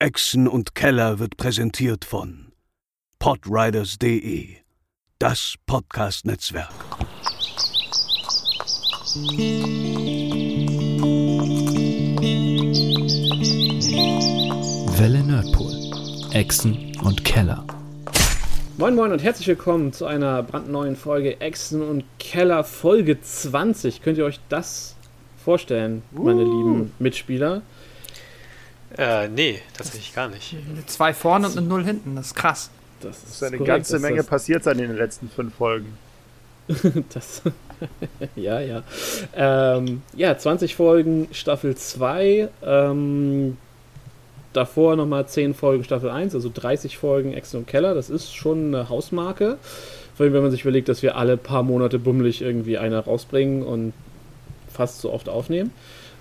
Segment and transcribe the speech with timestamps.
[0.00, 2.52] Echsen und Keller wird präsentiert von
[3.20, 4.56] podriders.de,
[5.20, 6.68] das Podcast-Netzwerk.
[14.98, 16.32] Welle Nerdpool.
[16.32, 17.64] Echsen und Keller.
[18.76, 24.02] Moin Moin und herzlich willkommen zu einer brandneuen Folge Echsen und Keller Folge 20.
[24.02, 24.96] Könnt ihr euch das
[25.44, 26.50] vorstellen, meine uh.
[26.50, 27.62] lieben Mitspieler?
[28.96, 30.54] Äh, nee, tatsächlich gar nicht.
[30.70, 32.70] Eine 2 vorne und eine 0 hinten, das ist krass.
[33.00, 34.26] Das ist, das ist eine korrekt, ganze Menge das...
[34.26, 35.96] passiert sein in den letzten fünf Folgen.
[37.12, 37.42] das.
[38.36, 38.82] ja, ja.
[39.34, 42.48] Ähm, ja, 20 Folgen Staffel 2.
[42.64, 43.56] Ähm,
[44.52, 47.94] davor nochmal 10 Folgen Staffel 1, also 30 Folgen Exen und Keller.
[47.94, 49.58] Das ist schon eine Hausmarke.
[50.14, 53.64] Vor allem, wenn man sich überlegt, dass wir alle paar Monate bummelig irgendwie eine rausbringen
[53.64, 53.92] und
[54.72, 55.72] fast so oft aufnehmen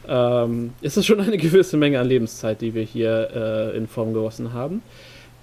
[0.07, 3.29] ähm, ist es schon eine gewisse Menge an Lebenszeit, die wir hier
[3.73, 4.81] äh, in Form gegossen haben.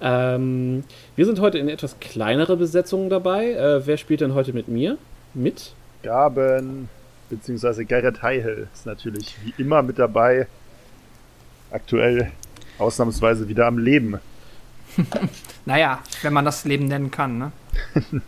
[0.01, 0.85] Ähm,
[1.17, 3.53] wir sind heute in etwas kleinere Besetzungen dabei.
[3.53, 4.97] Äh, wer spielt denn heute mit mir?
[5.35, 5.75] Mit?
[6.03, 6.89] Gaben,
[7.29, 10.47] beziehungsweise Garrett Heihel ist natürlich wie immer mit dabei.
[11.71, 12.33] Aktuell
[12.79, 14.19] ausnahmsweise wieder am Leben.
[15.67, 17.53] naja, wenn man das Leben nennen kann, ne?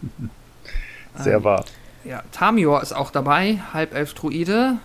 [1.17, 1.65] Sehr ähm, wahr.
[2.05, 4.79] Ja, Tamior ist auch dabei, Halbelf-Druide,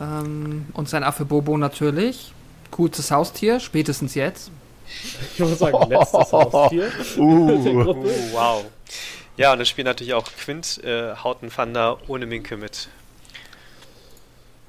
[0.00, 2.32] ähm, und sein Affe Bobo natürlich.
[2.70, 4.50] Coolstes Haustier, spätestens jetzt.
[5.34, 6.90] Ich muss sagen, letztes Haustier.
[7.16, 7.22] Uh.
[7.22, 8.64] uh, wow.
[9.36, 12.88] Ja, und es spielt natürlich auch Quint, äh, Hautenfander ohne Minke mit.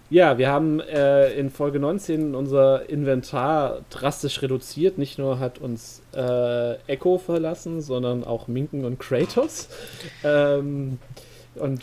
[0.10, 4.98] Ja, wir haben äh, in Folge 19 unser Inventar drastisch reduziert.
[4.98, 9.70] Nicht nur hat uns äh, Echo verlassen, sondern auch Minken und Kratos.
[10.24, 11.00] Ähm,
[11.56, 11.82] und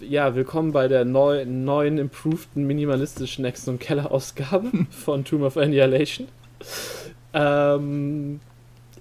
[0.00, 6.28] ja, willkommen bei der neu, neuen, improveden, minimalistischen Next- und Keller-Ausgabe von Tomb of Annihilation.
[7.32, 8.40] Ähm,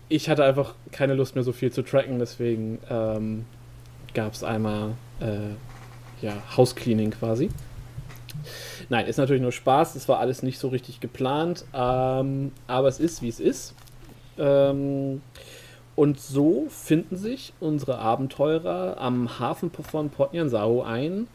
[0.09, 3.45] ich hatte einfach keine Lust mehr so viel zu tracken, deswegen ähm,
[4.13, 7.49] gab es einmal äh, ja, Housecleaning quasi.
[8.89, 12.99] Nein, ist natürlich nur Spaß, es war alles nicht so richtig geplant, ähm, aber es
[12.99, 13.73] ist, wie es ist.
[14.37, 15.21] Ähm,
[15.95, 21.27] und so finden sich unsere Abenteurer am Hafen von Port Nyanzao ein.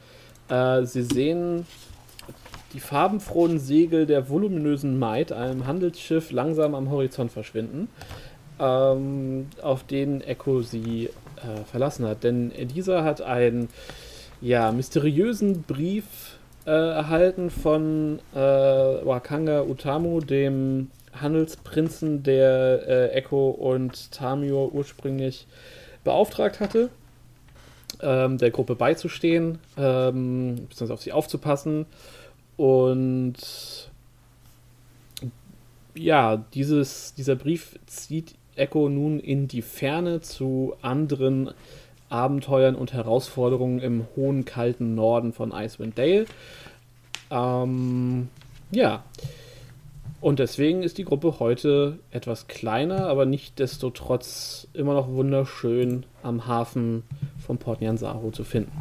[0.48, 1.66] Äh, sie sehen
[2.72, 7.88] die farbenfrohen Segel der voluminösen Maid, einem Handelsschiff, langsam am Horizont verschwinden,
[8.58, 12.24] ähm, auf denen Echo sie äh, verlassen hat.
[12.24, 13.68] Denn dieser hat einen
[14.40, 16.04] ja, mysteriösen Brief
[16.66, 20.90] äh, erhalten von äh, Wakanga Utamu, dem
[21.20, 25.46] Handelsprinzen, der äh, Echo und Tamio ursprünglich
[26.04, 26.90] beauftragt hatte,
[28.00, 31.86] ähm, der Gruppe beizustehen, ähm, beziehungsweise auf sie aufzupassen.
[32.56, 33.90] Und
[35.94, 41.50] ja, dieses, dieser Brief zieht Echo nun in die Ferne zu anderen
[42.08, 46.26] Abenteuern und Herausforderungen im hohen, kalten Norden von Icewind Dale.
[47.30, 48.28] Ähm,
[48.70, 49.04] ja,
[50.26, 56.04] und deswegen ist die Gruppe heute etwas kleiner, aber nicht desto trotz immer noch wunderschön
[56.24, 57.04] am Hafen
[57.38, 58.72] von Port Nyansaru zu finden.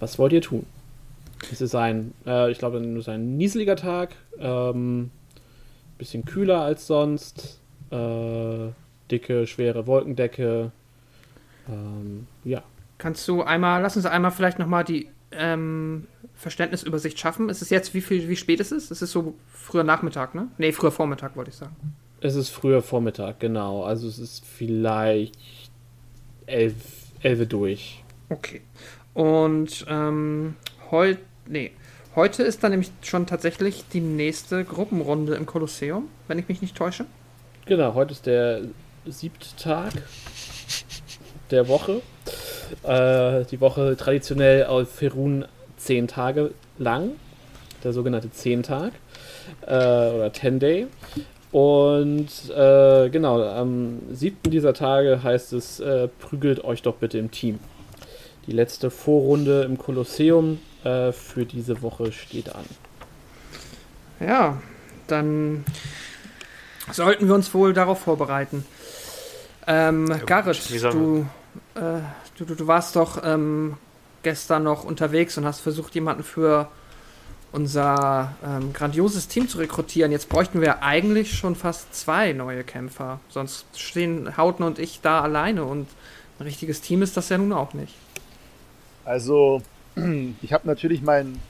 [0.00, 0.64] Was wollt ihr tun?
[1.52, 5.10] Es ist ein, äh, ich glaube, nur ein nieseliger Tag, ähm,
[5.98, 7.60] bisschen kühler als sonst,
[7.90, 8.68] äh,
[9.10, 10.72] dicke, schwere Wolkendecke.
[11.68, 12.62] Ähm, ja.
[12.96, 17.48] Kannst du einmal, lass uns einmal vielleicht nochmal die ähm, Verständnisübersicht schaffen?
[17.48, 18.90] Ist es jetzt, wie viel, wie spät ist es?
[18.90, 20.48] Es ist so früher Nachmittag, ne?
[20.58, 21.76] Ne, früher Vormittag, wollte ich sagen.
[22.20, 23.84] Es ist früher Vormittag, genau.
[23.84, 25.34] Also es ist vielleicht
[26.46, 26.74] elf,
[27.20, 28.02] elf durch.
[28.28, 28.62] Okay.
[29.14, 30.54] Und ähm,
[30.90, 31.72] heute, nee,
[32.14, 36.76] heute ist dann nämlich schon tatsächlich die nächste Gruppenrunde im Kolosseum, wenn ich mich nicht
[36.76, 37.06] täusche.
[37.66, 38.62] Genau, heute ist der
[39.06, 39.92] siebte Tag
[41.50, 42.02] der Woche.
[42.82, 45.44] Äh, die Woche traditionell auf Ferun
[45.76, 47.12] zehn Tage lang,
[47.84, 48.92] der sogenannte Zehntag
[49.62, 50.86] äh, oder Ten Day.
[51.50, 57.30] Und äh, genau, am siebten dieser Tage heißt es, äh, prügelt euch doch bitte im
[57.30, 57.58] Team.
[58.46, 62.64] Die letzte Vorrunde im Kolosseum äh, für diese Woche steht an.
[64.20, 64.60] Ja,
[65.06, 65.64] dann
[66.92, 68.64] sollten wir uns wohl darauf vorbereiten.
[69.66, 71.26] Ähm, Garrett, du,
[71.74, 72.00] äh,
[72.38, 73.76] du, du, du, warst doch ähm,
[74.22, 76.68] gestern noch unterwegs und hast versucht, jemanden für
[77.50, 80.12] unser ähm, grandioses Team zu rekrutieren.
[80.12, 83.20] Jetzt bräuchten wir eigentlich schon fast zwei neue Kämpfer.
[83.28, 85.88] Sonst stehen Hauten und ich da alleine und
[86.38, 87.94] ein richtiges Team ist das ja nun auch nicht.
[89.04, 89.62] Also,
[90.42, 91.40] ich habe natürlich mein,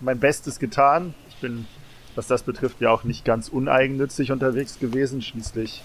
[0.00, 1.14] mein Bestes getan.
[1.28, 1.66] Ich bin
[2.14, 5.22] was das betrifft, ja auch nicht ganz uneigennützig unterwegs gewesen.
[5.22, 5.82] Schließlich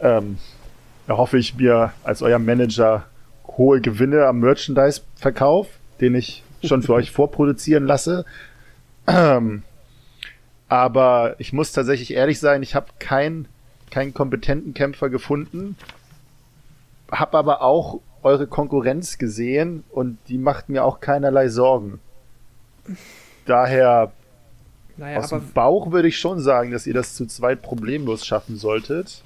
[0.00, 0.38] ähm,
[1.06, 3.04] erhoffe ich mir als euer Manager
[3.48, 5.68] hohe Gewinne am Merchandise-Verkauf,
[6.00, 8.24] den ich schon für euch vorproduzieren lasse.
[9.06, 9.62] Ähm,
[10.68, 13.48] aber ich muss tatsächlich ehrlich sein, ich habe keinen
[13.90, 15.76] keinen kompetenten Kämpfer gefunden,
[17.10, 22.00] habe aber auch eure Konkurrenz gesehen und die macht mir auch keinerlei Sorgen.
[23.44, 24.12] Daher
[24.96, 28.56] naja, aus dem Bauch würde ich schon sagen, dass ihr das zu zweit problemlos schaffen
[28.56, 29.22] solltet.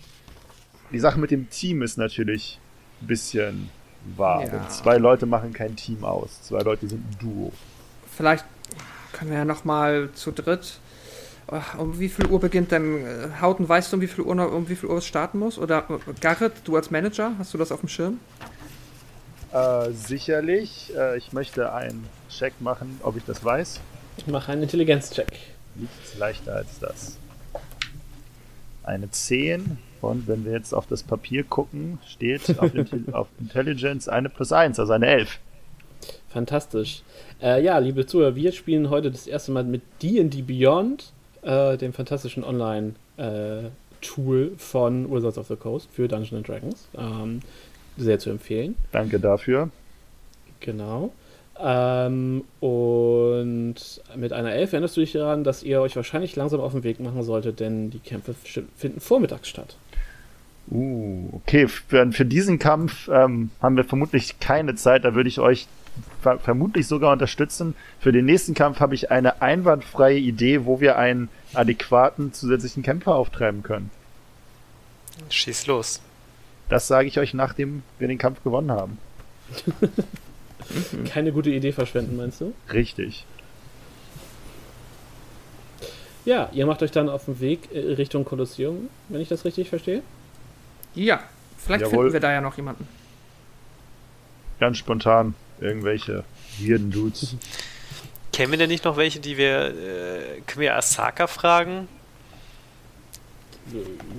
[0.93, 2.59] Die Sache mit dem Team ist natürlich
[3.01, 3.71] ein bisschen
[4.17, 4.47] wahr.
[4.47, 4.69] Ja.
[4.69, 6.43] zwei Leute machen kein Team aus.
[6.43, 7.53] Zwei Leute sind ein Duo.
[8.17, 8.45] Vielleicht
[9.13, 10.79] können wir ja noch mal zu dritt.
[11.79, 13.69] Um wie viel Uhr beginnt denn äh, Hauten?
[13.69, 15.59] Weißt du, um wie viel Uhr, um wie viel Uhr es starten muss?
[15.59, 18.21] Oder äh, Garrett, du als Manager, hast du das auf dem Schirm?
[19.53, 20.93] Äh, sicherlich.
[20.97, 23.81] Äh, ich möchte einen Check machen, ob ich das weiß.
[24.17, 25.33] Ich mache einen Intelligenzcheck.
[25.75, 27.17] Nichts leichter als das.
[28.85, 32.71] Eine 10 und wenn wir jetzt auf das Papier gucken, steht auf,
[33.13, 35.39] auf Intelligence eine plus 1, also eine 11.
[36.29, 37.03] Fantastisch.
[37.43, 41.13] Äh, ja, liebe Zuhörer, wir spielen heute das erste Mal mit D&D Beyond,
[41.43, 46.89] äh, dem fantastischen Online-Tool äh, von Wizards of the Coast für Dungeons Dragons.
[46.97, 47.41] Ähm,
[47.97, 48.77] sehr zu empfehlen.
[48.93, 49.71] Danke dafür.
[50.61, 51.13] Genau.
[51.63, 53.75] Ähm, und
[54.17, 57.01] mit einer Elf erinnerst du dich daran, dass ihr euch wahrscheinlich langsam auf den Weg
[57.01, 58.35] machen solltet, denn die Kämpfe
[58.77, 59.77] finden vormittags statt.
[60.71, 61.69] Uh, okay.
[61.69, 65.05] Für, für diesen Kampf ähm, haben wir vermutlich keine Zeit.
[65.05, 65.67] Da würde ich euch
[66.23, 67.75] ver vermutlich sogar unterstützen.
[67.99, 73.15] Für den nächsten Kampf habe ich eine einwandfreie Idee, wo wir einen adäquaten zusätzlichen Kämpfer
[73.15, 73.91] auftreiben können.
[75.29, 76.01] Schieß los.
[76.69, 78.99] Das sage ich euch, nachdem wir den Kampf gewonnen haben.
[81.13, 82.53] Keine gute Idee verschwenden, meinst du?
[82.73, 83.25] Richtig.
[86.25, 89.69] Ja, ihr macht euch dann auf den Weg äh, Richtung Kolosseum, wenn ich das richtig
[89.69, 90.03] verstehe?
[90.95, 91.21] Ja,
[91.59, 91.99] vielleicht Jawohl.
[91.99, 92.87] finden wir da ja noch jemanden.
[94.59, 96.25] Ganz spontan irgendwelche
[96.59, 97.37] weirden Dudes.
[98.33, 101.89] Kennen wir denn nicht noch welche, die wir, äh, können wir Asaka fragen?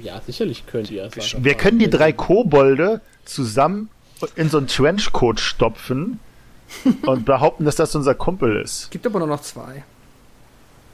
[0.01, 3.89] Ja, sicherlich könnt ihr Asaka Wir können die drei Kobolde zusammen
[4.35, 6.19] in so einen Trenchcoat stopfen
[7.05, 8.83] und behaupten, dass das unser Kumpel ist.
[8.83, 9.83] Es gibt aber nur noch zwei.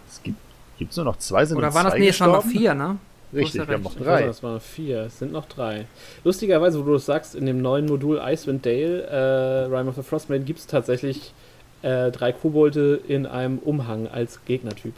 [0.10, 0.38] Es gibt
[0.78, 2.98] gibt's nur noch zwei, sind Oder waren das, nee, schon noch vier, ne?
[3.34, 4.24] Richtig, wir haben noch drei.
[4.24, 5.86] das waren vier, es sind noch drei.
[6.24, 10.04] Lustigerweise, wo du das sagst, in dem neuen Modul Icewind Dale, äh, Rime of the
[10.04, 11.34] Frostmaiden, gibt es tatsächlich
[11.82, 14.94] äh, drei Kobolde in einem Umhang als Gegnertyp.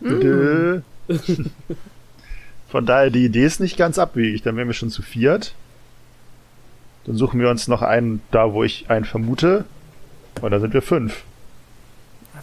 [0.00, 0.78] Mm.
[2.68, 4.42] Von daher, die Idee ist nicht ganz abwegig.
[4.42, 5.54] Dann wären wir schon zu viert.
[7.04, 9.64] Dann suchen wir uns noch einen da, wo ich einen vermute.
[10.40, 11.24] Und dann sind wir fünf.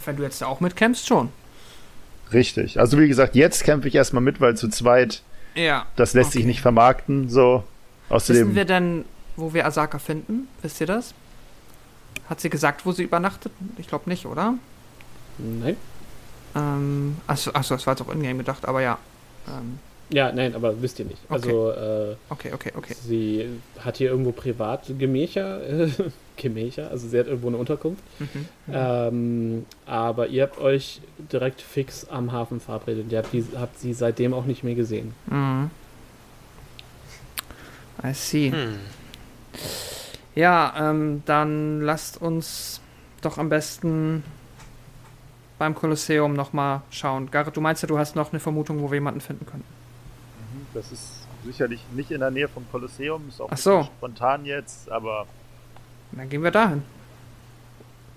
[0.04, 1.30] Wenn du jetzt auch mitkämpfst, schon.
[2.32, 2.78] Richtig.
[2.78, 5.22] Also wie gesagt, jetzt kämpfe ich erstmal mit, weil zu zweit,
[5.54, 5.86] ja.
[5.96, 6.38] das lässt okay.
[6.38, 7.28] sich nicht vermarkten.
[7.28, 7.64] So.
[8.08, 9.04] Außerdem, Wissen wir denn,
[9.36, 10.48] wo wir Asaka finden?
[10.62, 11.14] Wisst ihr das?
[12.28, 13.52] Hat sie gesagt, wo sie übernachtet?
[13.78, 14.54] Ich glaube nicht, oder?
[15.38, 15.76] Nein.
[16.54, 18.98] Ähm, achso, achso, das war jetzt auch in-game gedacht, aber ja.
[19.46, 19.78] Ähm,
[20.10, 21.18] ja, nein, aber wisst ihr nicht.
[21.28, 21.34] Okay.
[21.34, 22.94] Also, äh, okay, okay, okay.
[22.94, 23.46] Sie
[23.80, 25.90] hat hier irgendwo Privatgemächer, äh,
[26.36, 28.02] Gemächer, also sie hat irgendwo eine Unterkunft.
[28.18, 28.26] Mhm,
[28.66, 28.72] mhm.
[28.72, 31.00] Ähm, aber ihr habt euch
[31.32, 33.10] direkt fix am Hafen verabredet.
[33.10, 35.12] Ihr habt, die, habt sie seitdem auch nicht mehr gesehen.
[35.26, 35.70] Mhm.
[38.02, 38.52] I see.
[38.52, 38.78] Hm.
[40.34, 42.80] Ja, ähm, dann lasst uns
[43.20, 44.22] doch am besten
[45.58, 47.30] beim Kolosseum nochmal schauen.
[47.30, 49.64] Garrett, du meinst ja, du hast noch eine Vermutung, wo wir jemanden finden können.
[50.78, 53.82] Das ist sicherlich nicht in der Nähe vom Kolosseum, ist auch Ach so.
[53.82, 55.26] spontan jetzt, aber.
[56.12, 56.84] Dann gehen wir dahin.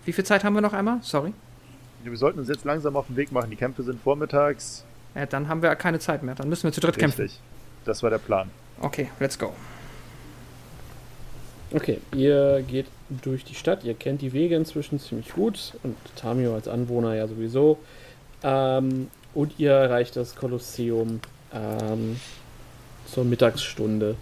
[0.06, 1.00] Wie viel Zeit haben wir noch einmal?
[1.01, 1.34] Sorry.
[2.03, 3.50] Wir sollten uns jetzt langsam auf den Weg machen.
[3.50, 4.86] Die Kämpfe sind vormittags.
[5.15, 6.36] Ja, dann haben wir keine Zeit mehr.
[6.36, 7.15] Dann müssen wir zu dritt Richtig.
[7.15, 7.38] kämpfen.
[7.86, 8.51] Das war der Plan.
[8.80, 9.53] Okay, let's go.
[11.74, 16.53] Okay, ihr geht durch die Stadt, ihr kennt die Wege inzwischen ziemlich gut und Tamio
[16.53, 17.80] als Anwohner ja sowieso.
[18.44, 21.22] Ähm, und ihr erreicht das Kolosseum
[21.53, 22.20] ähm,
[23.12, 24.15] zur Mittagsstunde.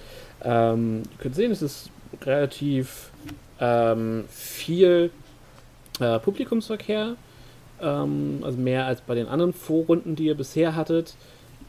[0.44, 1.90] Ähm, ihr könnt sehen, es ist
[2.24, 3.12] relativ
[3.60, 5.12] ähm, viel
[6.00, 7.16] äh, Publikumsverkehr,
[7.82, 11.16] ähm, also mehr als bei den anderen Vorrunden, die ihr bisher hattet.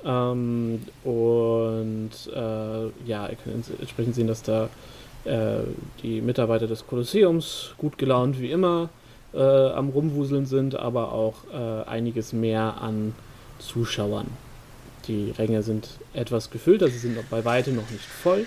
[0.04, 4.68] Ähm, und äh, ja, ihr könnt entsprechend sehen, dass da
[5.24, 5.58] äh,
[6.02, 8.88] die Mitarbeiter des Kolosseums gut gelaunt wie immer
[9.34, 13.14] äh, am Rumwuseln sind, aber auch äh, einiges mehr an
[13.58, 14.26] Zuschauern.
[15.06, 18.46] Die Ränge sind etwas gefüllt, also sind bei weitem noch nicht voll.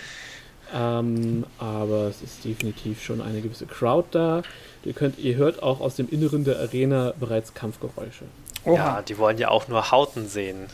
[0.74, 4.42] Ähm, aber es ist definitiv schon eine gewisse Crowd da.
[4.84, 8.26] Ihr, könnt, ihr hört auch aus dem Inneren der Arena bereits Kampfgeräusche.
[8.66, 8.76] Oha.
[8.76, 10.68] Ja, die wollen ja auch nur Hauten sehen.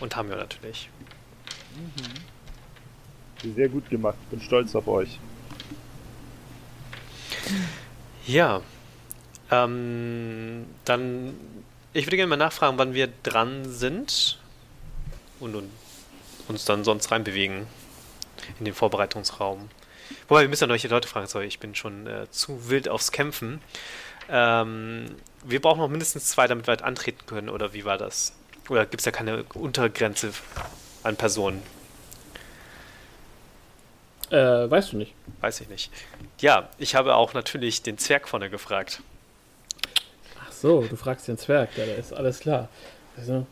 [0.00, 0.90] Und haben wir natürlich.
[1.74, 3.54] Mhm.
[3.54, 4.16] Sehr gut gemacht.
[4.30, 5.18] Bin stolz auf euch.
[8.26, 8.60] Ja.
[9.50, 11.34] Ähm, dann,
[11.92, 14.38] ich würde gerne mal nachfragen, wann wir dran sind
[15.40, 15.70] und, und
[16.48, 17.66] uns dann sonst reinbewegen
[18.58, 19.68] in den Vorbereitungsraum.
[20.28, 22.88] Wobei, wir müssen ja noch die Leute fragen, sorry, ich bin schon äh, zu wild
[22.88, 23.60] aufs Kämpfen.
[24.28, 25.06] Ähm,
[25.44, 28.32] wir brauchen noch mindestens zwei, damit wir halt antreten können, oder wie war das?
[28.68, 30.32] Oder gibt es ja keine Untergrenze
[31.02, 31.62] an Personen?
[34.30, 35.14] Äh, weißt du nicht.
[35.40, 35.92] Weiß ich nicht.
[36.40, 39.00] Ja, ich habe auch natürlich den Zwerg vorne gefragt.
[40.40, 42.68] Ach so, du fragst den Zwerg, ja, da ist alles klar.
[43.16, 43.46] Also,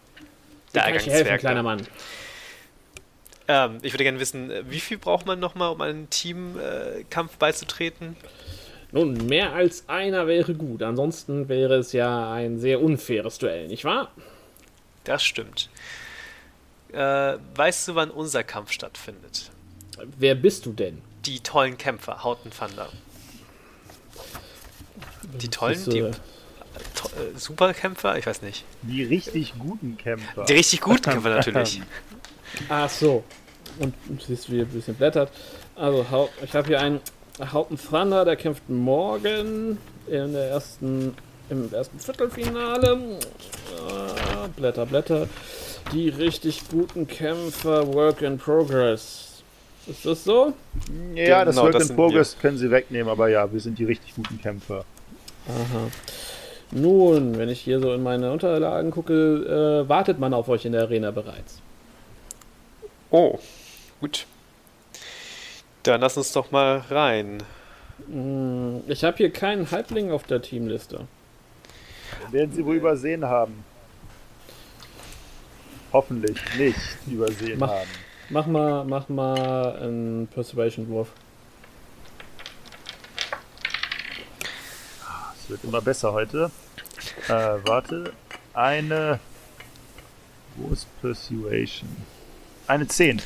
[0.75, 1.87] der kann ich helfen, kleiner Mann.
[3.47, 8.16] Ähm, ich würde gerne wissen, wie viel braucht man nochmal, um einem Teamkampf äh, beizutreten?
[8.93, 10.83] Nun, mehr als einer wäre gut.
[10.83, 14.11] Ansonsten wäre es ja ein sehr unfaires Duell, nicht wahr?
[15.02, 15.69] Das stimmt.
[16.93, 19.50] Äh, weißt du, wann unser Kampf stattfindet?
[20.16, 21.02] Wer bist du denn?
[21.26, 22.88] Die tollen Kämpfer, Hauten Thunder.
[25.40, 26.12] Die tollen, die äh, äh,
[27.37, 28.16] Superkämpfer?
[28.19, 28.64] Ich weiß nicht.
[28.83, 30.45] Die richtig guten Kämpfer.
[30.45, 31.83] Die richtig guten Kämpfer natürlich.
[32.69, 33.25] Ach so.
[33.78, 35.31] Und du siehst, wie er ein bisschen blättert.
[35.75, 37.00] Also, ich habe hier einen
[37.52, 41.16] Hauten Thunder, der kämpft morgen in der ersten,
[41.50, 43.19] im ersten Viertelfinale.
[43.88, 45.28] Ah, Blätter, Blätter.
[45.93, 49.43] Die richtig guten Kämpfer, Work in Progress.
[49.87, 50.54] Ist das so?
[51.14, 52.40] Ja, das genau, Work das in Progress wir.
[52.40, 54.85] können sie wegnehmen, aber ja, wir sind die richtig guten Kämpfer.
[55.47, 55.90] Aha.
[56.75, 60.73] Nun, wenn ich hier so in meine Unterlagen gucke, äh, wartet man auf euch in
[60.73, 61.62] der Arena bereits.
[63.12, 63.38] Oh,
[64.00, 64.26] gut.
[65.85, 67.45] Dann lass uns doch mal rein.
[68.09, 71.07] Hm, ich habe hier keinen Halbling auf der Teamliste.
[72.33, 73.64] Werden sie wohl übersehen haben.
[75.93, 76.76] Hoffentlich nicht
[77.07, 77.90] übersehen mach, haben.
[78.31, 81.12] Mach mal, mach mal einen Persuasion-Wurf.
[85.38, 86.50] Es wird immer besser heute.
[87.29, 88.13] Äh, warte.
[88.53, 89.19] Eine.
[90.57, 91.89] Wo ist Persuasion?
[92.67, 93.21] Eine 10.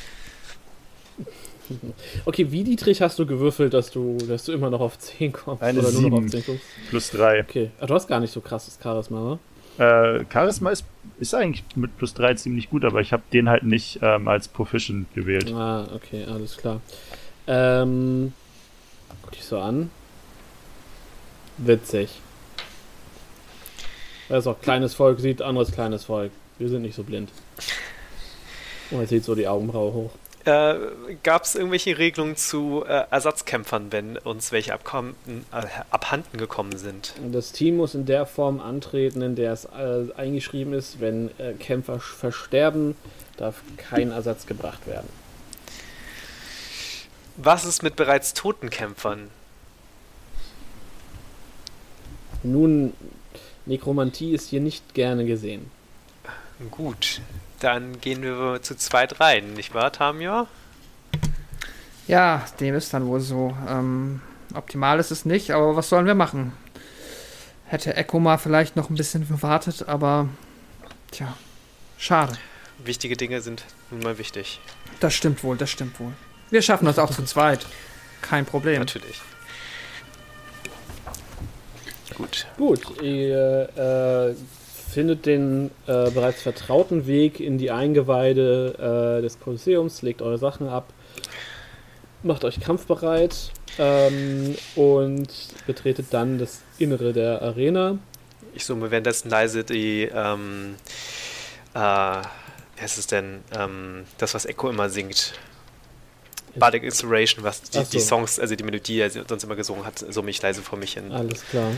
[2.25, 5.63] Okay, wie Dietrich hast du gewürfelt, dass du, dass du immer noch auf 10 kommst?
[5.63, 6.63] Eine oder 7 nur noch auf 10 kommst?
[6.89, 7.41] plus 3.
[7.43, 9.39] Okay, aber du hast gar nicht so krasses Charisma,
[9.79, 10.19] oder?
[10.19, 10.85] Äh, Charisma ist,
[11.21, 14.49] ist eigentlich mit plus 3 ziemlich gut, aber ich habe den halt nicht ähm, als
[14.49, 15.53] Proficient gewählt.
[15.53, 16.81] Ah, okay, alles klar.
[17.47, 18.33] Ähm,
[19.23, 19.91] guck dich so an.
[21.59, 22.21] Witzig.
[24.29, 26.33] Das ist auch kleines Volk, sieht anderes kleines Volk.
[26.59, 27.31] Wir sind nicht so blind.
[28.91, 30.11] Und er zieht so die Augenbraue hoch.
[30.45, 30.77] Äh,
[31.23, 35.15] Gab es irgendwelche Regelungen zu äh, Ersatzkämpfern, wenn uns welche abkommen,
[35.53, 37.15] äh, abhanden gekommen sind?
[37.33, 41.53] Das Team muss in der Form antreten, in der es äh, eingeschrieben ist, wenn äh,
[41.55, 42.97] Kämpfer versterben,
[43.37, 45.09] darf kein Ersatz gebracht werden.
[47.37, 49.29] Was ist mit bereits toten Kämpfern?
[52.43, 52.95] Nun,
[53.69, 55.71] Nekromantie ist hier nicht gerne gesehen.
[56.71, 57.21] Gut,
[57.61, 60.49] dann gehen wir zu zweit rein, nicht wahr, Tamio?
[62.09, 63.57] Ja, dem ist dann wohl so.
[63.69, 64.21] Ähm,
[64.55, 66.53] optimal ist es nicht, aber was sollen wir machen?
[67.67, 70.29] Hätte Echo mal vielleicht noch ein bisschen gewartet, aber
[71.11, 71.37] tja,
[71.99, 72.33] schade.
[72.79, 74.59] Wichtige Dinge sind nun mal wichtig.
[75.01, 76.13] Das stimmt wohl, das stimmt wohl.
[76.51, 77.67] Wir schaffen das auch zu zweit.
[78.23, 78.81] Kein Problem.
[78.81, 79.21] Natürlich.
[82.19, 82.47] Gut.
[82.57, 84.35] Gut, ihr äh,
[84.91, 90.69] findet den äh, bereits vertrauten Weg in die Eingeweide äh, des Kolosseums, legt eure Sachen
[90.69, 90.93] ab,
[92.25, 95.29] macht euch kampfbereit ähm, und
[95.69, 97.99] betretet dann das Innere der Arena.
[98.55, 100.75] Ich summe währenddessen leise die, ähm,
[101.75, 105.35] äh, wie heißt es denn, ähm, das, was Echo immer singt.
[106.59, 107.85] Bardic Inspiration, was die, so.
[107.85, 110.79] die, Songs, also die Melodie, die er sonst immer gesungen hat, so mich leise vor
[110.79, 111.11] mich hin.
[111.13, 111.71] Alles klar.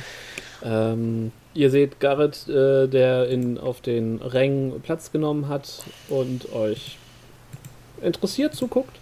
[0.62, 6.98] Ähm, ihr seht Garrett, äh, der in, auf den Rängen Platz genommen hat und euch
[8.02, 8.98] interessiert zuguckt.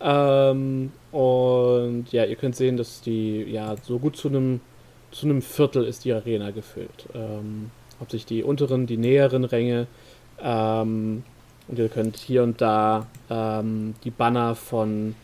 [0.00, 4.60] Ähm, und ja, ihr könnt sehen, dass die, ja, so gut zu einem
[5.10, 7.06] zu einem Viertel ist die Arena gefüllt.
[7.14, 9.86] Ähm, hauptsächlich die unteren, die näheren Ränge.
[10.40, 11.24] Ähm,
[11.70, 15.14] und ihr könnt hier und da ähm, die Banner von,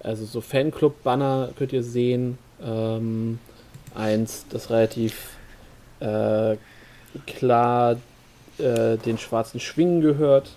[0.00, 2.38] also so Fanclub-Banner könnt ihr sehen.
[2.64, 3.40] Ähm,
[3.94, 5.36] eins, das relativ
[5.98, 6.56] äh,
[7.26, 7.96] klar
[8.58, 10.50] äh, den schwarzen Schwingen gehört,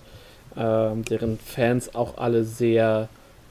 [0.54, 3.08] äh, deren Fans auch alle sehr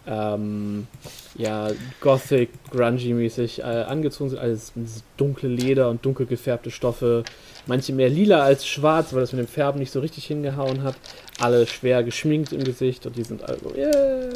[0.07, 0.87] ähm,
[1.35, 4.39] ja, Gothic, Grungy-mäßig äh, angezogen sind.
[4.39, 4.73] Alles
[5.17, 7.23] dunkle Leder und dunkel gefärbte Stoffe.
[7.67, 10.95] Manche mehr lila als schwarz, weil das mit dem Färben nicht so richtig hingehauen hat.
[11.39, 14.29] Alle schwer geschminkt im Gesicht und die sind also, yeah.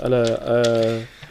[0.00, 1.22] Alle äh,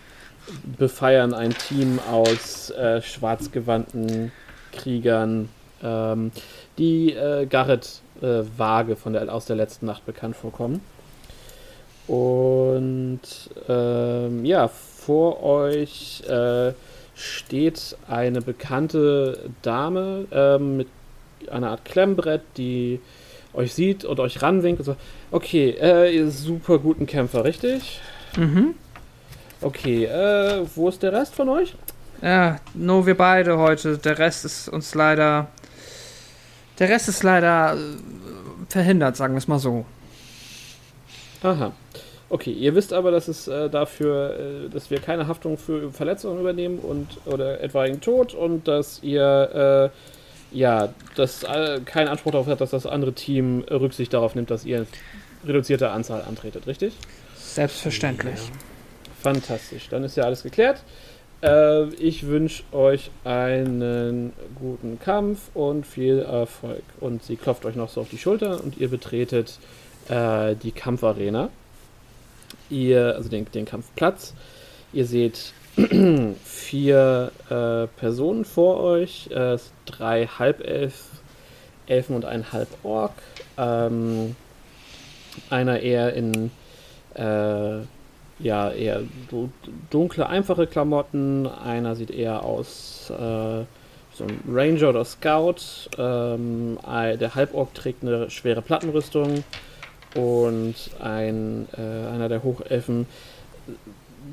[0.78, 4.32] befeiern ein Team aus äh, schwarzgewandten
[4.72, 5.50] Kriegern,
[5.84, 6.32] ähm,
[6.78, 10.82] die äh, Garrett äh, vage von der, aus der letzten Nacht bekannt vorkommen.
[12.12, 13.22] Und
[13.70, 16.74] ähm, ja, vor euch äh,
[17.16, 20.90] steht eine bekannte Dame ähm, mit
[21.50, 23.00] einer Art Klemmbrett, die
[23.54, 25.00] euch sieht und euch ranwinkt und sagt,
[25.32, 28.02] okay, äh, ihr super guten Kämpfer, richtig?
[28.36, 28.76] Mhm.
[29.62, 31.76] Okay, äh, wo ist der Rest von euch?
[32.22, 33.98] Ja, nur wir beide heute.
[33.98, 35.48] Der Rest ist uns leider.
[36.78, 37.78] Der Rest ist leider äh,
[38.68, 39.86] verhindert, sagen wir es mal so.
[41.42, 41.72] Aha.
[42.32, 46.40] Okay, ihr wisst aber, dass es äh, dafür, äh, dass wir keine Haftung für Verletzungen
[46.40, 52.48] übernehmen und oder etwaigen Tod und dass ihr äh, ja, dass äh, keinen Anspruch darauf
[52.48, 54.86] hat, dass das andere Team Rücksicht darauf nimmt, dass ihr
[55.46, 56.94] reduzierte Anzahl antretet, richtig?
[57.36, 58.40] Selbstverständlich.
[58.40, 58.54] Ja.
[59.22, 60.84] Fantastisch, dann ist ja alles geklärt.
[61.44, 66.84] Äh, ich wünsche euch einen guten Kampf und viel Erfolg.
[67.02, 69.60] Und sie klopft euch noch so auf die Schulter und ihr betretet
[70.08, 71.50] äh, die Kampfarena
[72.72, 74.34] ihr, also den, den Kampfplatz.
[74.94, 75.54] Ihr seht
[76.44, 81.06] vier äh, Personen vor euch, äh, drei Halbelf,
[81.88, 83.14] Elfen und ein Halborg.
[83.58, 84.36] Ähm,
[85.50, 86.52] einer eher in
[87.16, 87.80] äh,
[88.40, 89.02] ja eher
[89.90, 91.48] dunkle, einfache Klamotten.
[91.48, 93.64] Einer sieht eher aus äh,
[94.14, 95.90] so ein Ranger oder Scout.
[95.98, 99.44] Ähm, der Halborg trägt eine schwere Plattenrüstung
[100.16, 103.08] und ein, äh, einer der Hochelfen.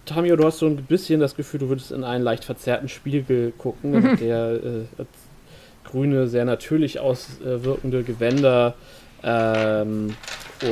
[0.05, 3.53] Tamio, du hast so ein bisschen das Gefühl, du würdest in einen leicht verzerrten Spiegel
[3.57, 4.17] gucken, mhm.
[4.19, 5.05] der äh,
[5.85, 8.75] grüne, sehr natürlich auswirkende Gewänder
[9.23, 10.15] ähm,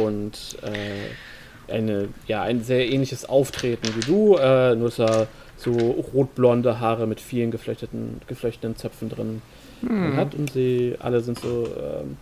[0.02, 5.73] und äh, eine, ja, ein sehr ähnliches Auftreten wie du, äh, nur dass er so
[6.14, 9.42] rotblonde Haare mit vielen geflechteten, geflechteten Zöpfen drin
[9.80, 10.16] mhm.
[10.16, 12.19] hat und sie alle sind so ähm,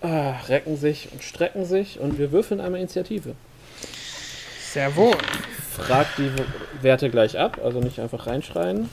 [0.00, 3.34] ah, recken sich und strecken sich und wir würfeln einmal Initiative.
[4.72, 5.16] Sehr wohl.
[5.70, 6.30] Frag die
[6.82, 8.88] Werte gleich ab, also nicht einfach reinschreien.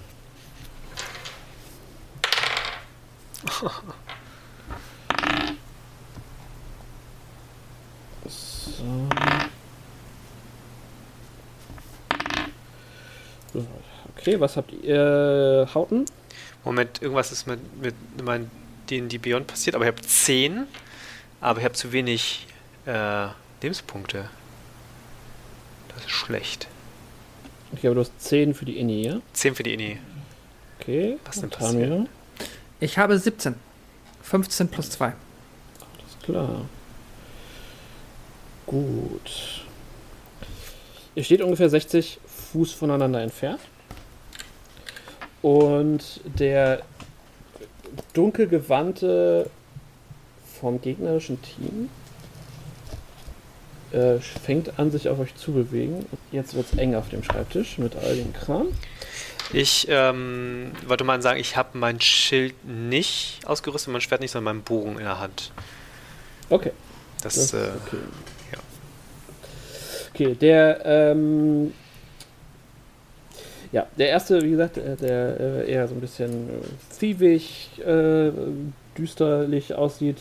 [13.54, 13.66] So.
[14.18, 15.68] Okay, was habt ihr?
[15.70, 16.06] Äh, Hauten?
[16.64, 18.50] Moment, irgendwas ist mit, mit meinen
[18.90, 20.68] die Beyond passiert, aber ich habe 10
[21.44, 22.48] aber ich habe zu wenig
[22.86, 23.28] äh,
[23.62, 24.30] Lebenspunkte.
[25.94, 26.68] Das ist schlecht.
[27.74, 29.20] Okay, aber du hast 10 für die Inni, ja?
[29.34, 30.00] 10 für die Inni.
[30.80, 31.18] Okay.
[31.26, 32.08] Was denn passiert?
[32.80, 33.56] Ich habe 17.
[34.22, 35.06] 15 plus 2.
[35.08, 35.16] Alles
[36.24, 36.62] klar.
[38.66, 39.66] Gut.
[41.16, 42.20] Ihr steht ungefähr 60
[42.54, 43.60] Fuß voneinander entfernt.
[45.42, 46.84] Und der
[48.14, 49.50] dunkelgewandte
[50.64, 51.90] vom gegnerischen Team
[53.92, 56.06] äh, fängt an, sich auf euch zu bewegen.
[56.32, 58.68] Jetzt wird es eng auf dem Schreibtisch mit all dem Kram.
[59.52, 64.56] Ich ähm, wollte mal sagen, ich habe mein Schild nicht ausgerüstet, mein Schwert nicht, sondern
[64.56, 65.52] meinen Bogen in der Hand.
[66.50, 66.72] Okay.
[67.22, 67.98] Das, das äh, okay.
[68.54, 68.60] Ja.
[70.14, 71.74] Okay, der ähm,
[73.74, 78.32] ja, der erste, wie gesagt, der, der äh, eher so ein bisschen äh, thievig, äh,
[78.98, 80.18] düsterlich aussieht,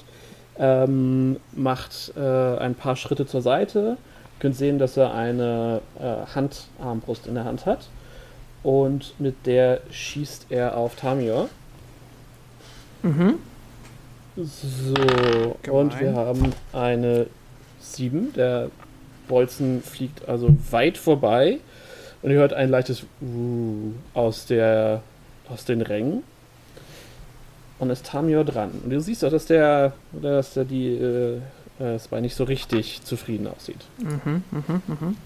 [0.58, 2.20] ähm, macht äh,
[2.58, 3.96] ein paar Schritte zur Seite.
[4.36, 7.88] Ihr könnt sehen, dass er eine äh, Handarmbrust in der Hand hat.
[8.62, 11.48] Und mit der schießt er auf Tamior.
[13.02, 13.34] Mhm.
[14.36, 14.94] So,
[15.62, 15.80] Gemein.
[15.80, 17.26] und wir haben eine
[17.80, 18.32] 7.
[18.34, 18.70] Der
[19.28, 21.58] Bolzen fliegt also weit vorbei.
[22.22, 25.02] Und ihr hört ein leichtes uh, aus, der,
[25.48, 26.22] aus den Rängen
[27.82, 28.70] und ist Tamio dran.
[28.84, 31.40] Und du siehst auch, dass der, dass der die äh,
[31.80, 33.80] es nicht so richtig zufrieden aussieht.
[33.98, 35.16] Mhm, mhm, mhm.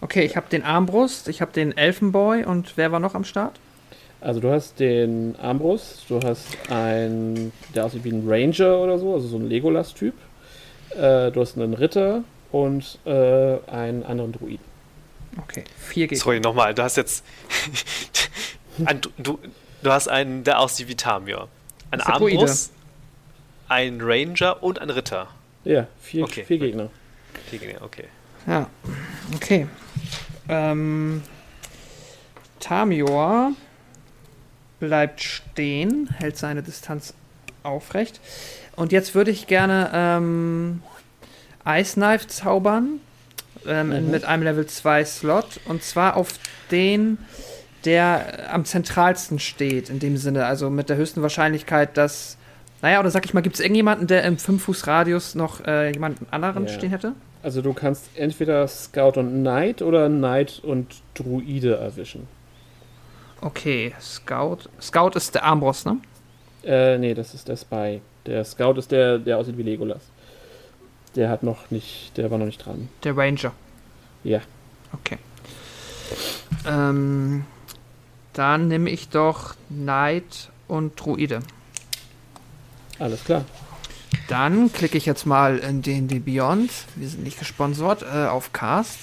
[0.00, 3.60] Okay, ich habe den Armbrust, ich habe den Elfenboy und wer war noch am Start?
[4.22, 9.12] Also du hast den Armbrust, du hast einen, der aussieht wie ein Ranger oder so,
[9.12, 10.14] also so ein Legolas-Typ.
[10.92, 14.64] Äh, du hast einen Ritter und äh, einen anderen Druiden.
[15.42, 16.24] Okay, vier Gegner.
[16.24, 17.26] Sorry, nochmal, du hast jetzt.
[19.18, 19.38] du,
[19.82, 21.48] du hast einen, der aussieht wie Tamir.
[21.90, 22.72] Ein Armbrust,
[23.68, 25.28] ein Ranger und ein Ritter.
[25.64, 26.44] Ja, vier, okay.
[26.44, 26.90] vier Gegner.
[27.50, 28.04] Vier Gegner, okay.
[28.46, 28.68] Ja,
[29.34, 29.66] okay.
[30.48, 31.22] Ähm,
[32.60, 33.52] Tamior
[34.78, 37.14] bleibt stehen, hält seine Distanz
[37.62, 38.20] aufrecht.
[38.76, 40.82] Und jetzt würde ich gerne ähm,
[41.66, 43.00] Ice Knife zaubern
[43.66, 44.10] ähm, mhm.
[44.10, 45.60] mit einem Level 2 Slot.
[45.64, 46.34] Und zwar auf
[46.70, 47.18] den,
[47.84, 50.46] der am zentralsten steht, in dem Sinne.
[50.46, 52.36] Also mit der höchsten Wahrscheinlichkeit, dass.
[52.82, 56.64] Naja, oder sag ich mal, gibt es irgendjemanden, der im 5-Fuß-Radius noch äh, jemanden anderen
[56.64, 56.74] yeah.
[56.74, 57.12] stehen hätte?
[57.42, 62.28] Also du kannst entweder Scout und Knight oder Knight und Druide erwischen.
[63.40, 64.68] Okay, Scout.
[64.80, 65.98] Scout ist der Armbrust, ne?
[66.64, 68.00] Äh, nee, das ist der Spy.
[68.26, 70.02] Der Scout ist der, der aussieht wie Legolas.
[71.14, 72.88] Der hat noch nicht, der war noch nicht dran.
[73.04, 73.52] Der Ranger.
[74.24, 74.40] Ja.
[74.92, 75.18] Okay.
[76.66, 77.44] Ähm,
[78.36, 81.40] dann nehme ich doch Knight und Druide.
[82.98, 83.44] Alles klar.
[84.28, 86.70] Dann klicke ich jetzt mal in den D Beyond.
[86.96, 88.98] Wir sind nicht gesponsert äh, auf Cast.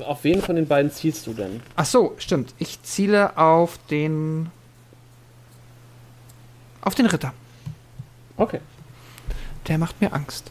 [0.00, 1.60] Auf wen von den beiden zielst du denn?
[1.76, 2.54] Ach so, stimmt.
[2.58, 4.50] Ich ziele auf den
[6.80, 7.34] auf den Ritter.
[8.36, 8.60] Okay.
[9.68, 10.50] Der macht mir Angst.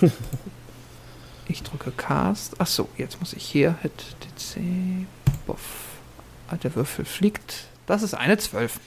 [1.48, 2.54] ich drücke Cast.
[2.58, 4.60] Ach so, jetzt muss ich hier Hit DC.
[5.46, 5.91] Buff.
[6.62, 7.64] Der Würfel fliegt.
[7.86, 8.78] Das ist eine 12.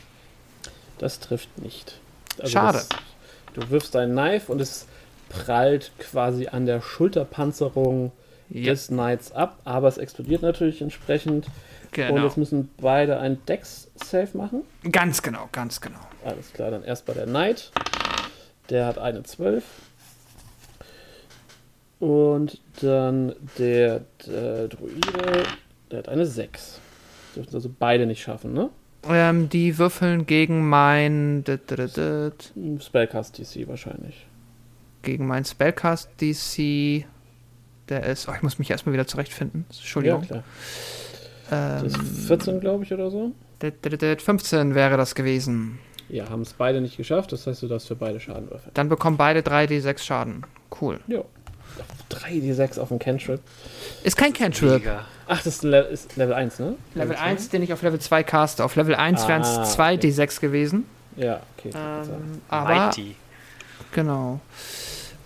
[0.98, 2.00] Das trifft nicht.
[2.40, 2.78] Also Schade.
[2.78, 2.90] Das,
[3.54, 4.88] du wirfst dein Knife und es
[5.30, 8.12] prallt quasi an der Schulterpanzerung
[8.50, 8.72] ja.
[8.72, 11.48] des Knights ab, aber es explodiert natürlich entsprechend.
[11.92, 12.14] Genau.
[12.14, 14.64] Und jetzt müssen beide ein Dex-Save machen.
[14.92, 16.00] Ganz genau, ganz genau.
[16.24, 17.72] Alles klar, dann erst bei der Knight.
[18.70, 19.64] Der hat eine 12.
[22.00, 25.44] Und dann der, der Druide,
[25.92, 26.82] der hat eine 6.
[27.36, 28.70] Dürften also beide nicht schaffen, ne?
[29.08, 31.44] Ähm, die würfeln gegen mein
[32.80, 34.26] Spellcast DC wahrscheinlich.
[35.04, 37.06] Gegen mein Spellcast DC.
[37.90, 38.28] Der ist.
[38.28, 39.66] Oh, ich muss mich erstmal wieder zurechtfinden.
[39.70, 40.22] Entschuldigung.
[40.22, 40.44] Ja, klar.
[41.52, 43.32] Ähm, das ist 14, glaube ich, oder so.
[43.62, 45.80] 15 wäre das gewesen.
[46.10, 48.72] Ja, haben es beide nicht geschafft, das heißt, du darfst für beide Schaden würfeln.
[48.74, 50.46] Dann bekommen beide 3d6 Schaden.
[50.82, 51.00] Cool.
[51.08, 51.24] Ja.
[52.12, 53.42] 3d6 auf dem Cantrip.
[54.04, 54.84] Ist kein Cantrip.
[55.28, 56.76] Ach, das ist, Level, ist Level 1, ne?
[56.94, 58.64] Level, Level 1, den ich auf Level 2 caste.
[58.64, 60.48] Auf Level 1 ah, wären es 2d6 okay.
[60.48, 60.86] gewesen.
[61.16, 61.72] Ja, okay.
[61.74, 62.88] Ähm, aber.
[62.88, 63.16] Mighty.
[63.92, 64.40] Genau.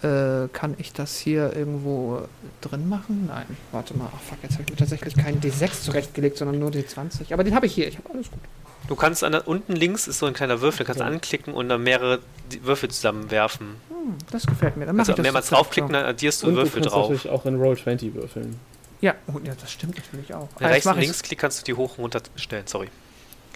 [0.02, 2.22] Äh, kann ich das hier irgendwo
[2.62, 3.26] drin machen?
[3.28, 4.08] Nein, warte mal.
[4.16, 7.34] Ach fuck, jetzt habe ich mir tatsächlich keinen D6 zurechtgelegt, sondern nur D20.
[7.34, 7.88] Aber den habe ich hier.
[7.88, 8.40] Ich habe alles gut.
[8.88, 11.12] Du kannst an der, unten links ist so ein kleiner Würfel, kannst okay.
[11.12, 12.20] anklicken und dann mehrere
[12.62, 13.76] Würfel zusammenwerfen.
[13.90, 14.86] Hm, das gefällt mir.
[14.86, 17.10] Dann also ich mehrmals draufklicken, dann addierst du und Würfel du kannst drauf.
[17.10, 18.60] natürlich auch in Roll20 würfeln.
[19.02, 20.50] Ja, oh, ja, das stimmt natürlich auch.
[20.56, 22.90] Also rechts und links klick kannst du die hoch und runter stellen, sorry.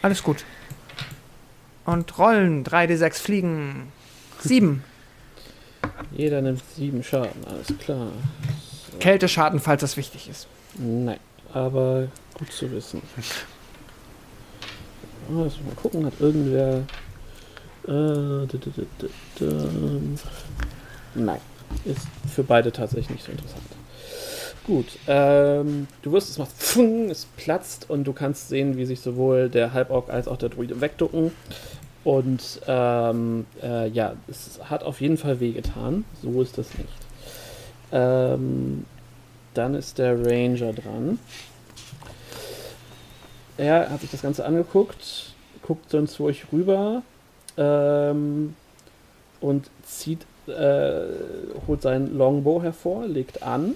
[0.02, 0.46] Alles gut.
[1.86, 3.92] Und rollen, 3d6 fliegen.
[4.40, 4.84] 7.
[6.12, 8.08] Jeder nimmt 7 Schaden, alles klar.
[8.92, 8.98] So.
[9.00, 10.48] Kälteschaden, falls das wichtig ist.
[10.76, 11.20] Nein,
[11.54, 13.02] aber gut zu wissen.
[15.30, 16.84] Oh, mal gucken, hat irgendwer.
[17.88, 18.48] Äh,
[21.16, 21.40] Nein,
[21.86, 23.64] ist für beide tatsächlich nicht so interessant.
[24.66, 29.02] Gut, ähm, du wirst, es macht Pfung, es platzt und du kannst sehen, wie sich
[29.02, 31.32] sowohl der Halborg als auch der Druide wegducken.
[32.06, 36.06] Und ähm, äh, ja, es hat auf jeden Fall wehgetan.
[36.22, 36.90] So ist das nicht.
[37.92, 38.86] Ähm,
[39.54, 41.20] dann ist der Ranger dran.
[43.58, 47.04] Er hat sich das Ganze angeguckt, guckt dann zu euch rüber
[47.58, 48.56] ähm,
[49.42, 51.02] und zieht, äh,
[51.68, 53.76] holt seinen Longbow hervor, legt an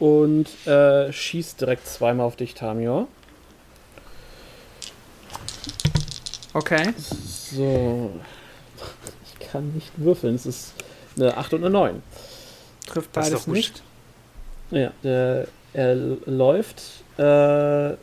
[0.00, 3.06] und äh, schießt direkt zweimal auf dich, Tamior.
[6.52, 6.92] Okay.
[6.96, 8.10] So.
[9.24, 10.34] Ich kann nicht würfeln.
[10.34, 10.74] Es ist
[11.16, 12.02] eine 8 und eine 9.
[12.86, 13.82] Trifft beides nicht.
[14.70, 16.80] Ja, der, er läuft
[17.18, 17.94] äh,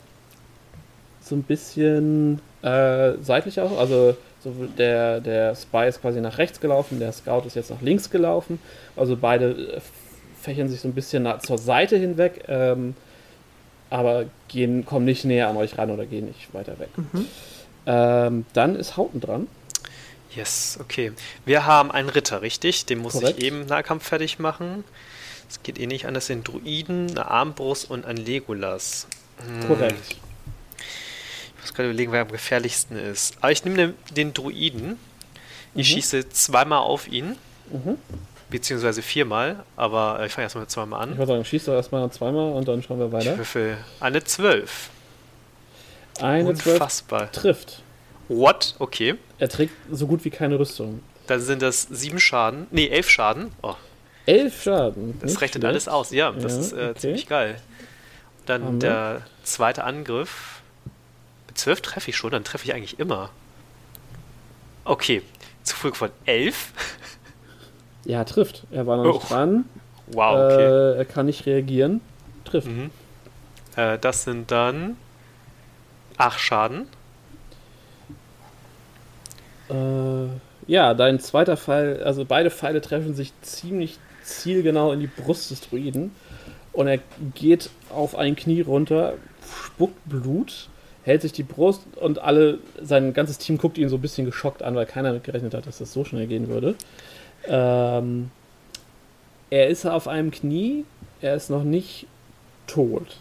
[1.22, 3.78] so ein bisschen äh, seitlich auch.
[3.78, 7.82] Also so der, der Spy ist quasi nach rechts gelaufen, der Scout ist jetzt nach
[7.82, 8.60] links gelaufen.
[8.96, 9.82] Also beide äh,
[10.48, 12.96] fächern sich so ein bisschen nach, zur Seite hinweg, ähm,
[13.90, 16.88] aber gehen, kommen nicht näher an euch ran oder gehen nicht weiter weg.
[16.96, 17.26] Mhm.
[17.86, 19.48] Ähm, dann ist Hauten dran.
[20.34, 21.12] Yes, okay.
[21.46, 22.86] Wir haben einen Ritter, richtig?
[22.86, 23.40] Den muss Korrekt.
[23.40, 24.86] ich eben Nahkampf fertig machen.
[25.50, 29.08] Es geht eh nicht an, das sind Druiden, eine Armbrust und ein Legolas.
[29.46, 29.68] Hm.
[29.68, 30.16] Korrekt.
[31.58, 33.36] Ich muss gerade überlegen, wer am gefährlichsten ist.
[33.42, 34.98] Aber ich nehme den Druiden.
[35.76, 35.96] Ich mhm.
[35.96, 37.36] schieße zweimal auf ihn.
[37.70, 37.98] Mhm.
[38.50, 41.12] Beziehungsweise viermal, aber ich fange erstmal mit zweimal an.
[41.12, 43.34] Ich würde sagen, schieß doch erstmal zweimal und dann schauen wir weiter.
[43.34, 44.90] Ich würfel eine 12.
[46.22, 47.32] Eine Unfassbar.
[47.32, 47.82] 12 trifft.
[48.30, 48.76] What?
[48.80, 49.16] Okay.
[49.38, 51.02] Er trägt so gut wie keine Rüstung.
[51.28, 52.68] Dann sind das sieben Schaden.
[52.72, 53.52] Nee, elf Schaden.
[53.62, 53.76] Oh.
[54.26, 55.18] Elf Schaden.
[55.22, 55.66] Das rechnet schlecht.
[55.66, 56.12] alles aus.
[56.12, 57.00] Ja, das ja, ist äh, okay.
[57.00, 57.62] ziemlich geil.
[58.46, 60.62] Dann Haben der zweite Angriff.
[61.48, 63.30] Mit 12 treffe ich schon, dann treffe ich eigentlich immer.
[64.86, 65.22] Okay,
[65.64, 66.72] zu früh von 11.
[68.08, 68.64] Ja, trifft.
[68.72, 69.28] Er war noch nicht Oh.
[69.28, 69.66] dran.
[70.08, 70.64] Wow, okay.
[70.64, 72.00] Äh, er kann nicht reagieren.
[72.46, 72.68] Trifft.
[72.68, 72.90] Mhm.
[73.76, 74.96] Äh, das sind dann
[76.18, 76.88] 8 Schaden.
[79.70, 80.28] Äh,
[80.68, 85.62] ja, dein zweiter Pfeil, also beide Pfeile treffen sich ziemlich zielgenau in die Brust des
[85.62, 86.12] Druiden.
[86.74, 87.00] Und er
[87.36, 89.14] geht auf ein Knie runter,
[89.66, 90.70] spuckt Blut,
[91.04, 94.62] hält sich die Brust und alle, sein ganzes Team guckt ihn so ein bisschen geschockt
[94.64, 96.76] an, weil keiner gerechnet hat, dass das so schnell gehen würde.
[97.48, 98.32] Ähm,
[99.50, 100.86] er ist auf einem Knie,
[101.22, 102.08] er ist noch nicht
[102.68, 103.18] tot.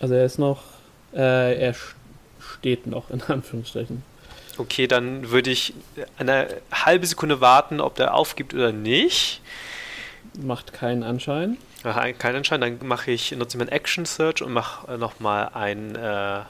[0.00, 0.62] Also er ist noch,
[1.14, 1.94] äh, er st-
[2.40, 4.02] steht noch, in Anführungsstrichen.
[4.58, 5.72] Okay, dann würde ich
[6.16, 9.40] eine halbe Sekunde warten, ob der aufgibt oder nicht.
[10.40, 11.56] Macht keinen Anschein.
[11.84, 12.60] Aha, kein Anschein.
[12.60, 16.40] Dann mache ich, nutze ich meinen Action Search und mache äh, nochmal einen äh,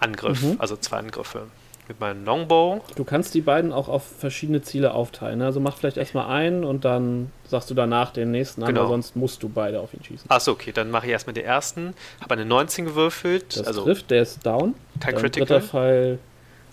[0.00, 0.56] Angriff, Mhm.
[0.58, 1.46] also zwei Angriffe.
[1.88, 2.80] Mit meinem Longbow.
[2.96, 5.38] Du kannst die beiden auch auf verschiedene Ziele aufteilen.
[5.38, 5.44] ne?
[5.46, 8.88] Also mach vielleicht erstmal einen und dann sagst du danach den nächsten an, Genau.
[8.88, 10.28] sonst musst du beide auf ihn schießen.
[10.28, 11.94] Achso, okay, dann mache ich erstmal den ersten.
[12.20, 13.56] Habe eine 19 gewürfelt.
[13.56, 14.74] Das also trifft, der ist down.
[14.98, 15.46] kein Dein Critical.
[15.46, 16.18] dritter Pfeil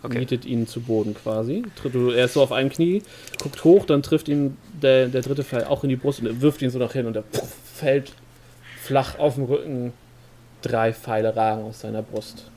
[0.02, 0.18] Okay.
[0.20, 1.64] nietet ihn zu Boden quasi.
[2.16, 3.04] Er ist so auf einem Knie,
[3.42, 6.42] guckt hoch, dann trifft ihn der, der dritte Pfeil auch in die Brust und er
[6.42, 7.24] wirft ihn so nach hin und er
[7.74, 8.12] fällt
[8.82, 9.94] flach auf dem Rücken.
[10.62, 12.50] Drei Pfeile ragen aus seiner Brust.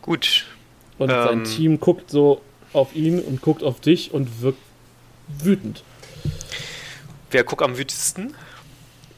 [0.00, 0.46] Gut.
[0.98, 1.22] Und Ähm.
[1.24, 2.40] sein Team guckt so
[2.72, 4.58] auf ihn und guckt auf dich und wirkt
[5.42, 5.82] wütend.
[7.30, 8.34] Wer guckt am wütesten?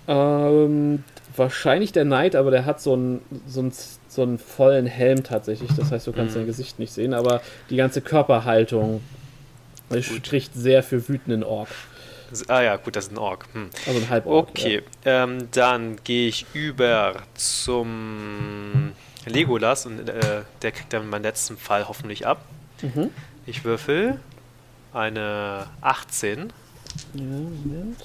[0.07, 1.03] Ähm,
[1.37, 3.73] wahrscheinlich der Knight, aber der hat so einen, so einen,
[4.09, 5.71] so einen vollen Helm tatsächlich.
[5.77, 6.41] Das heißt, du kannst Mhm.
[6.41, 9.01] sein Gesicht nicht sehen, aber die ganze Körperhaltung
[10.01, 11.69] spricht sehr für wütenden Ork.
[12.49, 13.47] Ah ja, gut, das ist ein Ork.
[13.53, 13.71] Hm.
[13.87, 14.49] Also ein Halbork.
[14.51, 18.93] Okay, ähm, dann gehe ich über zum
[19.27, 22.45] Legolas und äh, der kriegt dann meinen letzten Fall hoffentlich ab.
[22.83, 23.11] Mhm.
[23.47, 24.21] Ich würfel
[24.93, 26.53] eine 18.
[27.15, 28.05] ja, Moment.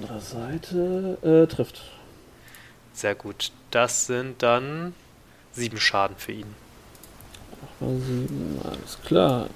[0.00, 1.18] Andere Seite.
[1.22, 1.82] Äh, trifft.
[2.92, 3.52] Sehr gut.
[3.70, 4.94] Das sind dann
[5.52, 6.54] sieben Schaden für ihn.
[7.80, 9.48] Mal sieben, alles klar.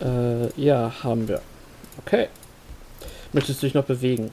[0.00, 1.40] Äh, ja, haben wir.
[2.04, 2.28] Okay.
[3.32, 4.30] Möchtest du dich noch bewegen?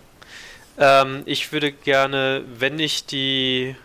[0.79, 3.75] Ähm, ich würde gerne, wenn ich die.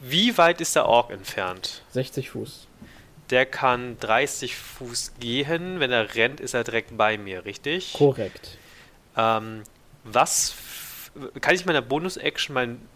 [0.00, 1.82] Wie weit ist der Ork entfernt?
[1.92, 2.66] 60 Fuß.
[3.30, 5.80] Der kann 30 Fuß gehen.
[5.80, 7.94] Wenn er rennt, ist er direkt bei mir, richtig?
[7.94, 8.58] Korrekt.
[9.16, 9.62] Ähm,
[10.04, 10.54] was
[11.40, 12.86] kann ich in meiner Bonus-Action meinen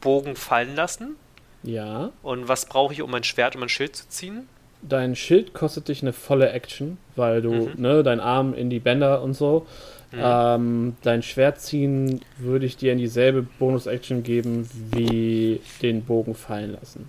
[0.00, 1.16] Bogen fallen lassen?
[1.62, 2.10] Ja.
[2.22, 4.48] Und was brauche ich, um mein Schwert und mein Schild zu ziehen?
[4.82, 7.72] Dein Schild kostet dich eine volle Action, weil du, Mhm.
[7.82, 9.66] ne, dein Arm in die Bänder und so.
[10.12, 10.18] Mhm.
[10.22, 16.72] Ähm, dein Schwert ziehen würde ich dir in dieselbe Bonus-Action geben, wie den Bogen fallen
[16.72, 17.08] lassen.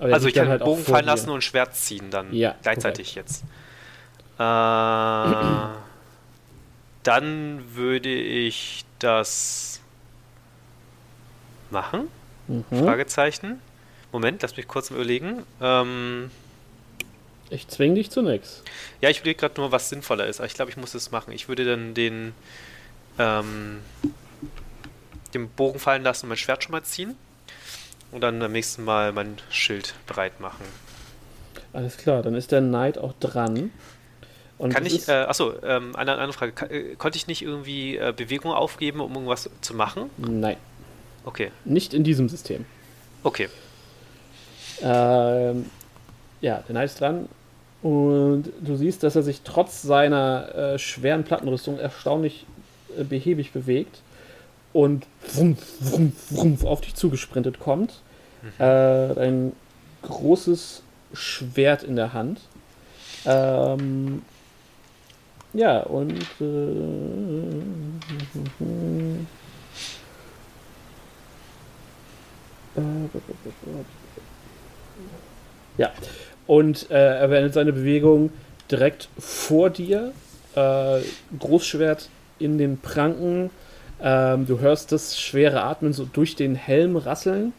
[0.00, 3.44] Also ich kann halt Bogen fallen lassen und Schwert ziehen dann Ja, gleichzeitig jetzt.
[4.38, 4.42] Äh,
[7.04, 9.80] dann würde ich das
[11.70, 12.08] machen?
[12.48, 12.64] Mhm.
[12.70, 13.60] Fragezeichen.
[14.12, 15.44] Moment, lass mich kurz überlegen.
[15.60, 16.30] Ähm,
[17.50, 18.62] Ich zwing dich zu nix.
[19.00, 20.40] Ja, ich überlege gerade nur, was sinnvoller ist.
[20.40, 21.32] Aber ich glaube, ich muss es machen.
[21.32, 22.32] Ich würde dann den,
[23.18, 23.80] ähm,
[25.34, 27.16] den Bogen fallen lassen und mein Schwert schon mal ziehen.
[28.12, 30.64] Und dann beim nächsten Mal mein Schild bereit machen.
[31.72, 33.70] Alles klar, dann ist der Knight auch dran.
[34.56, 36.52] Und Kann ich, äh, achso, ähm, eine andere Frage.
[36.52, 40.10] Ka äh, konnte ich nicht irgendwie äh, Bewegung aufgeben, um irgendwas zu machen?
[40.16, 40.56] Nein,
[41.24, 42.64] Okay, nicht in diesem System.
[43.22, 43.48] okay.
[44.82, 45.66] Ähm,
[46.44, 47.28] ja, der Knight ist dran.
[47.82, 52.46] Und du siehst, dass er sich trotz seiner äh, schweren Plattenrüstung erstaunlich
[52.98, 54.02] äh, behäbig bewegt
[54.72, 58.00] und wumpf, wumpf, wumpf auf dich zugesprintet kommt.
[58.58, 59.52] Äh, ein
[60.02, 60.82] großes
[61.14, 62.40] Schwert in der Hand.
[63.24, 64.22] Ähm,
[65.54, 66.44] ja, und äh,
[75.76, 75.90] Ja,
[76.46, 78.30] und äh, er beendet seine Bewegung
[78.70, 80.12] direkt vor dir.
[80.54, 81.00] Äh,
[81.38, 83.50] Großschwert in den Pranken.
[84.02, 87.52] Ähm, du hörst das schwere Atmen so durch den Helm rasseln.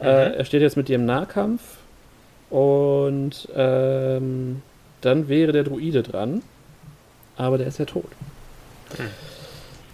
[0.00, 1.62] Äh, er steht jetzt mit dir im Nahkampf.
[2.48, 4.62] Und ähm,
[5.00, 6.42] dann wäre der Druide dran.
[7.36, 8.10] Aber der ist ja tot.
[8.96, 9.06] Hm.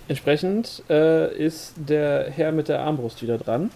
[0.08, 3.70] Entsprechend äh, ist der Herr mit der Armbrust wieder dran.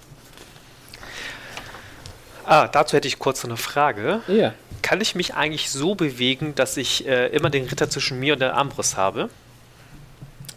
[2.51, 4.23] Ah, dazu hätte ich kurz eine Frage.
[4.27, 4.53] Ja.
[4.83, 8.41] Kann ich mich eigentlich so bewegen, dass ich äh, immer den Ritter zwischen mir und
[8.41, 9.31] der Armbrust habe?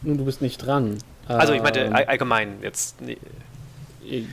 [0.02, 0.98] Nun, du bist nicht dran.
[1.28, 3.00] Also ich meinte Ähm, all- allgemein jetzt.
[3.00, 3.18] nee.
[4.10, 4.24] Äh,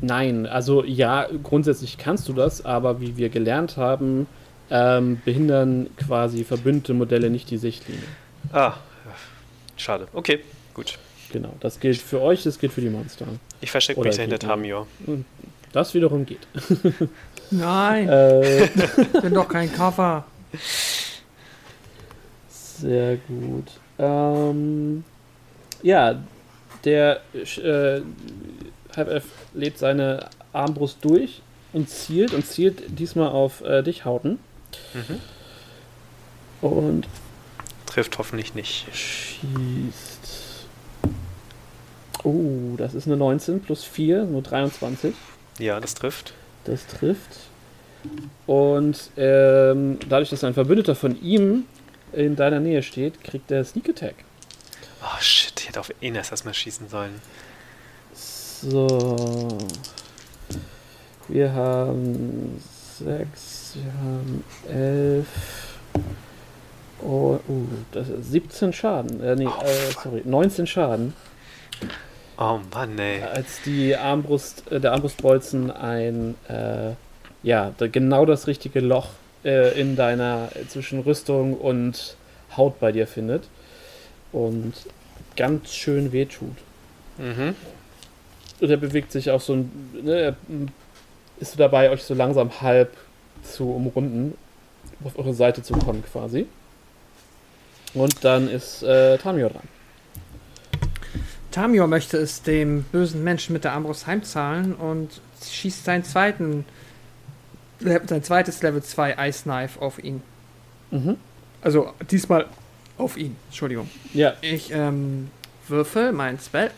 [0.00, 4.26] Nein, also ja, grundsätzlich kannst du das, aber wie wir gelernt haben,
[4.70, 8.02] ähm, behindern quasi verbündete Modelle nicht die Sichtlinie.
[8.52, 8.74] Ah,
[9.76, 10.08] schade.
[10.14, 10.40] Okay,
[10.72, 10.98] gut.
[11.32, 13.26] Genau, das gilt für euch, das gilt für die Monster.
[13.60, 14.86] Ich verstecke mich dahinter Gegner.
[15.72, 16.46] Das wiederum geht.
[17.50, 20.24] Nein, äh, ich bin doch kein Cover.
[22.78, 23.66] sehr gut.
[23.98, 25.04] Ähm,
[25.82, 26.22] ja,
[26.84, 28.00] der äh,
[28.96, 34.38] Halbelf lädt seine Armbrust durch und zielt und zielt diesmal auf äh, dich, Hauten.
[34.94, 35.20] Mhm.
[36.68, 37.08] Und
[37.86, 38.86] Trifft hoffentlich nicht.
[38.94, 40.66] schießt.
[42.22, 45.14] Oh, das ist eine 19 plus 4, nur 23.
[45.60, 46.32] Ja, das trifft.
[46.64, 47.38] Das trifft.
[48.46, 51.64] Und ähm, dadurch, dass ein Verbündeter von ihm
[52.12, 54.14] in deiner Nähe steht, kriegt er Sneak Attack.
[55.02, 57.20] Oh shit, ich hätte auf Enes erstmal schießen sollen.
[58.14, 59.48] So.
[61.28, 62.60] Wir haben
[62.98, 65.26] 6, wir haben 11.
[67.02, 69.22] Oh, uh, das ist 17 Schaden.
[69.22, 71.14] Äh, nee, Oh, äh, sorry, 19 Schaden.
[72.42, 73.22] Oh Mann, ey.
[73.22, 76.92] als die Armbrust, äh, der Armbrustbolzen ein, äh,
[77.42, 79.08] ja, genau das richtige Loch
[79.44, 82.16] äh, in deiner, äh, zwischen Rüstung und
[82.56, 83.46] Haut bei dir findet
[84.32, 84.72] und
[85.36, 86.56] ganz schön wehtut.
[87.18, 87.54] Mhm.
[88.58, 90.68] Und er bewegt sich auch so ein, ne, er mm,
[91.40, 92.96] ist dabei, euch so langsam halb
[93.42, 94.34] zu umrunden,
[94.98, 96.46] um auf eure Seite zu kommen quasi.
[97.92, 99.79] Und dann ist äh, Tamio dran.
[101.50, 106.64] Tamio möchte es dem bösen Menschen mit der Armbrust heimzahlen und schießt seinen zweiten,
[107.80, 110.22] sein zweites Level 2 Ice Knife auf ihn.
[110.90, 111.16] Mhm.
[111.62, 112.46] Also diesmal
[112.98, 113.88] auf ihn, Entschuldigung.
[114.12, 115.30] Ja, Ich ähm,
[115.68, 116.70] würfel mein Spell.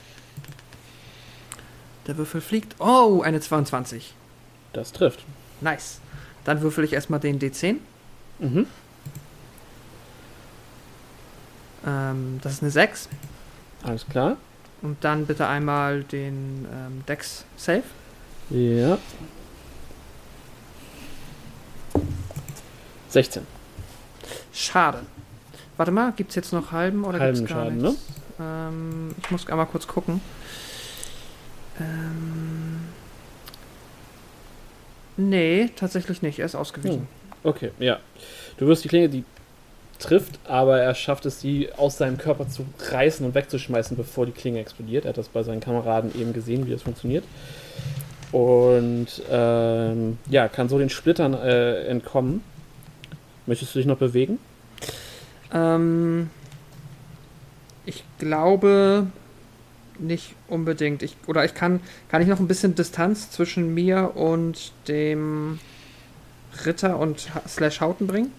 [2.07, 2.77] Der Würfel fliegt.
[2.81, 4.15] Oh, eine 22.
[4.73, 5.25] das trifft.
[5.61, 6.01] Nice.
[6.45, 7.77] Dann würfel ich erstmal den D10.
[8.41, 8.67] Mhm.
[11.87, 13.09] Ähm, das ist eine 6.
[13.85, 14.37] Alles klar.
[14.83, 17.85] Und dann bitte einmal den ähm, Dex Save.
[18.51, 18.99] Ja.
[23.09, 23.47] 16.
[24.53, 25.01] Schade.
[25.77, 28.03] Warte mal, gibt es jetzt noch halben oder Halben gibt's gar Schaden, nichts?
[28.41, 30.21] Ähm, ich muss einmal kurz gucken.
[31.81, 32.81] Ähm,
[35.17, 36.39] nee, tatsächlich nicht.
[36.39, 37.07] Er ist ausgewichen.
[37.45, 37.99] Okay, ja.
[38.57, 39.25] Du wirst die Klinge, die
[40.03, 44.33] trifft, aber er schafft es, sie aus seinem Körper zu reißen und wegzuschmeißen, bevor die
[44.33, 45.05] Klinge explodiert.
[45.05, 47.25] Er hat das bei seinen Kameraden eben gesehen, wie das funktioniert.
[48.33, 52.43] Und ähm, ja, kann so den Splittern äh, entkommen.
[53.47, 54.39] Möchtest du dich noch bewegen?
[55.53, 56.31] Ähm,
[57.85, 59.07] ich glaube
[59.99, 61.03] nicht unbedingt.
[61.03, 65.59] Ich, oder ich kann, kann ich noch ein bisschen Distanz zwischen mir und dem
[66.65, 68.33] Ritter und Slash Hauten bringen?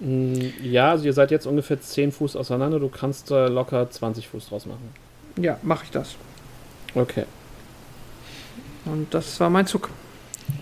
[0.00, 2.78] Mm, Ja, also ihr seid jetzt ungefähr 10 Fuß auseinander.
[2.80, 4.88] Du kannst da locker 20 Fuß draus machen.
[5.36, 6.16] Ja, mache ich das.
[6.94, 7.24] Okay,
[8.86, 9.90] Und das war mein Zug.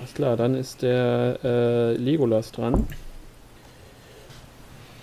[0.00, 0.36] alles klar.
[0.36, 2.86] Dann ist der äh, Legolas dran.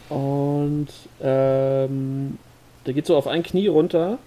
[0.10, 0.90] Und
[1.22, 2.38] ähm,
[2.86, 4.18] der geht so auf ein Knie runter,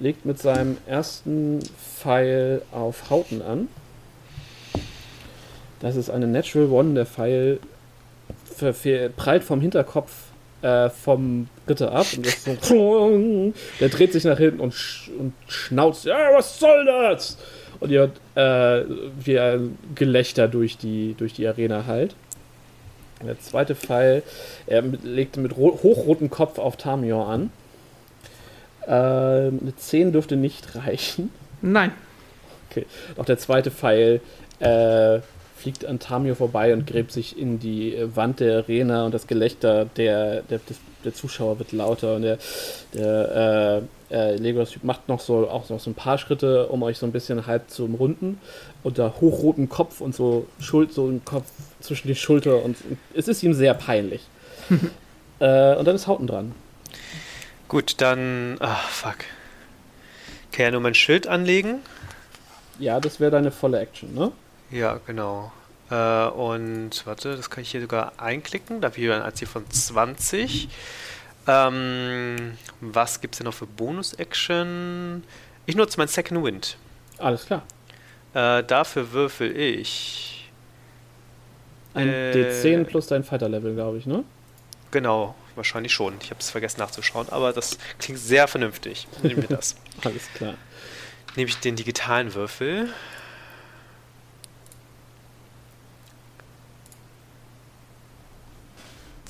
[0.00, 1.60] legt mit seinem ersten
[2.00, 3.68] Pfeil auf Hauten an.
[5.80, 6.94] Das ist eine Natural One.
[6.94, 7.60] Der Pfeil
[9.16, 10.10] prallt vom Hinterkopf
[10.62, 13.52] äh, vom Ritter ab und ist so.
[13.80, 16.04] Der dreht sich nach hinten und, sch und schnauzt.
[16.04, 17.38] Ja, was soll das?
[17.80, 18.88] Und ihr hört äh,
[19.18, 22.14] wie ein Gelächter durch die, durch die Arena halt.
[23.26, 24.22] Der zweite Pfeil,
[24.66, 27.50] er legt mit ro hochrotem Kopf auf Tamior an.
[28.86, 31.30] Ähm, eine 10 dürfte nicht reichen.
[31.60, 31.92] Nein.
[33.16, 34.20] Auch der zweite Pfeil
[34.58, 35.20] äh,
[35.62, 39.28] fliegt an Tamio vorbei und gräbt sich in die äh, Wand der Arena und das
[39.28, 40.60] Gelächter der, der,
[41.04, 42.38] der Zuschauer wird lauter und der,
[42.92, 46.98] der äh, äh, Legolas macht noch so auch noch so ein paar Schritte, um euch
[46.98, 48.40] so ein bisschen halb zu umrunden
[48.82, 51.46] unter hochrotem Kopf und so Schuld so ein Kopf
[51.80, 52.76] zwischen die Schulter und
[53.14, 54.22] es ist ihm sehr peinlich.
[55.38, 56.52] äh, und dann ist Hauten dran.
[57.68, 58.56] Gut, dann.
[58.58, 59.18] Ah, fuck.
[60.50, 61.80] Kann ja nur mein Schild anlegen.
[62.78, 64.32] Ja, das wäre deine volle Action, ne?
[64.72, 65.52] Ja, genau.
[65.90, 68.80] Äh, und warte, das kann ich hier sogar einklicken.
[68.80, 70.68] Da habe ich ein AC von 20.
[71.46, 75.22] Ähm, was gibt es denn noch für Bonus-Action?
[75.66, 76.76] Ich nutze mein Second Wind.
[77.18, 77.62] Alles klar.
[78.34, 80.50] Äh, dafür würfel ich.
[81.94, 84.24] Ein äh, D10 plus dein Fighter-Level, glaube ich, ne?
[84.90, 86.14] Genau, wahrscheinlich schon.
[86.22, 89.06] Ich habe es vergessen nachzuschauen, aber das klingt sehr vernünftig.
[89.22, 89.76] Nehmen wir das.
[90.04, 90.54] Alles klar.
[91.36, 92.88] Nehme ich den digitalen Würfel.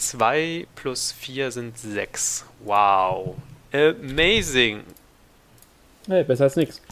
[0.02, 2.44] Zwei plus vier sind sechs.
[2.64, 3.36] Wow.
[3.72, 4.80] Amazing.
[6.08, 6.82] Hey, besser als nichts.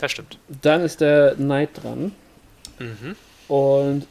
[0.00, 0.38] Das stimmt.
[0.62, 2.14] Dann ist der Knight dran.
[2.78, 3.16] Mhm.
[3.48, 4.06] Und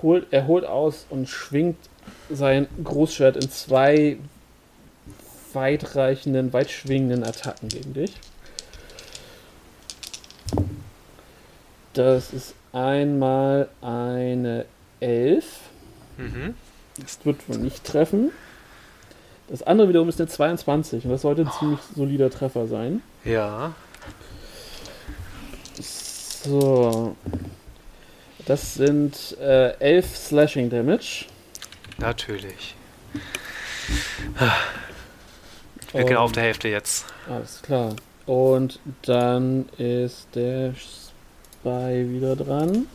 [0.00, 1.76] holt, er holt aus und schwingt
[2.30, 4.16] sein Großschwert in zwei
[5.52, 8.14] weitreichenden, weitschwingenden Attacken gegen dich.
[11.92, 14.64] Das ist einmal eine
[15.00, 15.44] 11.
[16.16, 16.54] Mhm.
[17.00, 18.30] Das wird wohl nicht treffen.
[19.48, 21.58] Das andere wiederum ist eine 22 und das sollte ein oh.
[21.58, 23.02] ziemlich solider Treffer sein.
[23.24, 23.74] Ja.
[25.80, 27.16] So.
[28.46, 31.26] Das sind äh, 11 Slashing Damage.
[31.98, 32.74] Natürlich.
[35.86, 37.04] Ich bin genau auf der Hälfte jetzt.
[37.28, 37.96] Alles klar.
[38.26, 42.86] Und dann ist der Spy wieder dran.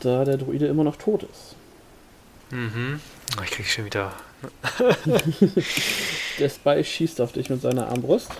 [0.00, 1.51] Da der Druide immer noch tot ist.
[2.52, 3.00] Mhm.
[3.38, 4.12] Oh, ich krieg schon wieder.
[6.38, 8.30] der Spy schießt auf dich mit seiner Armbrust.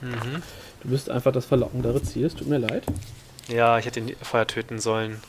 [0.00, 0.42] Mhm.
[0.82, 2.84] Du bist einfach das verlockendere Ziel, es tut mir leid.
[3.48, 5.20] Ja, ich hätte ihn vorher töten sollen.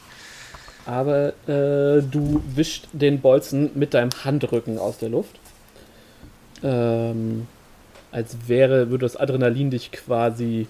[0.86, 5.40] Aber äh, du wischst den Bolzen mit deinem Handrücken aus der Luft.
[6.62, 7.48] Ähm,
[8.12, 10.68] als wäre, würde das Adrenalin dich quasi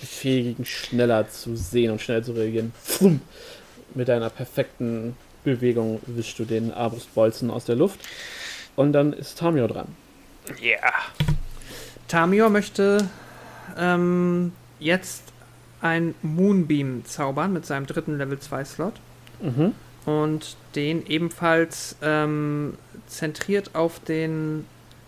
[0.00, 2.72] befähigen, schneller zu sehen und schnell zu reagieren.
[3.94, 8.00] Mit deiner perfekten Bewegung wischst du den Arbrustbolzen aus der Luft.
[8.76, 9.86] Und dann ist Tamio dran.
[10.60, 10.66] Ja.
[10.66, 10.92] Yeah.
[12.08, 13.08] Tamio möchte
[13.78, 15.22] ähm, jetzt
[15.80, 18.94] ein Moonbeam zaubern mit seinem dritten Level 2 Slot.
[19.40, 19.74] Mhm.
[20.06, 22.76] Und den ebenfalls ähm,
[23.06, 24.66] zentriert auf den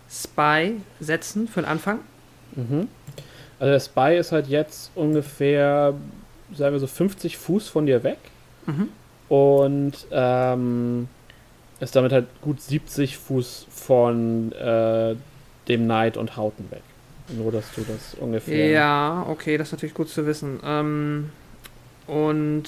[0.09, 1.99] Spy setzen für den Anfang.
[2.55, 2.87] Mhm.
[3.59, 5.93] Also der Spy ist halt jetzt ungefähr,
[6.53, 8.19] sagen wir so 50 Fuß von dir weg.
[8.65, 8.89] Mhm.
[9.29, 11.07] Und ähm,
[11.79, 15.15] ist damit halt gut 70 Fuß von äh,
[15.67, 16.81] dem Knight und Hauten weg.
[17.29, 18.69] Nur, dass du das ungefähr.
[18.69, 20.59] Ja, okay, das ist natürlich gut zu wissen.
[20.63, 21.29] Ähm,
[22.07, 22.63] und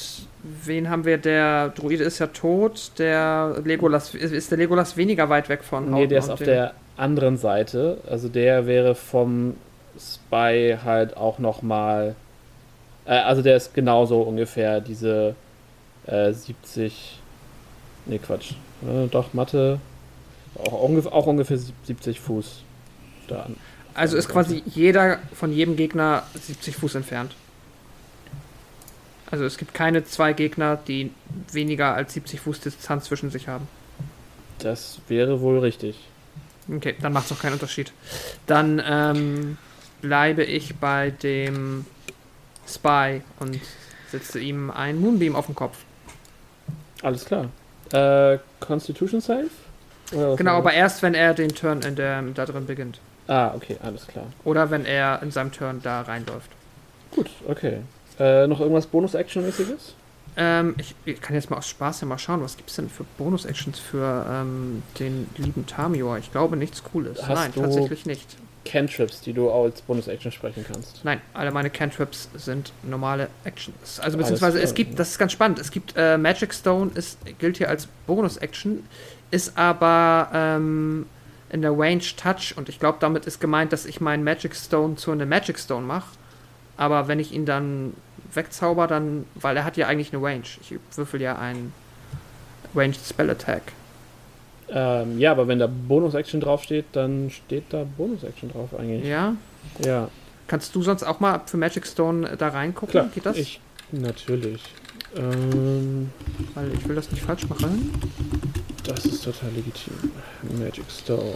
[0.65, 1.17] wen haben wir?
[1.17, 2.91] Der Druide ist ja tot.
[2.97, 5.85] Der Legolas ist der Legolas weniger weit weg von.
[5.85, 7.99] Hauten nee, der ist auf der anderen Seite.
[8.09, 9.55] Also der wäre vom
[9.97, 12.15] Spy halt auch noch mal.
[13.05, 15.35] Äh, also der ist genauso ungefähr diese
[16.09, 17.19] äh, 70.
[18.05, 18.51] Nee, Quatsch.
[18.83, 19.79] Äh, doch, Mathe.
[20.55, 22.63] Auch, ungefähr, auch ungefähr 70 Fuß.
[23.27, 23.55] Da an.
[23.93, 27.35] Also ist quasi jeder von jedem Gegner 70 Fuß entfernt.
[29.31, 31.11] Also es gibt keine zwei Gegner, die
[31.51, 33.67] weniger als 70 Fuß Distanz zwischen sich haben.
[34.59, 35.99] Das wäre wohl richtig.
[36.73, 37.91] Okay, dann macht es auch keinen Unterschied.
[38.47, 39.57] Dann ähm,
[40.01, 41.85] bleibe ich bei dem
[42.67, 43.59] Spy und
[44.11, 45.77] setze ihm ein Moonbeam auf den Kopf.
[47.01, 47.49] Alles klar.
[47.91, 49.49] Äh, Constitution Save?
[50.11, 52.99] Genau, aber erst, wenn er den Turn in der, da drin beginnt.
[53.27, 54.25] Ah, okay, alles klar.
[54.43, 56.49] Oder wenn er in seinem Turn da reinläuft.
[57.11, 57.81] Gut, okay.
[58.19, 59.93] Äh, noch irgendwas Bonus-Action-mäßiges?
[60.35, 62.89] Ähm, ich, ich, kann jetzt mal aus Spaß ja mal schauen, was gibt es denn
[62.89, 66.17] für Bonus-Actions für ähm, den lieben Tamior?
[66.17, 67.21] Ich glaube nichts Cooles.
[67.21, 68.37] Hast Nein, tatsächlich nicht.
[68.65, 71.03] Cantrips, die du als Bonus-Action sprechen kannst.
[71.03, 73.99] Nein, alle meine Cantrips sind normale Actions.
[73.99, 77.57] Also beziehungsweise es gibt, das ist ganz spannend, es gibt äh, Magic Stone, ist, gilt
[77.57, 78.83] hier als Bonus-Action,
[79.31, 81.05] ist aber ähm,
[81.49, 84.95] in der Range Touch und ich glaube, damit ist gemeint, dass ich meinen Magic Stone
[84.95, 86.09] zu einem Magic Stone mache.
[86.77, 87.93] Aber wenn ich ihn dann
[88.33, 90.43] wegzauber, dann, weil er hat ja eigentlich eine Range.
[90.61, 91.73] Ich würfel ja einen
[92.75, 93.73] Ranged Spell Attack.
[94.71, 99.07] Ähm, ja, aber wenn da Bonus-Action draufsteht, dann steht da Bonus-Action drauf eigentlich.
[99.07, 99.35] Ja?
[99.83, 100.09] Ja.
[100.47, 102.91] Kannst du sonst auch mal für Magic Stone da reingucken?
[102.91, 103.37] Klar, Geht das?
[103.37, 103.59] Ich,
[103.91, 104.61] natürlich.
[105.15, 106.11] Ähm,
[106.53, 107.93] weil ich will das nicht falsch machen.
[108.85, 109.93] Das ist total legitim.
[110.59, 111.35] Magic Stone.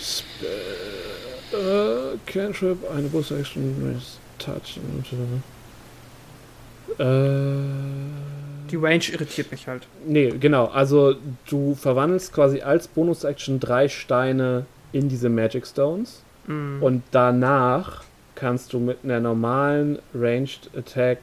[0.00, 0.50] Spell.
[1.52, 4.00] Äh, Cantrip, eine Bonus-Action,
[4.38, 4.78] Touch.
[4.78, 5.06] Und,
[6.98, 8.33] äh,
[8.70, 9.86] Die Range irritiert mich halt.
[10.06, 10.66] Nee, genau.
[10.66, 11.16] Also
[11.48, 16.22] du verwandelst quasi als Bonus-Action drei Steine in diese Magic Stones.
[16.46, 16.82] Mm.
[16.82, 18.04] Und danach
[18.34, 21.18] kannst du mit einer normalen Ranged Attack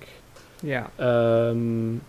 [0.61, 0.89] ja.
[0.99, 2.01] ähm,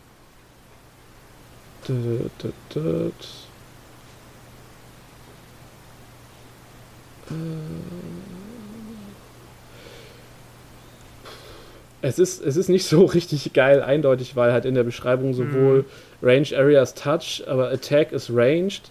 [12.03, 15.79] es ist, es ist nicht so richtig geil eindeutig, weil halt in der Beschreibung sowohl
[15.79, 16.29] mhm.
[16.29, 18.91] Range Areas Touch, aber Attack ist ranged.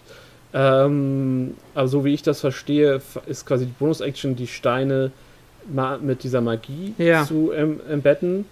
[0.54, 5.12] Ähm, aber so wie ich das verstehe, ist quasi die Bonus-Action, die Steine
[6.00, 7.24] mit dieser Magie ja.
[7.24, 8.44] zu em embedden.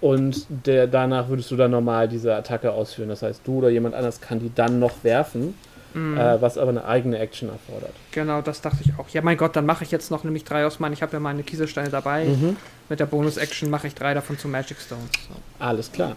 [0.00, 3.08] Und der, danach würdest du dann normal diese Attacke ausführen.
[3.08, 5.54] Das heißt, du oder jemand anders kann die dann noch werfen,
[5.94, 6.18] mhm.
[6.18, 7.94] äh, was aber eine eigene Action erfordert.
[8.12, 9.08] Genau, das dachte ich auch.
[9.10, 10.92] Ja, mein Gott, dann mache ich jetzt noch nämlich drei aus meinen.
[10.92, 12.26] Ich habe ja meine Kieselsteine dabei.
[12.26, 12.56] Mhm.
[12.88, 15.10] Mit der Bonus-Action mache ich drei davon zu Magic Stones.
[15.28, 15.34] So.
[15.58, 16.16] Alles klar.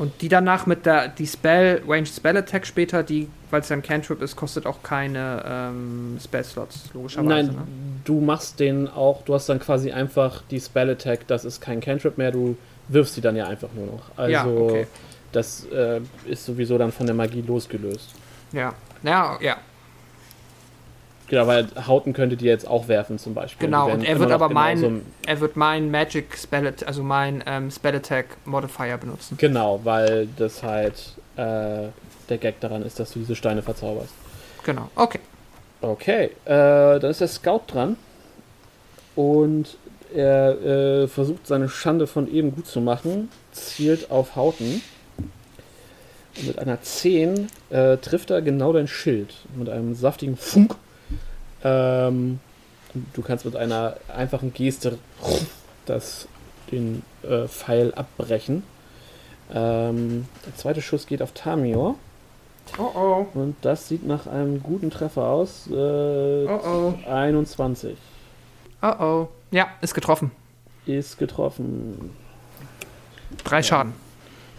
[0.00, 3.76] Und die danach mit der die Spell, Range Spell Attack später, die, weil es ja
[3.76, 7.28] ein Cantrip ist, kostet auch keine ähm, Spell Slots, logischerweise.
[7.28, 7.66] Nein, ne?
[8.04, 11.80] du machst den auch, du hast dann quasi einfach die Spell Attack, das ist kein
[11.80, 12.56] Cantrip mehr, du
[12.88, 14.10] wirfst sie dann ja einfach nur noch.
[14.16, 14.86] Also ja, okay.
[15.32, 18.14] das äh, ist sowieso dann von der Magie losgelöst.
[18.52, 19.56] Ja, ja, ja.
[21.28, 23.68] Genau, weil Hauten könnte die jetzt auch werfen zum Beispiel.
[23.68, 27.94] Genau, und er wird aber mein, er wird mein Magic Spell, also mein ähm, Spell
[27.94, 29.36] Attack Modifier benutzen.
[29.38, 31.88] Genau, weil das halt äh,
[32.28, 34.12] der Gag daran ist, dass du diese Steine verzauberst.
[34.64, 35.20] Genau, okay.
[35.80, 37.96] Okay, äh, dann ist der Scout dran
[39.14, 39.78] und
[40.12, 44.82] er äh, versucht seine Schande von eben gut zu machen, zielt auf Hauten.
[46.42, 49.34] Mit einer 10 äh, trifft er genau dein Schild.
[49.56, 50.76] Mit einem saftigen Funk
[51.62, 52.40] ähm,
[53.12, 54.98] du kannst mit einer einfachen Geste
[55.86, 56.28] das,
[56.70, 58.62] den äh, Pfeil abbrechen.
[59.52, 61.96] Ähm, der zweite Schuss geht auf Tamior.
[62.78, 63.26] Oh oh.
[63.34, 65.66] Und das sieht nach einem guten Treffer aus.
[65.68, 67.10] Äh, oh oh.
[67.10, 67.96] 21.
[68.82, 69.28] Oh oh.
[69.50, 70.30] Ja, ist getroffen.
[70.86, 72.16] Ist getroffen.
[73.44, 73.62] Drei ja.
[73.62, 73.92] Schaden.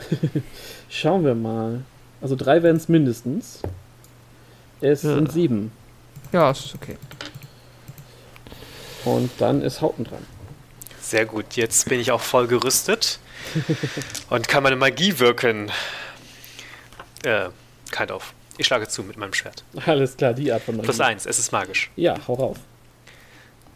[0.92, 1.84] Schauen wir mal.
[2.22, 3.62] Also drei werden es mindestens.
[4.82, 5.16] Es ja.
[5.16, 5.72] sind sieben.
[6.34, 6.98] Ja, es ist okay.
[9.06, 10.26] Und dann ist Hauten dran.
[11.00, 13.20] Sehr gut, jetzt bin ich auch voll gerüstet
[14.30, 15.72] und kann meine Magie wirken.
[17.24, 17.50] Äh,
[17.90, 18.34] kind of.
[18.58, 19.64] Ich schlage zu mit meinem Schwert.
[19.86, 20.86] Alles klar, die Art von Magie.
[20.86, 21.90] Plus eins, es ist magisch.
[21.96, 22.58] Ja, hau rauf.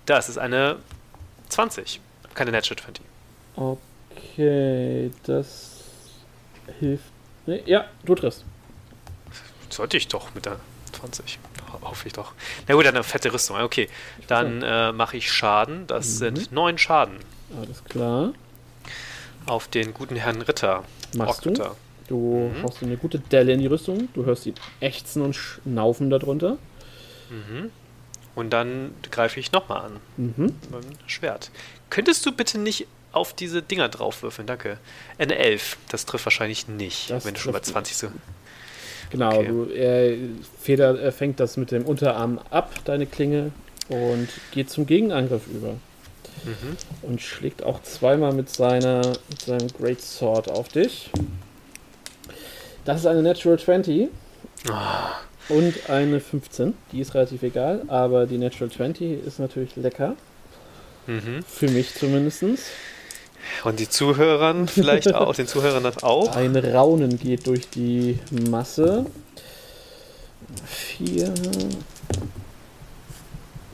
[0.05, 0.77] Das ist eine
[1.47, 2.01] 20.
[2.33, 3.05] Keine Natural 20.
[4.35, 5.74] Okay, das
[6.79, 7.05] hilft.
[7.45, 8.43] Nee, ja, du triffst.
[9.69, 10.57] Sollte ich doch mit der
[10.93, 11.39] 20
[11.81, 12.33] hoffe ich doch.
[12.67, 13.57] Na gut, dann eine fette Rüstung.
[13.57, 13.89] Okay,
[14.27, 15.87] dann äh, mache ich Schaden.
[15.87, 16.17] Das mhm.
[16.17, 17.17] sind neun Schaden.
[17.59, 18.33] Alles klar.
[19.45, 20.83] Auf den guten Herrn Ritter.
[21.15, 21.53] Machst du?
[22.07, 22.63] Du mhm.
[22.63, 24.09] haust eine gute Delle in die Rüstung.
[24.13, 26.57] Du hörst ihn ächzen und schnaufen darunter.
[27.29, 27.71] Mhm.
[28.35, 29.99] Und dann greife ich nochmal an.
[30.17, 30.33] Mhm.
[30.37, 31.51] Mit meinem Schwert.
[31.89, 34.47] Könntest du bitte nicht auf diese Dinger draufwürfeln?
[34.47, 34.77] Danke.
[35.17, 35.77] Eine 11.
[35.89, 38.07] Das trifft wahrscheinlich nicht, das wenn du schon bei 20 so.
[39.09, 39.47] Genau, okay.
[39.47, 40.17] du, er,
[40.61, 43.51] Feder, er fängt das mit dem Unterarm ab, deine Klinge,
[43.87, 45.69] und geht zum Gegenangriff über.
[46.43, 46.77] Mhm.
[47.03, 51.09] Und schlägt auch zweimal mit, seiner, mit seinem Great Sword auf dich.
[52.83, 54.09] Das ist eine Natural 20.
[54.67, 54.71] Oh.
[54.71, 55.11] Ah.
[55.47, 56.73] Und eine 15.
[56.91, 60.15] Die ist relativ egal, aber die Natural 20 ist natürlich lecker.
[61.05, 61.43] Mhm.
[61.47, 62.43] Für mich zumindest.
[63.63, 66.35] Und die Zuhörern vielleicht auch, den Zuhörern das auch.
[66.35, 68.19] Ein Raunen geht durch die
[68.49, 69.05] Masse.
[70.65, 71.33] Vier.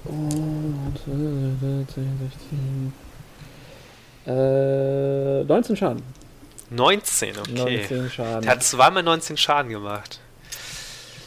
[0.05, 0.99] Und
[4.25, 6.03] äh, 19 Schaden.
[6.69, 7.51] 19, okay.
[7.53, 8.41] 19 Schaden.
[8.41, 10.19] Der hat zweimal 19 Schaden gemacht.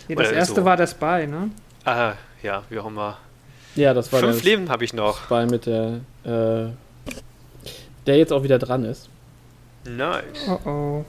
[0.08, 0.64] Ja, das Oder erste so.
[0.64, 1.50] war der Spy, ne?
[1.84, 3.18] Ah, ja, wie auch immer.
[3.74, 5.24] Ja, das war Fünf Leben habe ich noch.
[5.24, 6.70] Spy mit der äh,
[8.06, 9.08] der jetzt auch wieder dran ist.
[9.84, 10.48] Nice.
[10.48, 11.04] Oh oh.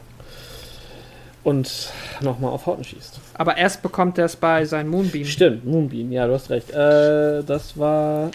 [1.44, 1.92] Und
[2.22, 3.20] nochmal auf Hauten schießt.
[3.36, 5.26] Aber erst bekommt der Spy sein Moonbeam.
[5.26, 6.72] Stimmt, Moonbeam, ja, du hast recht.
[6.72, 8.32] Äh, das war.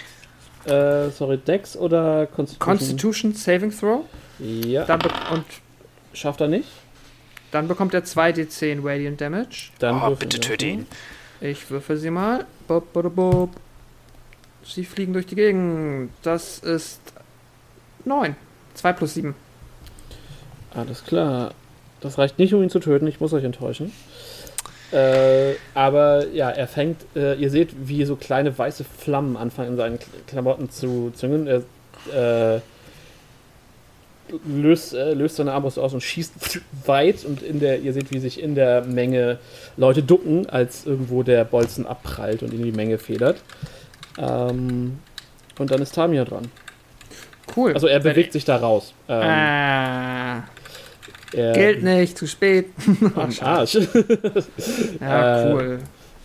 [0.65, 2.59] Äh, sorry, Dex oder Constitution?
[2.59, 4.05] Constitution Saving Throw.
[4.39, 4.87] Ja.
[5.33, 5.45] und
[6.13, 6.69] schafft er nicht.
[7.51, 9.71] Dann bekommt er 2d10 Radiant Damage.
[9.81, 10.87] Dann oh, bitte töte ihn.
[11.41, 12.47] Ich würfel sie mal.
[12.69, 13.51] Bob, bob, bob.
[14.65, 16.11] Sie fliegen durch die Gegend.
[16.23, 17.01] Das ist
[18.05, 18.37] 9.
[18.81, 19.35] 2 plus 7.
[20.75, 21.53] Alles klar.
[22.01, 23.07] Das reicht nicht, um ihn zu töten.
[23.07, 23.93] Ich muss euch enttäuschen.
[24.91, 29.77] Äh, aber ja, er fängt, äh, ihr seht, wie so kleine weiße Flammen anfangen in
[29.77, 31.47] seinen Klamotten zu züngeln.
[31.47, 32.61] Er äh,
[34.47, 38.19] löst, äh, löst seine Armbrust aus und schießt weit und in der, ihr seht, wie
[38.19, 39.39] sich in der Menge
[39.77, 43.43] Leute ducken, als irgendwo der Bolzen abprallt und in die Menge federt.
[44.19, 44.99] Ähm,
[45.59, 46.51] und dann ist Tamia dran.
[47.57, 47.73] Cool.
[47.75, 48.95] Also er bewegt sich da raus.
[49.09, 50.43] Ähm, ah.
[51.33, 52.67] Geld nicht, zu spät.
[53.15, 53.75] Am Arsch.
[55.01, 55.79] ja, äh, cool.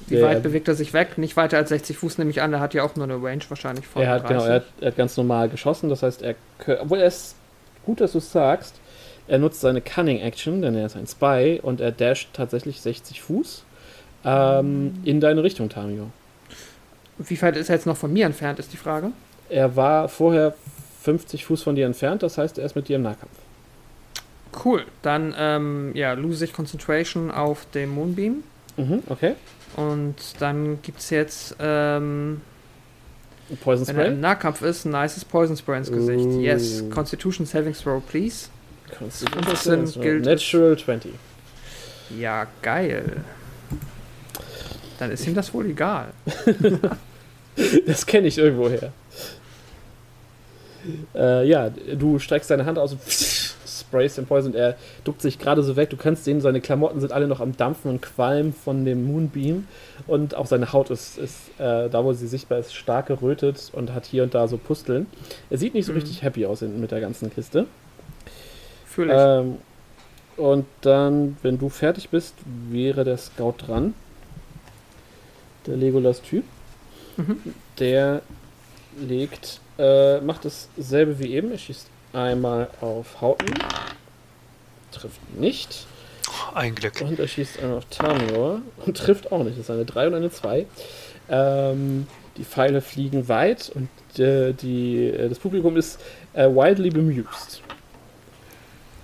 [0.07, 1.17] Wie weit bewegt er sich weg?
[1.17, 2.53] Nicht weiter als 60 Fuß nehme ich an.
[2.53, 4.29] Er hat ja auch nur eine Range wahrscheinlich von er hat, 30.
[4.29, 5.89] Genau, er hat, er hat, ganz normal geschossen.
[5.89, 6.35] Das heißt, er,
[6.79, 7.35] obwohl er ist
[7.85, 8.75] gut, dass du es sagst.
[9.27, 13.23] Er nutzt seine Cunning Action, denn er ist ein Spy und er dasht tatsächlich 60
[13.23, 13.63] Fuß
[14.23, 16.11] ähm, in deine Richtung, Tamio.
[17.17, 19.11] Wie weit ist er jetzt noch von mir entfernt, ist die Frage.
[19.49, 20.53] Er war vorher
[21.05, 23.31] 50 Fuß von dir entfernt, das heißt, er ist mit dir im Nahkampf.
[24.63, 28.43] Cool, dann ähm, ja, lose ich Concentration auf dem Moonbeam.
[28.77, 29.35] Mhm, okay.
[29.75, 32.41] Und dann gibt es jetzt, ähm,
[33.61, 34.13] Poison wenn er Spray.
[34.15, 36.25] im Nahkampf ist, ein nices Poison Spray ins Gesicht.
[36.25, 36.41] Uh.
[36.41, 38.47] Yes, Constitution Saving Throw, please.
[38.97, 41.11] Constitution 15 gilt Natural 20.
[42.17, 43.23] Ja, geil.
[44.97, 46.07] Dann ist ihm das wohl egal.
[47.85, 48.91] Das kenne ich irgendwoher.
[51.15, 53.01] Äh, ja, du streckst deine Hand aus und
[53.67, 55.89] sprayst den Poison und er duckt sich gerade so weg.
[55.89, 59.67] Du kannst sehen, seine Klamotten sind alle noch am Dampfen und Qualm von dem Moonbeam
[60.07, 63.93] und auch seine Haut ist, ist äh, da, wo sie sichtbar ist, stark gerötet und
[63.93, 65.07] hat hier und da so Pusteln.
[65.49, 65.99] Er sieht nicht so Mhm.
[65.99, 67.65] richtig happy aus mit der ganzen Kiste.
[68.85, 69.19] Fühle ich.
[69.19, 69.57] Ähm,
[70.37, 72.33] und dann, wenn du fertig bist,
[72.69, 73.93] wäre der Scout dran.
[75.65, 76.43] Der Legolas-Typ.
[77.17, 77.37] Mhm.
[77.79, 78.21] Der
[78.99, 81.51] legt, äh, macht dasselbe wie eben.
[81.51, 83.53] Er schießt einmal auf Hauten.
[84.91, 85.85] Trifft nicht.
[86.53, 87.01] Ein Glück.
[87.01, 89.57] Und er schießt einmal auf Tamior und trifft auch nicht.
[89.57, 90.65] Das ist eine 3 und eine 2.
[91.29, 92.07] Ähm,
[92.37, 95.99] die Pfeile fliegen weit und äh, die, äh, das Publikum ist
[96.33, 97.61] äh, wildly bemused.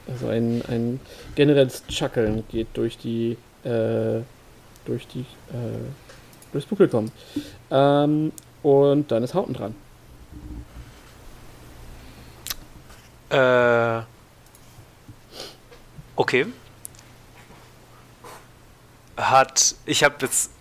[0.07, 0.99] Also ein, ein
[1.36, 4.22] generelles Chuckeln geht durch die äh,
[4.86, 5.80] durch die äh,
[6.51, 7.11] durchs Publikum.
[7.69, 8.32] Ähm,
[8.63, 9.76] und dann ist Hauten dran.
[13.32, 14.01] Äh.
[16.15, 16.45] Okay.
[19.17, 19.75] Hat.
[19.86, 20.51] Ich habe jetzt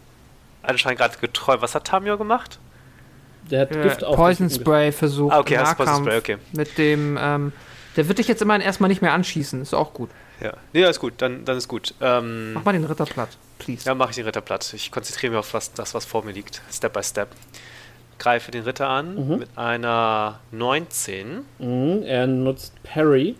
[0.62, 1.62] anscheinend gerade geträumt.
[1.62, 2.58] Was hat Tamio gemacht?
[3.50, 5.34] Der hat Äh, Gift auf Poison Spray versucht.
[5.34, 6.38] Ah, okay, hast Poison Nahkampf Spray, okay.
[6.52, 7.52] Mit dem, ähm,
[7.96, 9.62] der wird dich jetzt immerhin erstmal nicht mehr anschießen.
[9.62, 10.10] Ist auch gut.
[10.40, 10.52] Ja.
[10.72, 11.94] Nee, alles gut, dann, dann ist gut.
[12.00, 13.84] Ähm, Mach mal den Ritter platt, please.
[13.86, 14.72] ja, mache ich den Ritter platt.
[14.74, 16.62] Ich konzentriere mich auf was, das, was vor mir liegt.
[16.72, 17.28] Step by Step.
[18.20, 19.38] Greife den Ritter an Mhm.
[19.40, 21.40] mit einer 19.
[21.58, 23.34] Mhm, er nutzt Parry.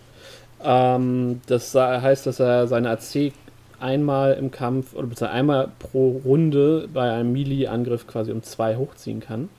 [0.63, 3.31] Ähm, das heißt, dass er seine AC
[3.79, 9.21] einmal im Kampf oder beziehungsweise einmal pro Runde bei einem Melee-Angriff quasi um zwei hochziehen
[9.21, 9.49] kann.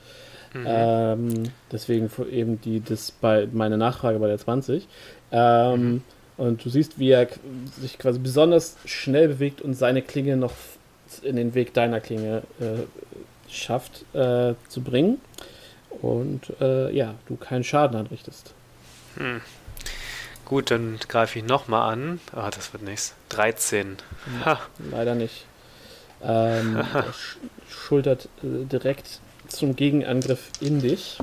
[0.53, 0.65] Mhm.
[0.67, 1.29] Ähm,
[1.71, 4.87] deswegen eben die, das bei meine Nachfrage bei der 20.
[5.31, 6.03] Ähm,
[6.37, 7.27] Und du siehst, wie er
[7.79, 10.53] sich quasi besonders schnell bewegt und seine Klinge noch
[11.21, 12.83] in den Weg deiner Klinge äh,
[13.53, 15.21] schafft äh, zu bringen.
[16.01, 18.53] Und äh, ja, du keinen Schaden anrichtest.
[19.15, 19.41] Hm.
[20.45, 22.19] Gut, dann greife ich nochmal an.
[22.33, 23.13] Ah, das wird nichts.
[23.29, 23.97] 13.
[24.43, 24.59] Ha.
[24.91, 25.45] Leider nicht.
[26.21, 26.83] Ähm,
[27.13, 27.37] sch
[27.69, 31.17] schultert äh, direkt zum Gegenangriff in dich.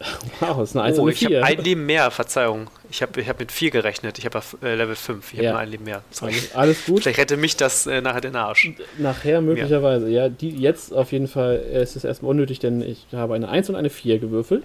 [0.40, 1.44] Wow, das ist eine 1 Oh, und ich habe 4.
[1.44, 2.66] ein Leben mehr, Verzeihung.
[2.90, 4.18] Ich habe ich hab mit 4 gerechnet.
[4.18, 5.32] Ich habe äh, Level 5.
[5.32, 5.50] Ich habe Ja.
[5.52, 6.02] nur ein Leben mehr.
[6.10, 6.32] Sorry.
[6.32, 7.02] alles, alles gut.
[7.02, 8.70] Vielleicht rette mich das äh, nachher den Arsch.
[8.98, 10.08] Nachher möglicherweise.
[10.10, 13.48] Ja, die jetzt auf jeden Fall äh, ist es erstmal unnötig, denn ich habe eine
[13.48, 14.64] 1 und eine 4 gewürfelt.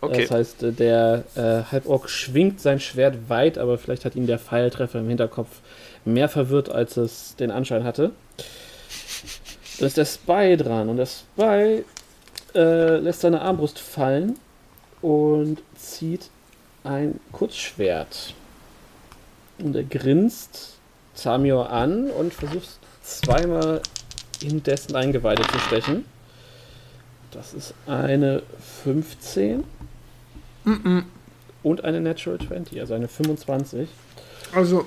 [0.00, 0.22] Okay.
[0.22, 4.38] Das heißt, äh, der äh, Halborg schwingt sein Schwert weit, aber vielleicht hat ihn der
[4.38, 5.48] Pfeiltreffer im Hinterkopf
[6.04, 8.10] mehr verwirrt, als es den Anschein hatte.
[9.78, 11.84] Da ist der Spy dran und der Spy
[12.54, 14.38] äh, lässt seine Armbrust fallen
[15.04, 16.30] und zieht
[16.82, 18.32] ein Kurzschwert.
[19.58, 20.76] Und er grinst
[21.14, 22.68] Samior an und versucht
[23.02, 23.82] zweimal
[24.40, 26.04] in dessen Eingeweide zu stechen.
[27.32, 28.42] Das ist eine
[28.82, 29.64] 15
[30.64, 31.04] Mhm.
[31.62, 33.88] und eine Natural 20, also eine 25.
[34.54, 34.86] Also,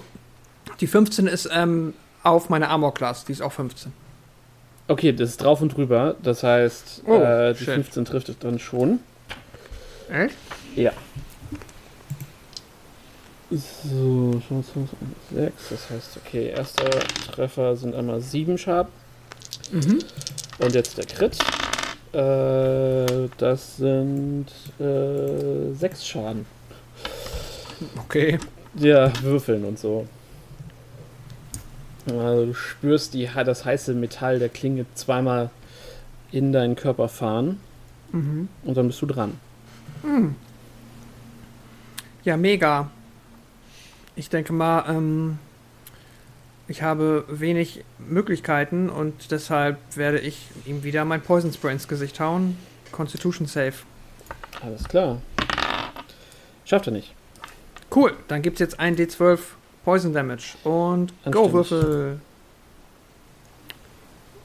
[0.80, 1.94] die 15 ist ähm,
[2.24, 3.26] auf meine Armor Class.
[3.26, 3.94] Die ist auch 15.
[4.88, 6.16] Okay, das ist drauf und drüber.
[6.24, 7.74] Das heißt, Oh, äh, die shit.
[7.76, 9.00] 15 trifft es dann schon.
[10.10, 10.36] Echt?
[10.76, 10.92] Ja.
[13.50, 14.42] So,
[15.34, 15.54] 6.
[15.70, 16.90] Das heißt, okay, erster
[17.32, 18.92] Treffer sind einmal 7 Schaden.
[19.72, 20.00] Mhm.
[20.60, 21.38] Und jetzt der Crit.
[22.14, 24.48] Äh, das sind
[24.80, 26.46] äh, 6 Schaden.
[27.98, 28.38] Okay.
[28.76, 30.08] Ja, würfeln und so.
[32.08, 35.50] Also du spürst die, das heiße Metall der Klinge zweimal
[36.32, 37.60] in deinen Körper fahren
[38.14, 38.48] Mhm.
[38.64, 39.38] und dann bist du dran.
[42.24, 42.90] Ja, mega.
[44.16, 45.40] Ich denke mal, ähm,
[46.68, 52.20] ich habe wenig Möglichkeiten und deshalb werde ich ihm wieder mein Poison Spray ins Gesicht
[52.20, 52.58] hauen.
[52.92, 53.74] Constitution Save.
[54.62, 55.22] Alles klar.
[56.66, 57.14] Schafft er nicht.
[57.96, 59.40] Cool, dann gibt es jetzt ein D12
[59.86, 60.58] Poison Damage.
[60.66, 61.54] Und Go.
[61.54, 62.20] Würfel.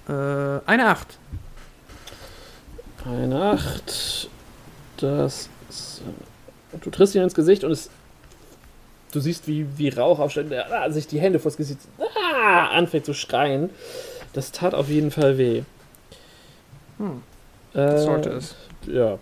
[0.09, 0.13] Äh,
[0.67, 1.19] eine 8.
[3.05, 4.29] Eine 8.
[5.03, 5.49] Das.
[5.69, 6.03] ist-
[6.81, 7.91] Du triffst ihn ins Gesicht und es
[9.13, 13.05] du siehst, wie, wie Rauch aufsteigt, der ah, sich die Hände vors Gesicht ah, anfängt
[13.05, 13.71] zu schreien.
[14.33, 15.63] Das tat auf jeden Fall weh.
[16.99, 17.23] Hm.
[17.75, 18.55] Äh, sollte es.
[18.87, 19.19] Ja.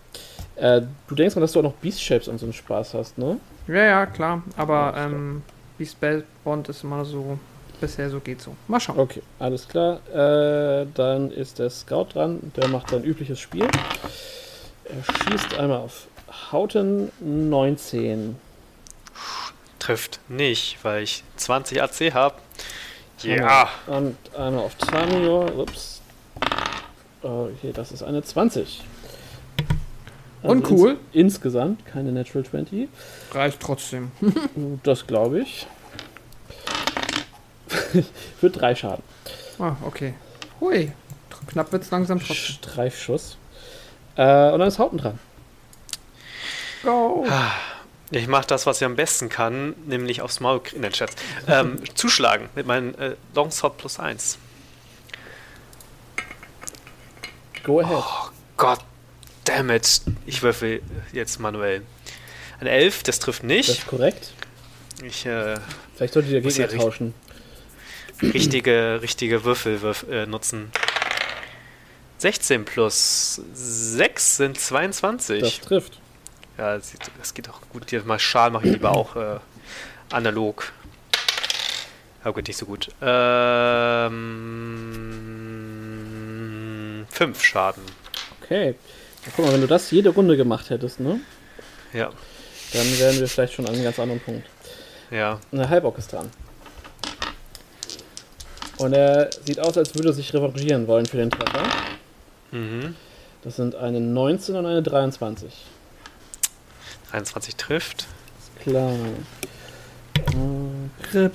[0.57, 3.18] Äh, du denkst mal, dass du auch noch Beast Shapes und so einen Spaß hast,
[3.18, 3.39] ne?
[3.66, 4.43] Ja, ja, klar.
[4.57, 5.43] Aber ähm,
[5.78, 7.39] wie Spellbond ist immer so,
[7.81, 8.55] bisher so geht so.
[8.68, 8.99] Mal schauen.
[8.99, 10.01] Okay, alles klar.
[10.12, 12.53] Äh, dann ist der Scout dran.
[12.57, 13.66] Der macht sein übliches Spiel.
[14.85, 16.07] Er schießt einmal auf
[16.53, 18.37] Hauten 19.
[19.78, 22.37] Trifft nicht, weil ich 20 AC habe.
[23.22, 23.68] Ja.
[23.87, 25.47] Und einmal auf Tamio.
[25.62, 26.01] Ups.
[27.22, 28.83] Okay, das ist eine 20.
[30.43, 30.91] Also Uncool.
[31.12, 32.89] Ins insgesamt keine Natural 20.
[33.33, 34.11] Reicht trotzdem.
[34.83, 35.66] das glaube ich.
[38.41, 39.05] Für drei Schaden.
[39.59, 40.14] Ah, okay.
[40.61, 40.93] Hui.
[41.47, 42.37] Knapp wird es langsam trotzdem.
[42.37, 43.37] Streifschuss.
[44.21, 45.18] Äh, und dann ist Hauten dran.
[46.83, 47.27] Go.
[48.11, 51.11] Ich mache das, was ich am besten kann, nämlich aufs Maul in den Chat.
[51.49, 54.37] Ähm, zuschlagen mit meinem äh, Longsword plus 1.
[57.62, 57.97] Go ahead.
[57.97, 58.81] Oh Gott,
[59.45, 60.03] damn it.
[60.27, 60.83] Ich würfel
[61.14, 61.81] jetzt manuell.
[62.61, 63.71] Ein 11, das trifft nicht.
[63.71, 64.33] Das ist korrekt.
[65.03, 65.57] Ich, äh,
[65.95, 67.14] Vielleicht solltet ihr Gegner tauschen.
[68.21, 70.71] Richtige, richtige Würfel würf, äh, nutzen.
[72.21, 75.41] 16 plus 6 sind 22.
[75.41, 75.99] Das trifft.
[76.59, 77.89] Ja, das, geht auch gut.
[77.89, 79.39] Hier mal Schal mache ich lieber auch äh,
[80.11, 80.71] analog.
[82.23, 82.89] Aber gut, nicht so gut.
[83.01, 84.16] Ähm,
[87.09, 87.83] fünf Schaden.
[88.43, 88.75] Okay.
[89.25, 91.21] Ja, guck mal, wenn du das jede Runde gemacht hättest, ne?
[91.95, 92.11] Ja.
[92.75, 94.47] Dann wären wir vielleicht schon an einem ganz anderen Punkt.
[95.11, 95.41] Ja.
[95.51, 96.31] Und der Halbock ist dran.
[98.77, 101.62] Und er sieht aus, als würde er sich revanchieren wollen für den Treffer.
[102.53, 102.94] Mhm.
[103.42, 105.53] Das sind eine 19 und eine 23.
[107.11, 108.07] 23 trifft.
[108.38, 108.92] Ist klar.
[108.92, 111.32] Äh, Grip.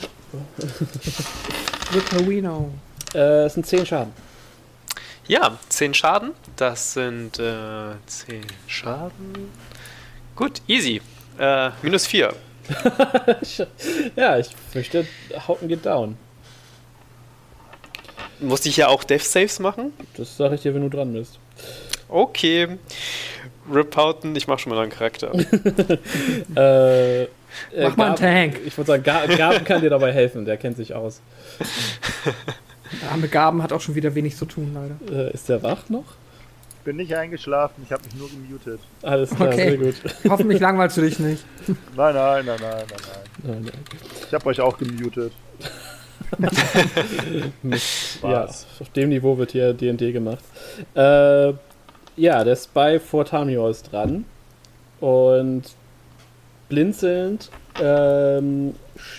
[1.94, 2.72] Ripperino.
[3.14, 4.14] Äh, es sind 10 Schaden.
[5.28, 6.32] Ja, 10 Schaden.
[6.56, 9.52] Das sind äh, 10 Schaden.
[10.36, 11.02] Gut, easy.
[11.40, 12.34] Äh, minus 4.
[14.16, 15.08] ja, ich fürchte,
[15.48, 16.18] Hauten geht down.
[18.40, 19.94] Musste ich ja auch Death Saves machen?
[20.18, 21.40] Das sage ich dir, wenn du dran bist.
[22.10, 22.78] Okay.
[23.72, 25.32] Rip Houghton, ich mach schon mal einen Charakter.
[26.56, 27.28] äh, äh,
[27.84, 28.60] Mach mal einen Tank.
[28.66, 29.04] Ich würde sagen,
[29.38, 31.22] Gaben kann dir dabei helfen, der kennt sich aus.
[33.02, 35.28] Der arme Gaben hat auch schon wieder wenig zu tun, leider.
[35.28, 36.06] Äh, ist der wach noch?
[36.70, 38.80] Ich bin nicht eingeschlafen, ich habe mich nur gemutet.
[39.02, 39.70] Alles klar, okay.
[39.70, 39.96] sehr gut.
[40.30, 41.44] Hoffentlich langweilst du dich nicht.
[41.68, 42.86] Nein, nein, nein, nein, nein,
[43.44, 43.62] nein.
[43.64, 43.72] nein,
[44.28, 45.34] Ich habe euch auch gemutet.
[48.24, 50.44] ja, auf dem Niveau wird hier D&D gemacht.
[50.96, 51.54] Äh,
[52.18, 54.26] ja, der Spy vor Tamio ist dran.
[55.00, 55.64] Und
[56.70, 57.50] blinzelnd
[57.82, 58.76] ähm,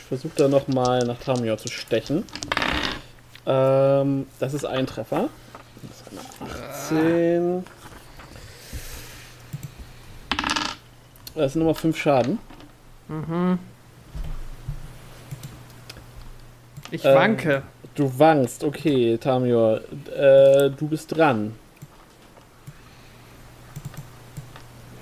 [0.09, 2.25] versucht er nochmal nach Tamio zu stechen.
[3.47, 5.29] Ähm, das ist ein Treffer.
[5.83, 7.65] Das ist eine 18.
[11.35, 12.39] Das sind nochmal 5 Schaden.
[13.09, 13.59] Mhm.
[16.91, 17.63] Ich ähm, wanke.
[17.95, 19.77] Du wankst, okay, Tamio.
[19.77, 21.55] Äh, du bist dran.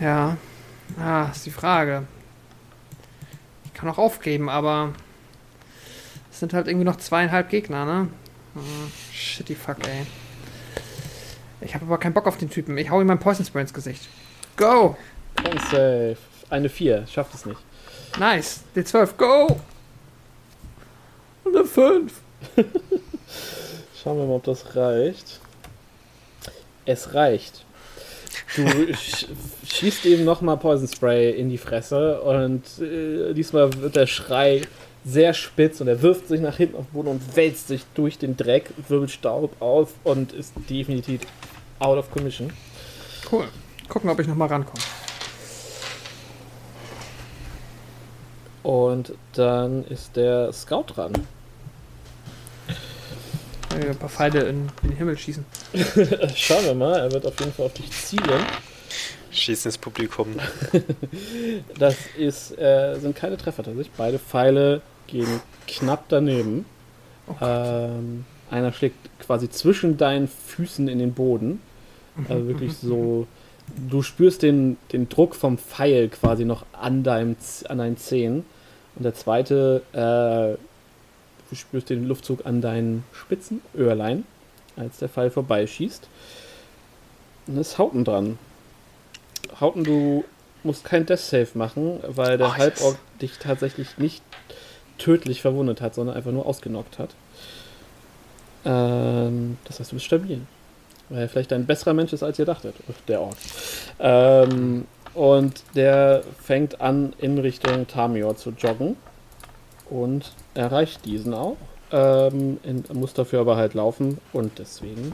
[0.01, 0.37] Ja.
[0.99, 2.05] Ah, ist die Frage.
[3.65, 4.93] Ich kann auch aufgeben, aber
[6.31, 8.09] es sind halt irgendwie noch zweieinhalb Gegner, ne?
[8.55, 8.61] Oh,
[9.13, 10.07] shitty fuck, ey.
[11.61, 12.77] Ich habe aber keinen Bock auf den Typen.
[12.79, 14.09] Ich hau ihm mein Poison Spray ins Gesicht.
[14.57, 14.97] Go!
[15.43, 16.17] Con safe.
[16.51, 17.07] Eine 4.
[17.07, 17.61] Schafft es nicht.
[18.19, 18.63] Nice.
[18.77, 19.17] D12.
[19.17, 19.61] Go!
[21.45, 22.13] Eine 5.
[24.03, 25.41] Schauen wir mal, ob das reicht.
[26.85, 27.65] Es reicht.
[28.57, 28.65] Du
[28.95, 34.63] schießt eben nochmal Poison Spray in die Fresse und äh, diesmal wird der Schrei
[35.05, 38.19] sehr spitz und er wirft sich nach hinten auf den Boden und wälzt sich durch
[38.19, 41.23] den Dreck, wirbelt Staub auf und ist definitiv
[41.79, 42.53] out of commission.
[43.31, 43.49] Cool.
[43.89, 44.83] Gucken, ob ich nochmal rankomme.
[48.63, 51.13] Und dann ist der Scout dran.
[53.75, 55.45] Ein paar Pfeile in, in den Himmel schießen.
[56.37, 58.45] Schauen wir mal, er wird auf jeden Fall auf dich zielen.
[59.31, 60.37] Schießen ins Publikum.
[61.79, 63.91] das ist, äh, sind keine Treffer tatsächlich.
[63.97, 66.67] Beide Pfeile gehen knapp daneben.
[67.27, 71.61] Oh ähm, einer schlägt quasi zwischen deinen Füßen in den Boden.
[72.29, 73.27] Also wirklich so.
[73.89, 77.35] Du spürst den, den Druck vom Pfeil quasi noch an, deinem,
[77.69, 78.45] an deinen Zehen.
[78.95, 80.59] Und der zweite äh,
[81.55, 84.25] Du spürst den Luftzug an deinen Spitzen, Öhrlein,
[84.75, 86.09] als der Pfeil vorbeischießt.
[87.47, 88.41] Und es ist Hauten dran.
[89.61, 90.25] Hauten, du
[90.65, 94.25] musst kein Death Save machen, weil der Oh, Halborg dich tatsächlich nicht
[94.99, 97.11] tödlich verwundet hat, sondern einfach nur ausgenockt hat.
[98.65, 100.41] Ähm, das heißt, du bist stabil.
[101.09, 102.75] Weil er vielleicht ein besserer Mensch ist, als ihr dachtet,
[103.07, 103.37] der Ork.
[104.01, 108.97] Ähm, und der fängt an, in Richtung Tamior zu joggen
[109.89, 111.57] und erreicht diesen auch.
[111.93, 112.59] Ähm,
[112.93, 115.13] muss dafür aber halt laufen und deswegen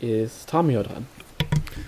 [0.00, 1.06] ist Tamior dran.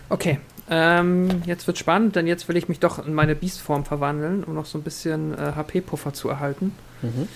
[0.09, 0.39] Okay,
[0.70, 4.55] ähm, jetzt wird spannend, denn jetzt will ich mich doch in meine Beastform verwandeln, um
[4.55, 6.74] noch so ein bisschen äh, HP-Puffer zu erhalten.
[7.03, 7.28] Mhm.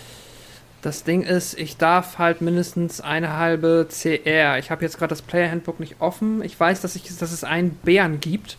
[0.83, 4.59] Das Ding ist, ich darf halt mindestens eine halbe CR.
[4.59, 6.43] Ich habe jetzt gerade das Player Handbook nicht offen.
[6.43, 8.57] Ich weiß, dass, ich, dass es einen Bären gibt,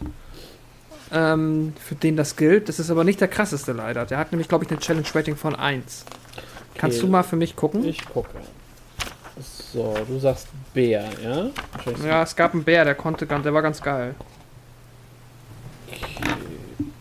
[1.11, 2.69] ähm, für den das gilt.
[2.69, 4.05] Das ist aber nicht der krasseste leider.
[4.05, 6.05] Der hat nämlich, glaube ich, eine Challenge Rating von 1.
[6.75, 7.05] Kannst Okay.
[7.05, 7.85] du mal für mich gucken?
[7.85, 8.29] Ich gucke.
[9.73, 11.49] So, du sagst Bär, ja?
[12.05, 14.13] Ja, es gab einen Bär, der konnte ganz, der war ganz geil.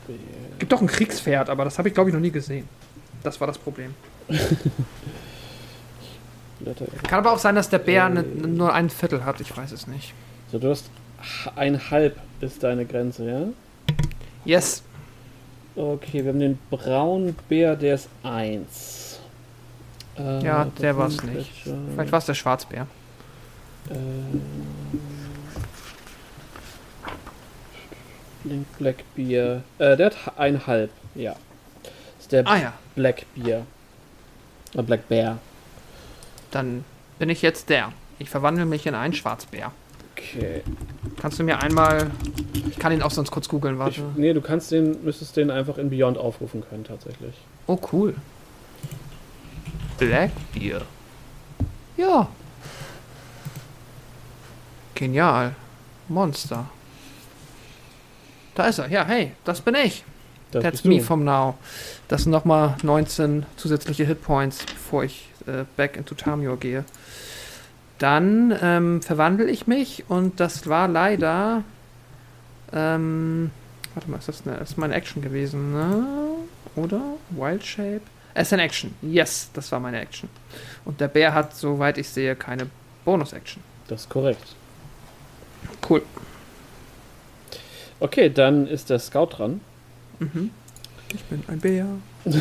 [0.06, 0.16] Bär.
[0.58, 2.68] Gibt doch ein Kriegspferd, aber das habe ich, glaube ich, noch nie gesehen.
[3.22, 3.94] Das war das Problem.
[6.58, 6.86] Blätter.
[7.08, 9.40] Kann aber auch sein, dass der Bär ne, nur ein Viertel hat.
[9.40, 10.14] Ich weiß es nicht.
[10.50, 10.86] So, du hast
[11.56, 13.46] ein halb ist deine Grenze, ja?
[14.44, 14.82] Yes.
[15.76, 19.01] Okay, wir haben den braunen Bär, der ist 1.
[20.18, 21.66] Äh, Ja, der war's sind nicht.
[21.66, 22.86] welche, Vielleicht war es der Schwarzbär.
[23.90, 23.94] Äh,
[28.44, 29.62] Link Black Beer.
[29.78, 31.34] Äh, der hat ein halb, ja.
[31.82, 31.92] Das
[32.22, 32.72] ist der Ah ja.
[32.94, 33.64] Black Beer.
[34.74, 35.38] Äh, Black Bear.
[36.50, 36.84] Dann
[37.18, 37.92] bin ich jetzt der.
[38.18, 39.72] Ich verwandle mich in einen Schwarzbär.
[40.16, 40.62] Okay.
[41.20, 42.10] Kannst du mir einmal.
[42.68, 44.02] Ich kann ihn auch sonst kurz googeln, Ich, warte.
[44.16, 47.34] nee, du kannst den, müsstest den einfach in Beyond aufrufen können, tatsächlich.
[47.66, 48.14] Oh, cool.
[50.06, 50.82] Blackbeer.
[51.96, 52.28] Ja.
[54.94, 55.54] Genial.
[56.08, 56.66] Monster.
[58.54, 58.88] Da ist er.
[58.88, 60.04] Ja, hey, das bin ich.
[60.50, 61.04] Das That's me du.
[61.04, 61.56] from now.
[62.08, 66.84] Das sind nochmal 19 zusätzliche Hitpoints, bevor ich äh, back into Tamior gehe.
[67.98, 71.62] Dann ähm, verwandle ich mich und das war leider.
[72.72, 73.50] Ähm,
[73.94, 76.06] warte mal, ist das, eine, ist meine Action gewesen, ne?
[76.74, 77.00] Oder?
[77.30, 78.02] Wild Shape?
[78.34, 78.94] Es ist eine Action.
[79.02, 80.28] Yes, das war meine Action.
[80.84, 82.68] Und der Bär hat, soweit ich sehe, keine
[83.04, 83.62] Bonus-Action.
[83.88, 84.54] Das ist korrekt.
[85.88, 86.02] Cool.
[88.00, 89.60] Okay, dann ist der Scout dran.
[90.18, 90.50] Mhm.
[91.14, 91.86] Ich bin ein Bär.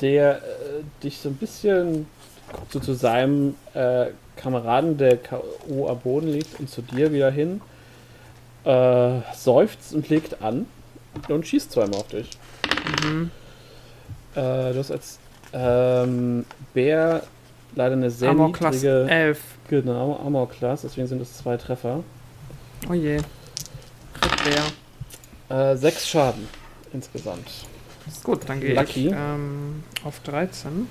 [0.00, 0.40] der äh,
[1.02, 2.06] dich so ein bisschen
[2.70, 4.06] so zu seinem äh,
[4.36, 5.88] Kameraden, der K.O.
[5.88, 7.60] am Boden liegt, und zu dir wieder hin,
[8.64, 10.66] äh, seufzt und legt an
[11.28, 12.30] und schießt zweimal auf dich.
[13.04, 13.30] Mhm.
[14.34, 15.18] Äh, du hast als
[15.52, 17.22] ähm, Bär
[17.74, 19.40] leider eine sehr Armor niedrige 11.
[19.68, 22.02] genau, Armor Class, deswegen sind es zwei Treffer.
[22.88, 23.18] Oh je.
[24.20, 24.44] Crit
[25.48, 25.72] Bär.
[25.72, 26.48] Äh, sechs Schaden
[26.92, 27.48] insgesamt.
[28.22, 30.88] Gut, dann gehe ich ähm, auf 13.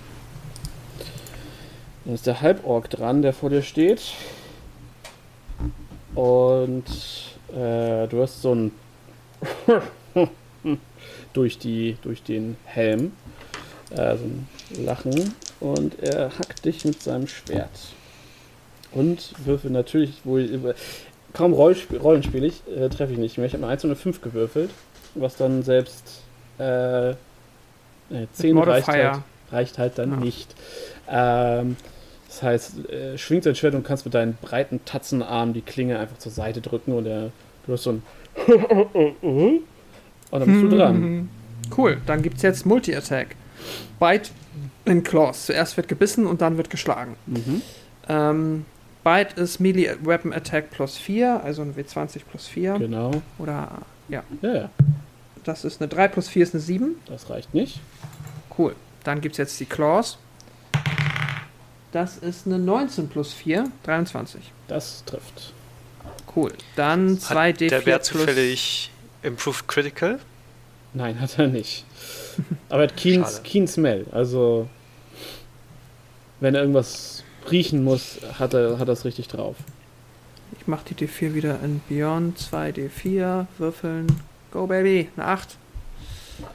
[2.06, 4.02] Dann ist der Halborg dran, der vor dir steht.
[6.16, 6.86] Und
[7.52, 8.72] äh, du hast so ein
[11.34, 13.12] durch die durch den Helm
[13.92, 14.48] äh, so ein
[14.86, 17.70] Lachen und er hackt dich mit seinem Schwert
[18.92, 20.76] und würfel natürlich wohl
[21.34, 23.48] kaum Rollsp Rollenspiel ich äh, treffe ich nicht mehr.
[23.48, 24.70] Ich habe eine 1 und eine 5 gewürfelt,
[25.16, 26.22] was dann selbst
[26.60, 27.16] äh, äh,
[28.34, 29.20] 10 reicht halt,
[29.52, 30.18] reicht halt dann Ja.
[30.18, 30.56] nicht.
[31.10, 31.76] Ähm,
[32.28, 36.18] das heißt, äh, schwingt sein Schwert und kannst mit deinen breiten Tatzenarmen die Klinge einfach
[36.18, 37.32] zur Seite drücken und er,
[37.66, 38.04] du hast so ein
[40.34, 41.30] und dann bist du dran.
[41.78, 43.36] Cool, dann gibt es jetzt Multi-Attack.
[44.00, 44.32] Bite
[44.86, 45.46] in Claws.
[45.46, 47.16] Zuerst wird gebissen und dann wird geschlagen.
[47.26, 47.62] Mhm.
[48.10, 48.66] Ähm,
[49.04, 52.80] Bite ist Melee Weapon Attack plus 4, also ein W20 plus 4.
[52.80, 53.12] Genau.
[53.38, 53.70] Oder,
[54.10, 54.70] Ja, ja,
[55.44, 56.96] das ist eine 3 plus 4 ist eine 7.
[57.06, 57.80] das reicht nicht.
[58.58, 58.76] Cool.
[59.04, 60.18] Dann gibt es jetzt die Claws.
[61.92, 64.42] Das ist eine 19 plus 4, 23.
[64.68, 65.54] Das trifft.
[66.36, 66.52] Cool.
[66.76, 68.08] Dann Hat 2D4 der Bär plus...
[68.08, 68.92] zufällig
[69.24, 70.20] Improved Critical?
[70.94, 71.86] Nein, hat er nicht.
[72.70, 73.26] Aber er hat Keen.
[73.44, 74.06] Keen Smell.
[74.12, 74.70] Also,
[76.40, 79.56] wenn er irgendwas riechen muss, hat er hat das richtig drauf.
[80.60, 82.38] Ich mach die D4 wieder in Beyond.
[82.38, 84.08] 2D4, würfeln.
[84.52, 85.10] Go, Baby.
[85.18, 85.58] Eine 8.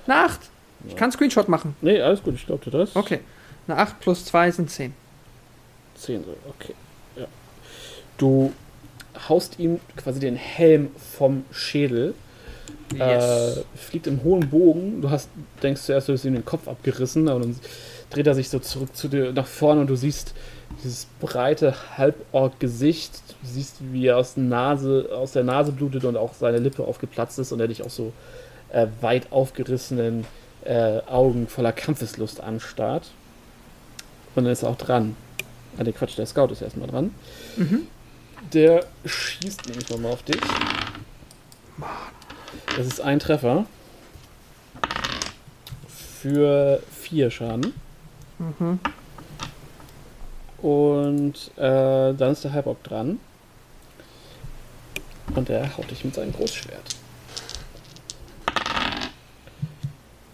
[0.06, 0.40] Eine 8.
[0.86, 1.74] Ich kann Screenshot machen.
[1.80, 2.94] Nee, alles gut, ich glaube dir das.
[2.94, 3.20] Okay.
[3.66, 4.94] Eine 8 plus 2 sind 10.
[5.96, 6.74] 10 so, okay.
[7.16, 7.26] Ja.
[8.16, 8.52] Du
[9.28, 12.14] haust ihm quasi den Helm vom Schädel.
[12.96, 15.02] Äh, fliegt im hohen Bogen.
[15.02, 15.28] Du hast,
[15.62, 17.56] denkst zuerst, du hast ihm den Kopf abgerissen, aber dann
[18.10, 20.34] dreht er sich so zurück zu dir nach vorne und du siehst
[20.82, 23.12] dieses breite Halborg-Gesicht.
[23.42, 27.38] Du siehst, wie er aus, Nase, aus der Nase blutet und auch seine Lippe aufgeplatzt
[27.38, 28.12] ist und er dich auch so
[28.70, 30.24] äh, weit aufgerissenen
[30.64, 33.10] äh, Augen voller Kampfeslust anstarrt.
[34.34, 35.16] Und dann ist er auch dran.
[35.78, 37.14] Ah, der Quatsch, der Scout ist erstmal dran.
[37.56, 37.86] Mhm.
[38.52, 40.40] Der schießt nämlich nochmal auf dich.
[42.76, 43.66] Das ist ein Treffer.
[46.20, 47.74] Für vier Schaden.
[48.38, 48.80] Mhm.
[50.58, 53.20] Und äh, dann ist der Halbock dran.
[55.34, 56.96] Und er haut dich mit seinem Großschwert.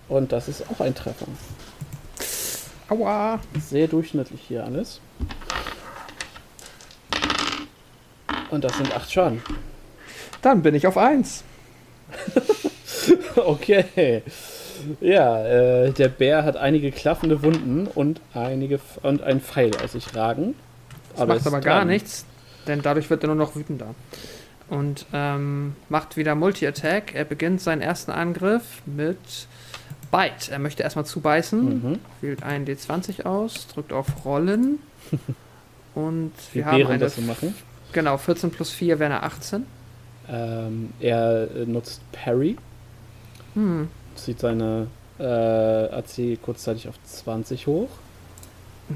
[0.09, 1.27] Und das ist auch ein Treffer.
[2.89, 3.41] Aua!
[3.61, 5.01] Sehr durchschnittlich hier alles.
[8.51, 9.43] Und das sind acht Schaden.
[10.43, 11.43] Dann bin ich auf eins.
[13.37, 14.23] okay.
[15.01, 20.15] Ja, äh, der Bär hat einige klaffende Wunden und einige und ein Pfeil aus sich
[20.15, 20.55] ragen.
[21.13, 21.89] Das aber macht aber gar dran.
[21.89, 22.27] nichts,
[22.67, 23.95] denn dadurch wird er nur noch wütender.
[24.69, 27.15] Und ähm, macht wieder Multi-Attack.
[27.15, 29.19] Er beginnt seinen ersten Angriff mit
[30.11, 30.51] Bite.
[30.51, 31.99] Er möchte erstmal zubeißen, mhm.
[32.21, 34.79] wählt einen D20 aus, drückt auf Rollen.
[35.95, 36.99] und wir Wie haben eine.
[36.99, 37.55] Das so machen?
[37.93, 39.67] Genau, 14 plus 4 wäre eine 18.
[40.29, 42.57] Ähm, er äh, nutzt Parry.
[43.55, 43.89] Hm.
[44.17, 44.87] Zieht seine
[45.19, 47.89] äh, AC kurzzeitig auf 20 hoch.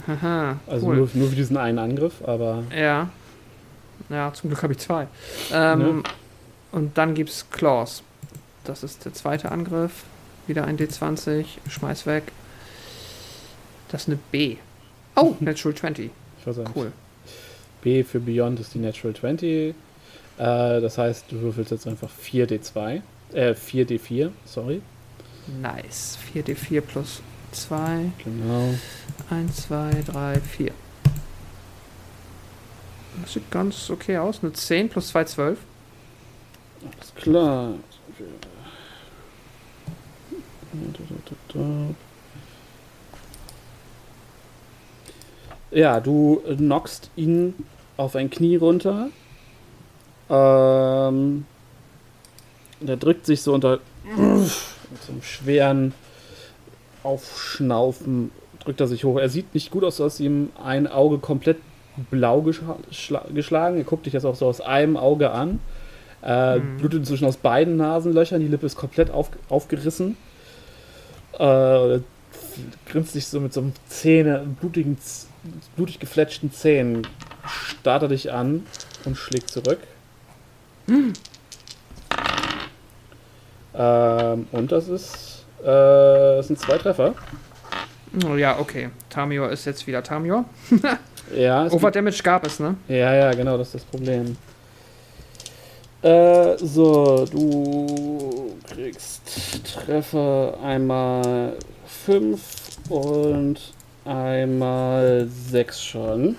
[0.06, 0.96] Haha, also cool.
[0.96, 2.62] nur, nur für diesen einen Angriff, aber.
[2.76, 3.08] Ja.
[4.10, 5.06] Ja, zum Glück habe ich zwei.
[5.52, 6.12] Ähm, ja.
[6.72, 8.02] Und dann gibt es Claws.
[8.64, 10.04] Das ist der zweite Angriff.
[10.46, 11.46] Wieder ein D20.
[11.68, 12.24] Schmeiß weg.
[13.88, 14.56] Das ist eine B.
[15.16, 16.10] Oh, Natural 20.
[16.74, 16.92] Cool.
[17.82, 19.74] B für Beyond ist die Natural 20.
[20.38, 23.02] Äh, das heißt, du würfelst jetzt einfach 4D2.
[23.32, 24.80] Äh, 4D4, sorry.
[25.60, 26.18] Nice.
[26.32, 27.22] 4D4 plus
[27.52, 28.12] 2.
[28.24, 28.74] Genau.
[29.30, 30.72] 1, 2, 3, 4.
[33.22, 34.40] Das sieht ganz okay aus.
[34.42, 35.58] Eine 10 plus 2, 12.
[36.84, 37.74] Alles klar.
[45.70, 47.54] Ja, du knockst ihn
[47.96, 49.08] auf ein Knie runter.
[50.30, 51.44] Ähm,
[52.80, 55.94] der drückt sich so unter mit so einem schweren
[57.02, 59.18] Aufschnaufen drückt er sich hoch.
[59.18, 61.58] Er sieht nicht gut aus, dass ihm ein Auge komplett
[62.10, 63.78] blau geschlagen.
[63.78, 65.60] Er guckt dich jetzt auch so aus einem Auge an.
[66.22, 66.76] Äh, mhm.
[66.78, 68.40] Blutet inzwischen aus beiden Nasenlöchern.
[68.40, 70.16] Die Lippe ist komplett auf, aufgerissen.
[71.38, 72.00] Äh,
[72.86, 74.98] grinst sich so mit so einem Zähne, blutigen,
[75.76, 77.06] blutig gefletschten Zähnen,
[77.46, 78.66] starrt er dich an
[79.04, 79.78] und schlägt zurück.
[80.88, 81.12] Mhm.
[83.74, 87.14] Ähm, und das ist, äh, das sind zwei Treffer.
[88.26, 88.88] Oh ja, okay.
[89.10, 90.44] Tamior ist jetzt wieder Tamior.
[91.36, 91.66] ja.
[91.70, 92.74] Overdamage gab es, ne?
[92.88, 94.36] Ja, ja, genau, das ist das Problem.
[96.02, 99.22] Äh, so, du kriegst
[99.64, 102.40] Treffer einmal 5
[102.88, 103.74] und
[104.04, 106.36] einmal 6 schon.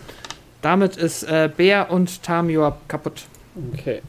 [0.61, 3.25] Damit ist äh, Bär und Tamior kaputt.
[3.73, 4.01] Okay.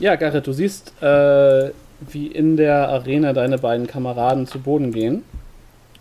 [0.00, 5.24] Ja, Garrett, du siehst, äh, wie in der Arena deine beiden Kameraden zu Boden gehen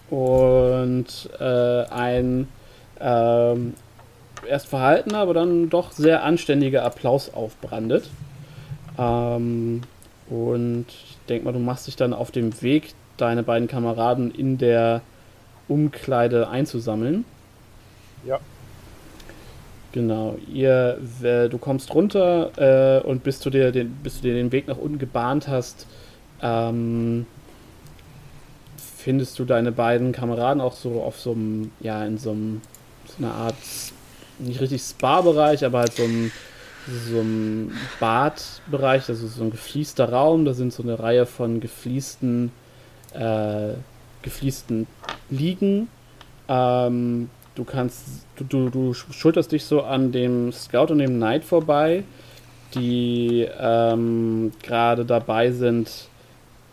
[0.10, 2.48] und äh, ein
[3.02, 3.74] ähm,
[4.48, 8.10] erst verhaltener, aber dann doch sehr anständiger Applaus aufbrandet.
[8.98, 9.82] Ähm,
[10.30, 14.58] und ich denke mal, du machst dich dann auf dem Weg, deine beiden Kameraden in
[14.58, 15.02] der
[15.68, 17.26] Umkleide einzusammeln.
[18.26, 18.40] Ja.
[19.92, 24.52] Genau, ihr, du kommst runter äh, und bis du, dir den, bis du dir den
[24.52, 25.88] Weg nach unten gebahnt hast,
[26.44, 27.26] ähm,
[28.98, 32.62] findest du deine beiden Kameraden auch so auf so einem, ja, in so, einem,
[33.08, 33.56] so einer Art,
[34.38, 36.32] nicht richtig Spa-Bereich, aber halt so einem,
[37.10, 40.46] so einem Badbereich, also so ein gefließter Raum.
[40.46, 42.52] Da sind so eine Reihe von gefließten,
[43.14, 43.74] äh,
[44.22, 44.86] gefließten
[45.30, 45.88] Liegen.
[46.48, 47.30] Ähm,
[47.60, 48.06] du kannst,
[48.38, 52.06] du, du, du schulterst dich so an dem Scout und dem Knight vorbei,
[52.74, 56.08] die ähm, gerade dabei sind,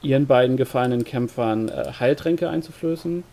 [0.01, 3.25] ihren beiden gefallenen Kämpfern äh, Heiltränke einzuflößen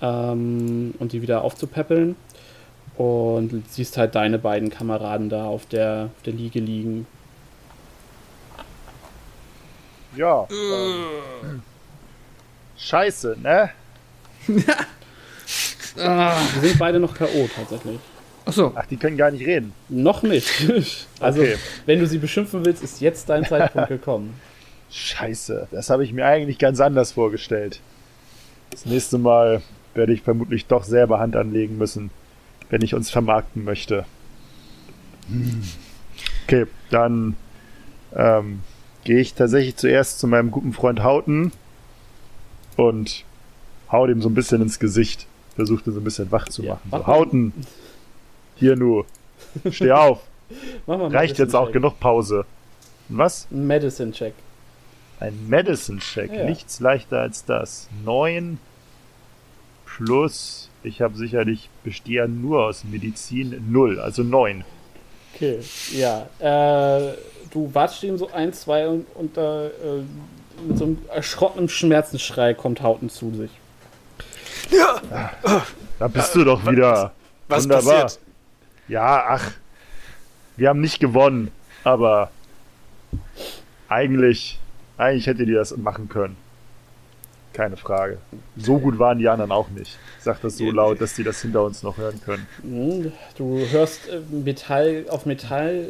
[0.00, 2.16] ähm, und die wieder aufzupäppeln.
[2.96, 7.06] Und siehst halt deine beiden Kameraden da auf der, auf der Liege liegen.
[10.16, 10.48] Ja.
[10.50, 11.62] Ähm,
[12.76, 13.70] scheiße, ne?
[15.98, 16.36] Ah.
[16.60, 17.48] Wir sind beide noch K.O.
[17.54, 17.98] tatsächlich.
[18.44, 18.72] Achso.
[18.74, 19.72] Ach, die können gar nicht reden.
[19.88, 20.48] Noch nicht.
[21.20, 21.56] also, okay.
[21.86, 24.34] wenn du sie beschimpfen willst, ist jetzt dein Zeitpunkt gekommen.
[24.90, 27.80] Scheiße, das habe ich mir eigentlich ganz anders vorgestellt.
[28.70, 29.60] Das nächste Mal
[29.94, 32.10] werde ich vermutlich doch selber Hand anlegen müssen,
[32.70, 34.06] wenn ich uns vermarkten möchte.
[36.46, 37.36] Okay, dann
[38.16, 38.60] ähm,
[39.04, 41.52] gehe ich tatsächlich zuerst zu meinem guten Freund Hauten
[42.76, 43.24] und
[43.90, 45.26] hau dem so ein bisschen ins Gesicht.
[45.58, 46.88] Versuchte so ein bisschen wach zu machen.
[46.92, 47.52] Ja, so, Hauten,
[48.54, 49.06] hier nur,
[49.72, 50.20] steh auf.
[50.86, 52.44] Reicht jetzt auch genug Pause.
[53.08, 53.48] Was?
[53.50, 54.34] Ein Medicine-Check.
[55.18, 56.44] Ein Medicine-Check, ja.
[56.44, 57.88] nichts leichter als das.
[58.04, 58.58] Neun
[59.84, 64.64] plus, ich habe sicherlich bestehe nur aus Medizin, null, also neun.
[65.34, 65.58] Okay,
[65.90, 66.28] ja.
[66.38, 67.14] Äh,
[67.50, 69.70] du watschst ihm so ein, zwei und, und äh,
[70.68, 73.50] mit so einem erschrockenen Schmerzensschrei kommt Hauten zu sich.
[74.70, 75.00] Ja.
[75.98, 77.12] Da bist du doch wieder.
[77.48, 78.02] Was Wunderbar.
[78.02, 78.20] passiert?
[78.88, 79.52] Ja, ach.
[80.56, 81.50] Wir haben nicht gewonnen,
[81.84, 82.30] aber
[83.88, 84.58] eigentlich,
[84.96, 86.36] eigentlich hätte die das machen können.
[87.52, 88.18] Keine Frage.
[88.56, 89.98] So gut waren die anderen auch nicht.
[90.18, 92.46] Ich sag das so laut, dass die das hinter uns noch hören können.
[92.62, 95.88] Hm, du hörst äh, Metall auf Metall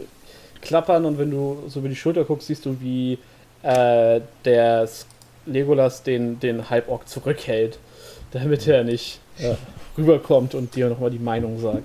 [0.63, 3.19] klappern und wenn du so über die Schulter guckst, siehst du, wie
[3.63, 4.89] äh, der
[5.47, 7.79] Legolas den, den Halborg zurückhält,
[8.33, 9.55] damit er nicht äh,
[9.97, 11.85] rüberkommt und dir nochmal die Meinung sagt.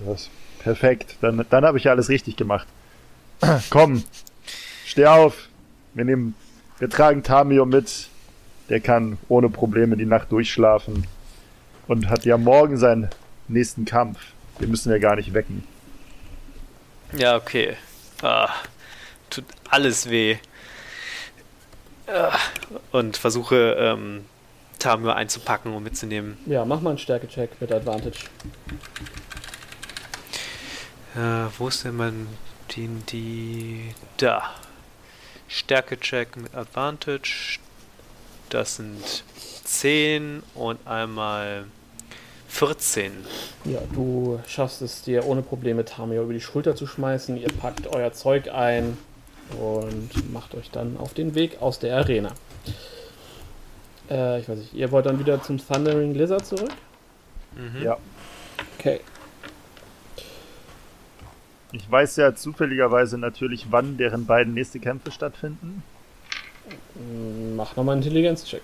[0.00, 2.66] Das, perfekt, dann, dann habe ich ja alles richtig gemacht.
[3.70, 4.04] Komm,
[4.84, 5.48] steh auf.
[5.94, 6.34] Wir nehmen,
[6.78, 8.08] wir tragen Tamio mit.
[8.68, 11.06] Der kann ohne Probleme die Nacht durchschlafen
[11.86, 13.08] und hat ja morgen seinen
[13.48, 14.18] nächsten Kampf.
[14.60, 15.64] Den müssen wir gar nicht wecken.
[17.16, 17.76] Ja, okay.
[18.22, 18.50] Ah,
[19.30, 20.36] tut alles weh.
[22.06, 22.36] Ah,
[22.92, 24.24] und versuche ähm,
[24.78, 26.38] Tamio einzupacken und mitzunehmen.
[26.46, 28.18] Ja, mach mal einen Stärke-Check mit Advantage.
[31.16, 32.28] Äh, wo ist denn mein
[32.76, 34.42] die da?
[35.48, 37.58] Stärke-Check mit Advantage.
[38.50, 39.24] Das sind
[39.64, 41.64] 10 und einmal
[42.48, 43.12] 14.
[43.64, 47.36] Ja, du schaffst es dir ohne Probleme Tamio über die Schulter zu schmeißen.
[47.36, 48.96] Ihr packt euer Zeug ein
[49.58, 52.32] und macht euch dann auf den Weg aus der Arena.
[54.10, 56.70] Äh, ich weiß nicht, ihr wollt dann wieder zum Thundering Lizard zurück?
[57.56, 57.82] Mhm.
[57.82, 57.96] Ja.
[58.78, 59.00] Okay.
[61.72, 65.82] Ich weiß ja zufälligerweise natürlich, wann deren beiden nächste Kämpfe stattfinden.
[67.56, 68.62] Mach nochmal einen Intelligenzcheck.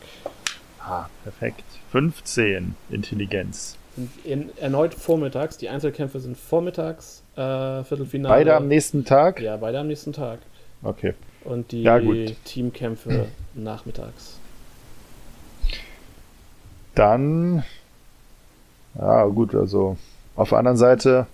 [0.80, 1.64] Ah, perfekt.
[1.92, 3.76] 15 Intelligenz.
[4.24, 5.56] In, erneut vormittags.
[5.58, 8.34] Die Einzelkämpfe sind vormittags, äh, Viertelfinale.
[8.34, 9.40] Beide am nächsten Tag?
[9.40, 10.40] Ja, beide am nächsten Tag.
[10.82, 11.14] Okay.
[11.44, 12.00] Und die ja,
[12.44, 14.40] Teamkämpfe nachmittags.
[16.94, 17.64] Dann.
[18.96, 19.96] Ja, gut, also
[20.36, 21.26] auf der anderen Seite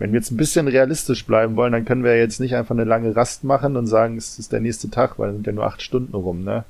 [0.00, 2.84] wenn wir jetzt ein bisschen realistisch bleiben wollen, dann können wir jetzt nicht einfach eine
[2.84, 5.66] lange Rast machen und sagen, es ist der nächste Tag, weil dann sind ja nur
[5.66, 6.64] acht Stunden rum, ne?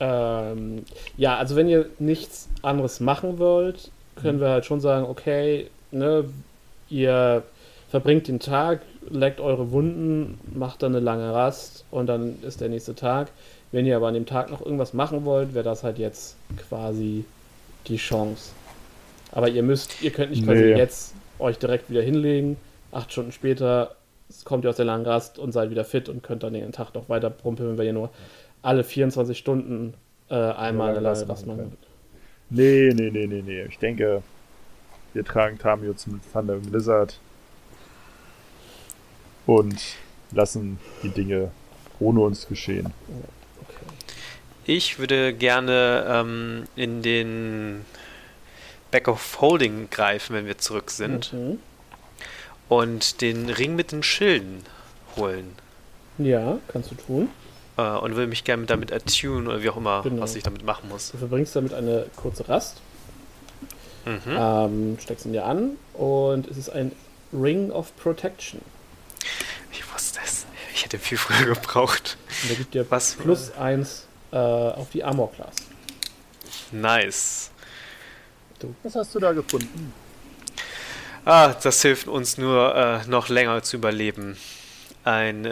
[0.00, 0.84] Ähm,
[1.18, 4.40] ja, also wenn ihr nichts anderes machen wollt, können mhm.
[4.40, 6.24] wir halt schon sagen, okay, ne,
[6.88, 7.42] ihr
[7.90, 8.80] verbringt den Tag,
[9.10, 13.28] leckt eure Wunden, macht dann eine lange Rast und dann ist der nächste Tag.
[13.72, 17.24] Wenn ihr aber an dem Tag noch irgendwas machen wollt, wäre das halt jetzt quasi
[17.86, 18.50] die Chance.
[19.32, 20.76] Aber ihr müsst, ihr könnt nicht quasi nee.
[20.76, 22.56] jetzt euch direkt wieder hinlegen.
[22.90, 23.94] Acht Stunden später
[24.44, 26.94] kommt ihr aus der langen Rast und seid wieder fit und könnt dann den Tag
[26.94, 28.10] noch weiter prumpeln, wenn ihr nur
[28.62, 29.94] alle 24 Stunden
[30.28, 31.76] äh, einmal eine lange Rast machen
[32.50, 33.64] Nee, nee, nee, nee, nee.
[33.66, 34.22] Ich denke,
[35.12, 37.18] wir tragen Tamio zum Thunder Blizzard
[39.46, 39.80] und
[40.32, 41.50] lassen die Dinge
[42.00, 42.92] ohne uns geschehen.
[44.64, 47.84] Ich würde gerne ähm, in den
[48.90, 51.32] Back of Holding greifen, wenn wir zurück sind.
[51.32, 51.58] Mhm.
[52.68, 54.62] Und den Ring mit den Schilden
[55.16, 55.56] holen.
[56.18, 57.28] Ja, kannst du tun.
[57.76, 60.22] Äh, und will mich gerne damit attune oder wie auch immer, genau.
[60.22, 61.10] was ich damit machen muss.
[61.10, 62.76] Du verbringst damit eine kurze Rast.
[64.04, 64.20] Mhm.
[64.28, 66.92] Ähm, steckst ihn dir an und es ist ein
[67.32, 68.60] Ring of Protection.
[69.72, 70.46] Ich wusste es.
[70.74, 72.16] Ich hätte viel früher gebraucht.
[72.42, 75.54] Und der gibt dir was plus eins äh, auf die Armor Class.
[76.72, 77.50] Nice
[78.60, 78.74] du?
[78.82, 79.92] Was hast du da gefunden?
[81.24, 84.36] Ah, das hilft uns nur äh, noch länger zu überleben.
[85.04, 85.50] Ein, äh,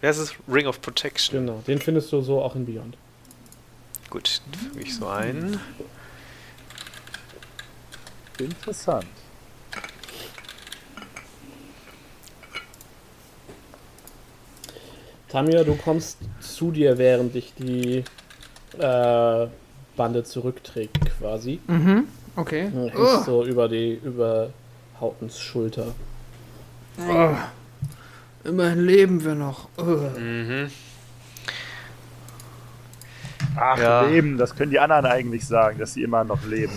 [0.00, 0.34] wer ist?
[0.48, 1.46] Ring of Protection.
[1.46, 2.96] Genau, den findest du so auch in Beyond.
[4.10, 4.42] Gut,
[4.72, 5.60] füge ich so ein.
[8.38, 9.06] Interessant.
[15.32, 18.04] Tamir, du kommst zu dir, während dich die
[18.78, 19.46] äh,
[19.96, 21.58] Bande zurückträgt quasi.
[21.66, 22.04] Mhm.
[22.36, 22.66] Okay.
[22.66, 23.22] Und hängst oh.
[23.24, 24.50] so über die über
[25.00, 25.94] Hautens Schulter.
[26.98, 27.30] Oh.
[28.44, 29.70] Immerhin leben wir noch.
[29.78, 30.20] Oh.
[30.20, 30.70] Mhm.
[33.56, 34.02] Ach, ja.
[34.02, 36.74] leben, das können die anderen eigentlich sagen, dass sie immer noch leben.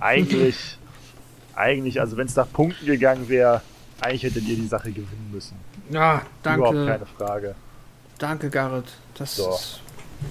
[0.00, 0.76] Eigentlich,
[1.54, 3.62] eigentlich, also wenn es nach Punkten gegangen wäre,
[4.02, 5.56] eigentlich hättet ihr die Sache gewinnen müssen.
[5.88, 6.60] Ja, danke.
[6.60, 7.54] Überhaupt keine Frage.
[8.18, 8.86] Danke, Garrett.
[9.14, 9.58] Das so.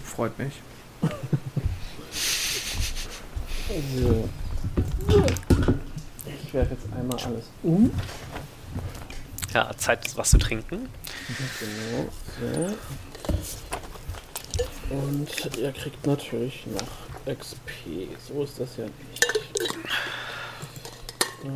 [0.03, 0.53] freut mich.
[3.95, 4.29] so.
[6.43, 7.91] Ich werfe jetzt einmal alles um.
[9.53, 10.89] Ja, Zeit, was zu trinken.
[11.59, 12.09] Genau,
[12.39, 12.75] so.
[14.89, 17.69] Und ihr kriegt natürlich noch XP.
[18.27, 19.25] So ist das ja nicht.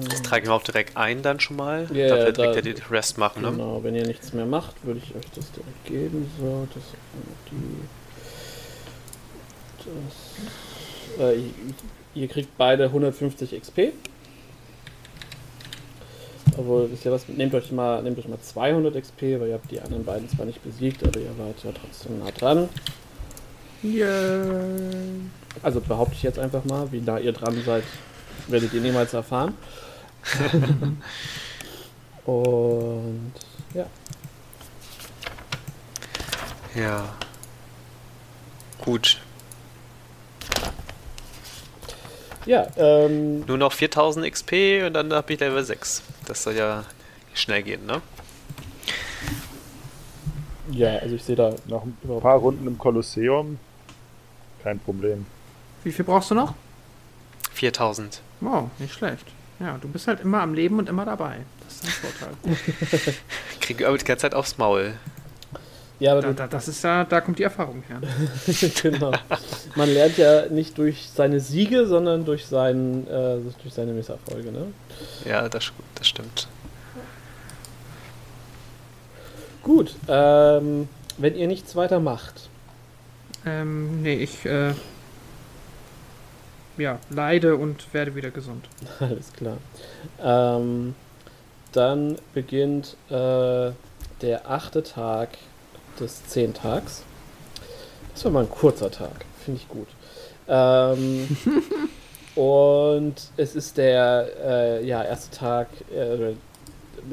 [0.10, 1.88] Das trage ich mir auch direkt ein dann schon mal.
[1.91, 3.52] Ja, yeah, Dafür direkt da, die Rest machen, ne?
[3.52, 6.30] Genau, wenn ihr nichts mehr macht, würde ich euch das direkt geben.
[6.40, 6.84] So, das
[7.52, 7.80] die.
[11.18, 11.26] Das.
[11.26, 11.41] Äh,
[12.16, 13.94] ihr kriegt beide 150 XP.
[16.57, 19.72] Obwohl, wisst ihr was, nehmt euch mal, nehmt euch mal 200 XP, weil ihr habt
[19.72, 22.68] die anderen beiden zwar nicht besiegt, aber ihr wart ja trotzdem nah dran.
[23.84, 24.66] Yeah.
[25.64, 27.84] Also behaupte ich jetzt einfach mal, wie nah ihr dran seid,
[28.49, 29.55] werdet ihr niemals erfahren.
[32.26, 33.31] Und
[33.73, 33.85] ja.
[36.76, 37.13] Ja.
[38.80, 39.19] Gut.
[42.45, 43.45] Ja, ähm.
[43.45, 46.03] Nur noch 4000 XP und dann habe ich Level 6.
[46.26, 46.84] Das soll ja
[47.34, 48.01] schnell gehen, ne?
[50.71, 53.59] Ja, also ich sehe da noch ein paar Runden im Kolosseum.
[54.63, 55.26] Kein Problem.
[55.84, 56.53] Wie viel brauchst du noch?
[57.53, 58.21] 4000.
[58.41, 59.26] Wow, nicht schlecht.
[59.60, 61.38] Ja, du bist halt immer am Leben und immer dabei.
[61.66, 63.16] Das ist ein Vorteil.
[63.60, 64.94] Kriege aber die ganze Zeit aufs Maul.
[65.99, 67.99] Ja, aber da, da, das ist ja, da kommt die Erfahrung her.
[68.82, 69.11] genau.
[69.76, 74.68] Man lernt ja nicht durch seine Siege, sondern durch, seinen, äh, durch seine Misserfolge, ne?
[75.26, 76.48] Ja, das, das stimmt.
[79.61, 80.88] Gut, ähm,
[81.18, 82.49] wenn ihr nichts weiter macht.
[83.45, 84.74] Ähm, nee, ich äh,
[86.80, 88.65] ja, leide und werde wieder gesund.
[88.99, 89.57] Alles klar.
[90.22, 90.95] Ähm,
[91.72, 93.72] dann beginnt äh,
[94.22, 95.30] der achte Tag
[95.99, 97.03] des Zehntags.
[98.14, 99.88] Das war mal ein kurzer Tag, finde ich gut.
[100.47, 101.38] Ähm,
[102.35, 106.34] und es ist der äh, ja, erste Tag, äh,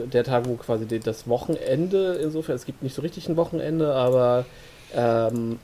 [0.07, 4.47] der Tag, wo quasi das Wochenende, insofern, es gibt nicht so richtig ein Wochenende, aber
[4.95, 5.59] ähm,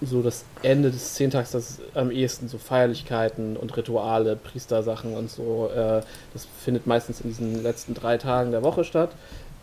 [0.00, 5.70] so das Ende des Zehntags, das am ehesten so Feierlichkeiten und Rituale, Priestersachen und so,
[5.74, 6.02] äh,
[6.32, 9.10] das findet meistens in diesen letzten drei Tagen der Woche statt.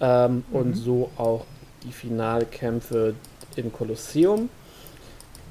[0.02, 0.56] Ähm, mhm.
[0.56, 1.45] Und so auch
[1.84, 3.14] die Finalkämpfe
[3.56, 4.49] im Kolosseum.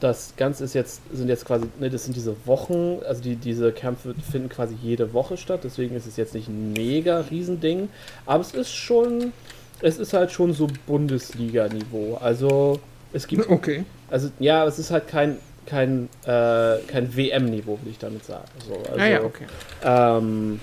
[0.00, 3.72] Das Ganze ist jetzt, sind jetzt quasi, ne, das sind diese Wochen, also die, diese
[3.72, 7.88] Kämpfe finden quasi jede Woche statt, deswegen ist es jetzt nicht ein mega Riesending,
[8.26, 9.32] aber es ist schon,
[9.80, 12.18] es ist halt schon so Bundesliga-Niveau.
[12.20, 12.80] Also
[13.14, 13.48] es gibt.
[13.50, 13.84] Okay.
[14.10, 18.44] Also ja, es ist halt kein kein, äh, kein WM-Niveau, will ich damit sagen.
[18.66, 19.46] So, also, ah ja, okay.
[19.82, 20.60] Ähm,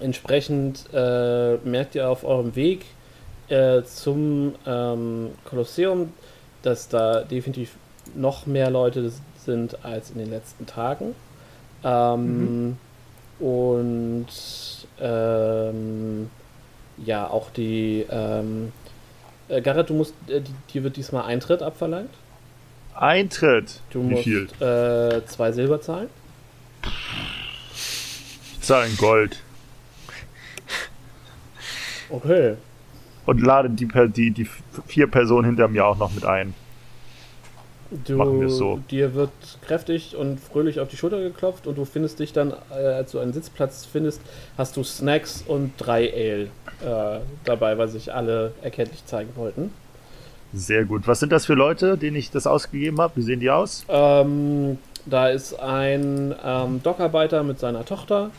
[0.00, 2.84] entsprechend äh, merkt ihr auf eurem Weg
[3.48, 6.12] äh, zum ähm, Kolosseum,
[6.62, 7.74] dass da definitiv
[8.14, 9.12] noch mehr Leute
[9.44, 11.14] sind als in den letzten Tagen.
[11.84, 12.76] Ähm, mhm.
[13.38, 14.26] Und
[15.00, 16.30] ähm,
[17.04, 18.72] ja, auch die ähm,
[19.48, 20.42] äh, Garrett, du musst, äh,
[20.72, 22.10] dir wird diesmal Eintritt abverlangt.
[22.94, 23.80] Eintritt?
[23.90, 24.48] Du Wie musst viel?
[24.60, 26.08] Äh, zwei Silber zahlen.
[28.52, 29.42] Ich zahle in Gold.
[32.08, 32.56] Okay.
[33.26, 34.48] Und lade die, die, die
[34.86, 36.54] vier Personen hinter mir auch noch mit ein.
[37.90, 38.80] Du, Machen wir es so.
[38.90, 39.30] Dir wird
[39.62, 43.18] kräftig und fröhlich auf die Schulter geklopft und du findest dich dann, äh, als du
[43.18, 44.20] einen Sitzplatz findest,
[44.58, 46.42] hast du Snacks und drei Ale
[46.84, 49.70] äh, dabei, weil sich alle erkenntlich zeigen wollten.
[50.52, 51.06] Sehr gut.
[51.06, 53.16] Was sind das für Leute, denen ich das ausgegeben habe?
[53.16, 53.84] Wie sehen die aus?
[53.88, 58.30] Ähm, da ist ein ähm, Dockarbeiter mit seiner Tochter.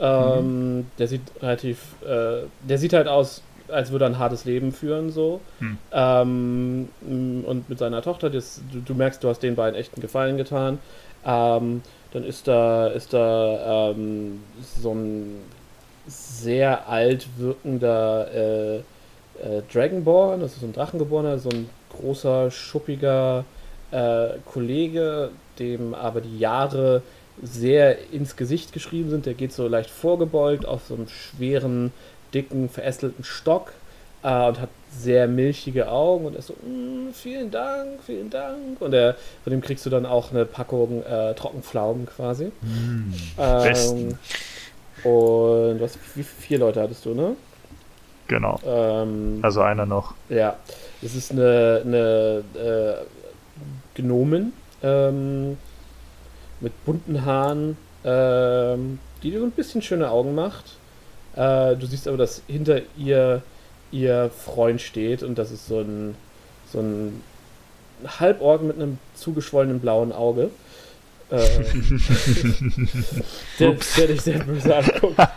[0.00, 0.86] Ähm, mhm.
[0.98, 3.42] Der sieht relativ, äh, der sieht halt aus
[3.72, 5.40] als würde er ein hartes Leben führen, so.
[5.58, 5.78] Hm.
[5.92, 10.36] Ähm, und mit seiner Tochter, das, du, du, merkst, du hast den beiden echten Gefallen
[10.36, 10.78] getan.
[11.24, 11.82] Ähm,
[12.12, 14.42] dann ist da, ist da ähm,
[14.80, 15.40] so ein
[16.06, 23.44] sehr alt wirkender äh, äh, Dragonborn, das ist so ein Drachengeborener, so ein großer, schuppiger
[23.90, 27.02] äh, Kollege, dem aber die Jahre
[27.42, 29.26] sehr ins Gesicht geschrieben sind.
[29.26, 31.92] Der geht so leicht vorgebeugt auf so einem schweren
[32.34, 33.72] dicken, verästelten Stock
[34.22, 38.80] äh, und hat sehr milchige Augen und er ist so, mm, vielen Dank, vielen Dank.
[38.80, 42.52] Und er, von dem kriegst du dann auch eine Packung äh, Trockenpflaumen quasi.
[42.60, 44.18] Mm, ähm,
[45.04, 47.36] und was, wie vier Leute hattest du, ne?
[48.28, 48.58] Genau.
[48.64, 50.14] Ähm, also einer noch.
[50.28, 50.56] Ja.
[51.02, 54.52] Es ist eine, eine äh, Gnomen
[54.82, 55.58] ähm,
[56.60, 60.76] mit bunten Haaren, ähm, die dir so ein bisschen schöne Augen macht.
[61.36, 63.42] Äh, du siehst aber, dass hinter ihr
[63.92, 66.14] ihr Freund steht und das ist so ein,
[66.72, 67.22] so ein
[68.06, 70.50] Halborg mit einem zugeschwollenen blauen Auge.
[71.30, 71.38] Äh,
[73.58, 75.16] der, der dich sehr böse anguckt.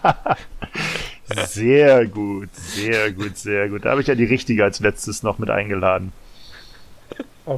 [1.48, 3.84] Sehr gut, sehr gut, sehr gut.
[3.84, 6.12] Da habe ich ja die richtige als letztes noch mit eingeladen.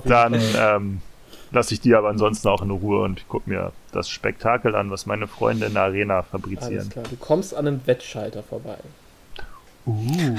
[0.06, 1.02] Dann ähm,
[1.52, 5.06] lasse ich die aber ansonsten auch in Ruhe und gucke mir das Spektakel an, was
[5.06, 6.78] meine Freunde in der Arena fabrizieren.
[6.78, 8.78] Alles klar, du kommst an einem Wettscheiter vorbei.
[9.86, 10.36] Uh,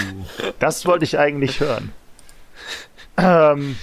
[0.59, 1.93] das wollte ich eigentlich hören.
[3.17, 3.77] Ähm,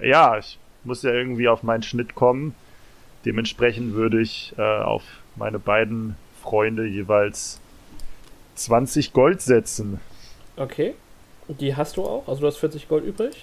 [0.00, 2.54] ja, ich muss ja irgendwie auf meinen Schnitt kommen.
[3.24, 5.02] Dementsprechend würde ich äh, auf
[5.36, 7.60] meine beiden Freunde jeweils
[8.56, 10.00] 20 Gold setzen.
[10.56, 10.94] Okay.
[11.48, 12.26] Die hast du auch?
[12.28, 13.36] Also du hast 40 Gold übrig?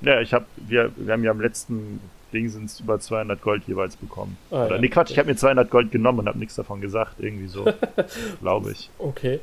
[0.00, 2.00] Ja, ich habe, wir, wir haben ja am letzten
[2.36, 4.36] Ding sind es über 200 Gold jeweils bekommen.
[4.50, 4.80] Ah, Oder ja.
[4.80, 7.64] nee, Quatsch, ich habe mir 200 Gold genommen und habe nichts davon gesagt, irgendwie so,
[8.40, 8.90] glaube ich.
[8.98, 9.40] Okay.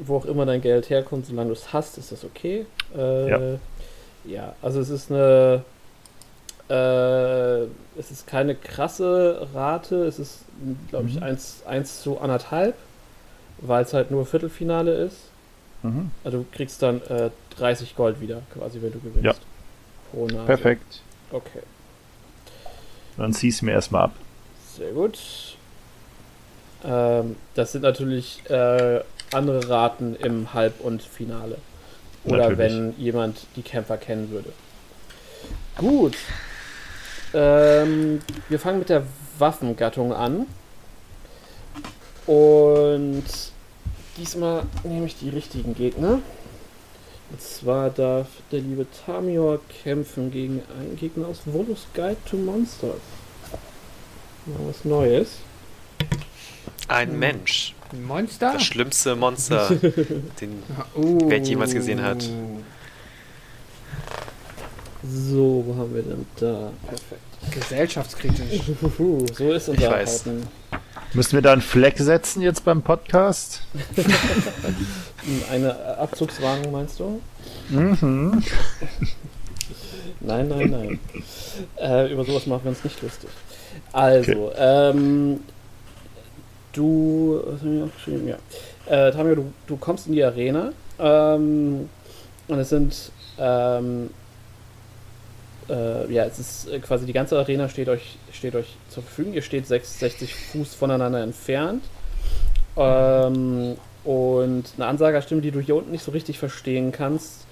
[0.00, 2.66] Wo auch immer dein Geld herkommt, solange du es hast, ist das okay.
[2.96, 3.58] Äh, ja.
[4.24, 5.64] ja, also es ist eine,
[6.70, 7.64] äh,
[7.98, 10.44] es ist keine krasse Rate, es ist,
[10.90, 11.24] glaube ich, mhm.
[11.24, 12.74] 1, 1 zu anderthalb
[13.60, 15.16] weil es halt nur Viertelfinale ist.
[15.82, 16.10] Mhm.
[16.24, 19.24] Also du kriegst dann äh, 30 Gold wieder, quasi, wenn du gewinnst.
[19.24, 19.34] Ja.
[20.10, 20.46] Pro Nase.
[20.46, 21.02] Perfekt.
[21.30, 21.62] Okay.
[23.18, 24.12] Dann zieh's mir erstmal ab.
[24.76, 25.18] Sehr gut.
[26.84, 29.00] Ähm, das sind natürlich äh,
[29.32, 31.58] andere Raten im Halb- und Finale.
[32.24, 32.58] Oder natürlich.
[32.58, 34.52] wenn jemand die Kämpfer kennen würde.
[35.76, 36.16] Gut.
[37.34, 39.02] Ähm, wir fangen mit der
[39.38, 40.46] Waffengattung an.
[42.26, 43.24] Und
[44.16, 46.20] diesmal nehme ich die richtigen Gegner.
[47.30, 53.00] Und zwar darf der liebe Tamior kämpfen gegen einen Gegner aus Volus Guide to Monsters.
[54.46, 55.38] Mal was Neues.
[56.88, 57.18] Ein hm.
[57.18, 57.74] Mensch.
[57.92, 58.52] Ein Monster?
[58.54, 59.68] Das schlimmste Monster,
[60.40, 60.62] den
[60.96, 61.30] uh.
[61.30, 62.22] Welt jemals gesehen hat.
[65.02, 66.72] So, wo haben wir denn da?
[66.86, 67.22] Perfekt.
[67.50, 68.62] Gesellschaftskritisch.
[68.98, 70.46] so ist unser Verhalten.
[71.14, 73.62] Müssen wir da einen Fleck setzen jetzt beim Podcast?
[75.50, 77.20] Eine Abzugswarnung meinst du?
[77.70, 78.42] Mhm.
[80.20, 81.00] nein, nein, nein.
[81.80, 83.30] Äh, über sowas machen wir uns nicht lustig.
[83.92, 84.54] Also, okay.
[84.58, 85.40] ähm,
[86.72, 88.28] du, was haben wir aufgeschrieben?
[88.28, 88.36] Ja.
[88.86, 91.88] Äh, Tamio, du, du kommst in die Arena ähm,
[92.48, 94.10] und es sind ähm,
[95.68, 99.34] äh, ja, es ist äh, quasi die ganze Arena steht euch, steht euch zur Verfügung.
[99.34, 101.84] Ihr steht 60 Fuß voneinander entfernt.
[102.76, 107.46] Ähm, und eine Ansagerstimme, die du hier unten nicht so richtig verstehen kannst,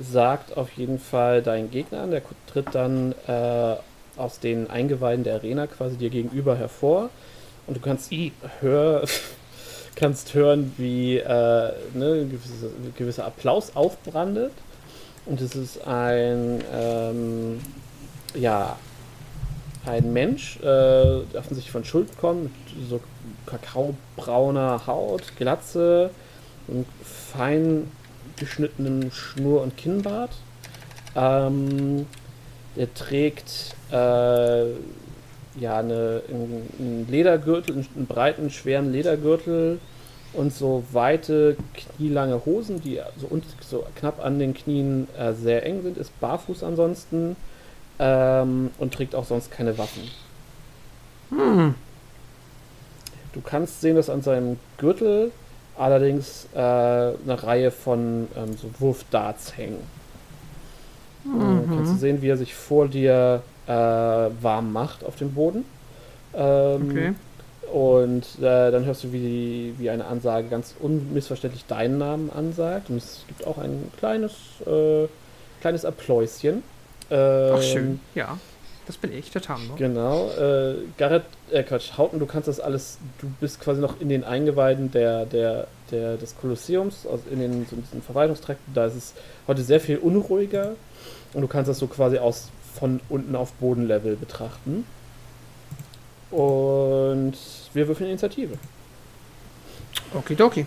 [0.00, 2.10] sagt auf jeden Fall deinen Gegner an.
[2.10, 3.76] Der tritt dann äh,
[4.16, 7.10] aus den Eingeweiden der Arena quasi dir gegenüber hervor.
[7.66, 8.10] Und du kannst,
[8.60, 9.04] hör,
[9.94, 14.52] kannst hören, wie äh, ne, gewisser gewisse Applaus aufbrandet.
[15.24, 17.60] Und es ist ein, ähm,
[18.34, 18.76] ja,
[19.86, 23.00] ein Mensch, äh, der offensichtlich von Schuld kommt, mit so
[23.46, 26.10] kakaobrauner Haut, Glatze,
[26.68, 27.90] und fein
[28.36, 30.30] geschnittenem Schnur- und Kinnbart.
[31.14, 32.06] Ähm,
[32.76, 34.70] der trägt äh,
[35.60, 39.78] ja eine, einen Ledergürtel, einen breiten, schweren Ledergürtel
[40.32, 45.64] und so weite, knielange Hosen, die so, und, so knapp an den Knien äh, sehr
[45.66, 47.36] eng sind, ist barfuß ansonsten
[47.98, 50.02] ähm, und trägt auch sonst keine Waffen.
[51.30, 51.74] Hm.
[53.32, 55.32] Du kannst sehen, dass an seinem Gürtel
[55.76, 59.78] allerdings äh, eine Reihe von ähm, so Wurfdarts hängen.
[61.24, 61.40] Mhm.
[61.40, 65.64] Äh, kannst du sehen, wie er sich vor dir äh, warm macht auf dem Boden.
[66.34, 67.14] Ähm, okay.
[67.72, 72.90] Und äh, dann hörst du, wie, wie eine Ansage ganz unmissverständlich deinen Namen ansagt.
[72.90, 74.32] Und es gibt auch ein kleines,
[74.66, 75.08] äh,
[75.62, 76.62] kleines Appläuschen.
[77.10, 78.00] Ähm, Ach, schön.
[78.14, 78.36] Ja,
[78.86, 79.74] das bin ich, der Tango.
[79.76, 80.28] Genau.
[80.32, 84.22] Äh, Garrett, äh, Quatsch, Hauten, du kannst das alles, du bist quasi noch in den
[84.22, 88.60] Eingeweiden der, der, der, des Kolosseums, also in den so in Verwaltungstrakt.
[88.74, 89.14] Da ist es
[89.46, 90.74] heute sehr viel unruhiger.
[91.32, 94.84] Und du kannst das so quasi aus von unten auf Bodenlevel betrachten.
[96.32, 97.34] Und
[97.74, 98.58] wir würfeln Initiative.
[100.14, 100.66] Okidoki.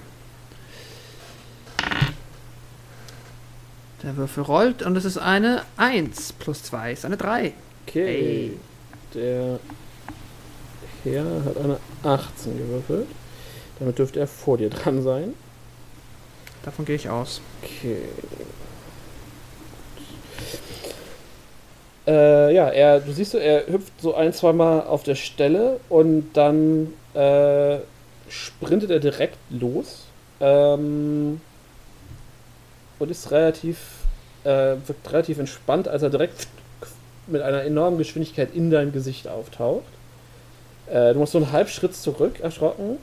[4.04, 7.54] Der Würfel rollt und es ist eine 1 plus 2 ist eine 3.
[7.88, 8.06] Okay.
[8.06, 8.60] Hey.
[9.16, 9.60] Der
[11.04, 13.08] Herr hat eine 18 gewürfelt.
[13.80, 15.34] Damit dürfte er vor dir dran sein.
[16.64, 17.42] Davon gehe ich aus.
[17.64, 18.04] Okay.
[22.08, 26.94] Äh, ja, er, du siehst, er hüpft so ein, zweimal auf der Stelle und dann
[27.16, 27.78] äh,
[28.30, 30.06] sprintet er direkt los
[30.40, 31.42] ähm,
[33.00, 33.78] und ist relativ,
[34.44, 36.48] äh, wirkt relativ entspannt, als er direkt
[37.28, 39.84] mit einer enormen Geschwindigkeit in dein Gesicht auftaucht.
[40.88, 42.98] Äh, du machst so einen Halbschritt zurück, erschrocken.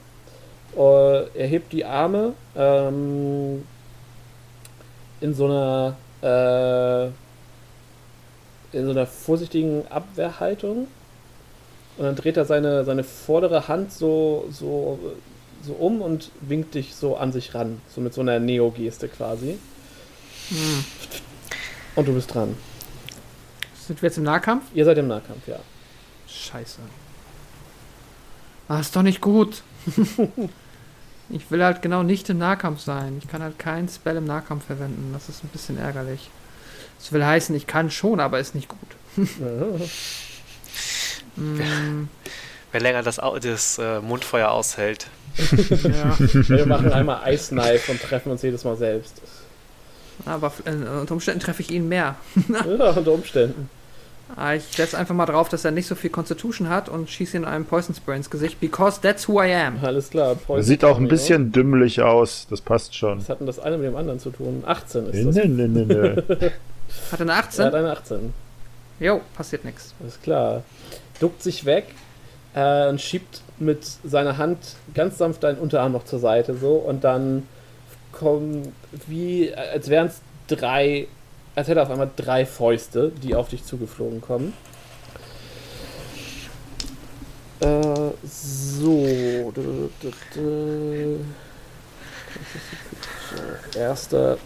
[0.75, 3.63] Uh, er hebt die Arme ähm,
[5.21, 7.11] in so einer äh,
[8.73, 10.87] in so einer vorsichtigen Abwehrhaltung
[11.97, 14.99] und dann dreht er seine, seine vordere Hand so, so,
[15.63, 17.81] so um und winkt dich so an sich ran.
[17.87, 19.59] So mit so einer Neo-Geste quasi.
[20.49, 20.85] Hm.
[21.95, 22.57] Und du bist dran.
[23.75, 24.63] Sind wir jetzt im Nahkampf?
[24.73, 25.59] Ihr seid im Nahkampf, ja.
[26.27, 26.79] Scheiße.
[28.67, 29.61] Ah, ist doch nicht gut.
[31.29, 33.19] ich will halt genau nicht im Nahkampf sein.
[33.21, 35.11] Ich kann halt kein Spell im Nahkampf verwenden.
[35.13, 36.31] Das ist ein bisschen ärgerlich.
[37.03, 38.79] Das will heißen, ich kann schon, aber ist nicht gut.
[41.35, 42.07] mm.
[42.71, 45.07] Wer länger das, das äh, Mundfeuer aushält.
[45.67, 46.15] ja.
[46.17, 49.21] Wir machen einmal Ice Knife und treffen uns jedes Mal selbst.
[50.25, 50.71] Aber äh,
[51.01, 52.15] unter Umständen treffe ich ihn mehr.
[52.47, 53.69] ja, unter Umständen.
[54.37, 57.35] Ah, ich setze einfach mal drauf, dass er nicht so viel Constitution hat und schieße
[57.35, 59.83] ihn einem Poison Spray ins Gesicht, because that's who I am.
[59.83, 60.35] Alles klar.
[60.35, 63.19] Poison Sieht auch ein bisschen dümmlich aus, das passt schon.
[63.19, 64.63] Was hat denn das eine mit dem anderen zu tun?
[64.65, 65.35] 18 ist das.
[65.35, 66.21] Nö, nö, nö, nö.
[67.11, 67.61] Hat er eine 18?
[67.61, 68.33] Er hat eine 18.
[68.99, 69.93] Jo, passiert nichts.
[70.01, 70.63] Alles klar.
[71.19, 71.85] Duckt sich weg
[72.53, 74.59] äh, und schiebt mit seiner Hand
[74.93, 77.47] ganz sanft deinen Unterarm noch zur Seite so und dann
[78.11, 78.73] kommen
[79.07, 81.07] wie, als wären es drei
[81.55, 84.53] als hätte er auf einmal drei Fäuste, die auf dich zugeflogen kommen.
[87.59, 89.05] Äh, so.
[93.75, 94.37] Erster,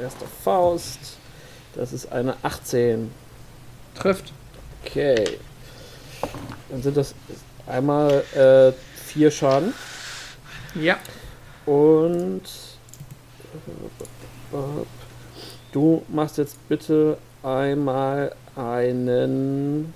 [0.00, 0.98] erster Faust.
[1.76, 3.10] Das ist eine 18.
[3.94, 4.32] Trifft.
[4.84, 5.38] Okay.
[6.70, 7.14] Dann sind das
[7.66, 8.72] einmal äh,
[9.06, 9.72] vier Schaden.
[10.74, 10.98] Ja.
[11.64, 12.42] Und
[15.72, 19.92] Du machst jetzt bitte einmal einen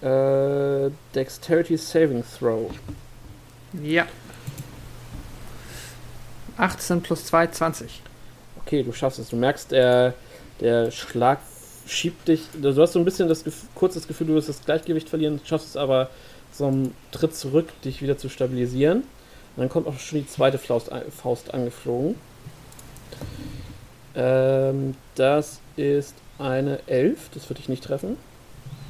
[0.00, 2.70] äh, Dexterity Saving Throw.
[3.82, 4.06] Ja.
[6.56, 8.02] 18 plus 2, 20.
[8.64, 9.28] Okay, du schaffst es.
[9.28, 10.14] Du merkst, der,
[10.60, 11.38] der Schlag
[11.86, 12.42] schiebt dich.
[12.60, 15.68] Du hast so ein bisschen das kurz das Gefühl, du wirst das Gleichgewicht verlieren, schaffst
[15.68, 16.10] es aber
[16.52, 18.98] so einen Tritt zurück, dich wieder zu stabilisieren.
[19.56, 22.14] Und dann kommt auch schon die zweite Faust, Faust angeflogen.
[24.14, 27.30] Ähm, das ist eine 11.
[27.34, 28.16] Das würde ich nicht treffen.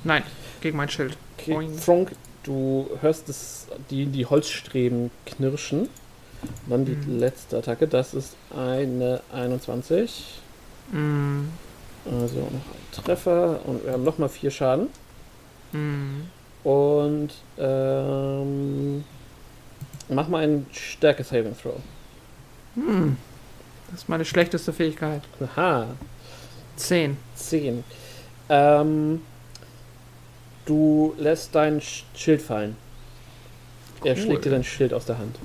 [0.04, 0.22] Nein,
[0.60, 1.16] gegen mein Schild.
[1.38, 2.12] Okay, Frank,
[2.42, 5.88] du hörst das, die, die Holzstreben knirschen.
[6.68, 7.18] dann die mhm.
[7.18, 7.86] letzte Attacke.
[7.86, 10.41] Das ist eine 21.
[10.92, 11.48] Mhm.
[12.04, 13.60] Also noch ein Treffer.
[13.66, 14.88] Und wir haben nochmal vier Schaden.
[15.72, 16.28] Mhm.
[16.62, 19.04] Und ähm,
[20.08, 21.80] mach mal einen Stärke-Saving Throw.
[22.76, 23.16] Mhm.
[23.90, 25.22] Das ist meine schlechteste Fähigkeit.
[25.40, 25.88] Aha.
[26.76, 27.16] Zehn.
[27.34, 27.84] Zehn.
[28.48, 29.22] Ähm,
[30.64, 31.82] du lässt dein
[32.14, 32.76] Schild fallen.
[34.00, 34.08] Cool.
[34.08, 35.36] Er schlägt dir dein Schild aus der Hand.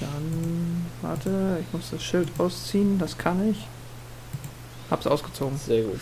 [0.00, 0.73] Dann,
[1.04, 3.66] warte, ich muss das Schild ausziehen, das kann ich.
[4.90, 5.58] Hab's ausgezogen.
[5.58, 6.00] Sehr gut.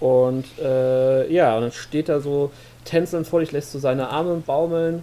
[0.00, 2.50] Und äh, ja, und dann steht er so
[2.84, 5.02] tänzelnd vor dich, lässt so seine Arme baumeln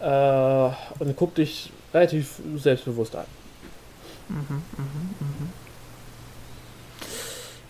[0.00, 3.26] äh, und guckt dich relativ selbstbewusst an.
[4.28, 5.52] Mhm, mhm, mhm.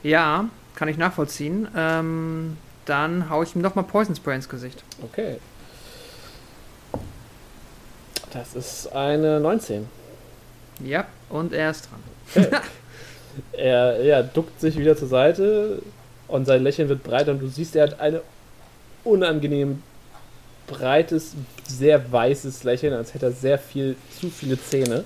[0.02, 1.69] Ja, kann ich nachvollziehen.
[1.77, 4.85] Ähm, dann haue ich ihm nochmal Poison Spray ins Gesicht.
[5.02, 5.39] Okay.
[8.32, 9.89] Das ist eine 19.
[10.83, 12.47] Ja, und er ist dran.
[13.53, 15.83] Er, er duckt sich wieder zur Seite
[16.29, 18.21] und sein Lächeln wird breiter und du siehst, er hat ein
[19.03, 19.83] unangenehm
[20.67, 21.33] breites,
[21.67, 25.05] sehr weißes Lächeln, als hätte er sehr viel, zu viele Zähne.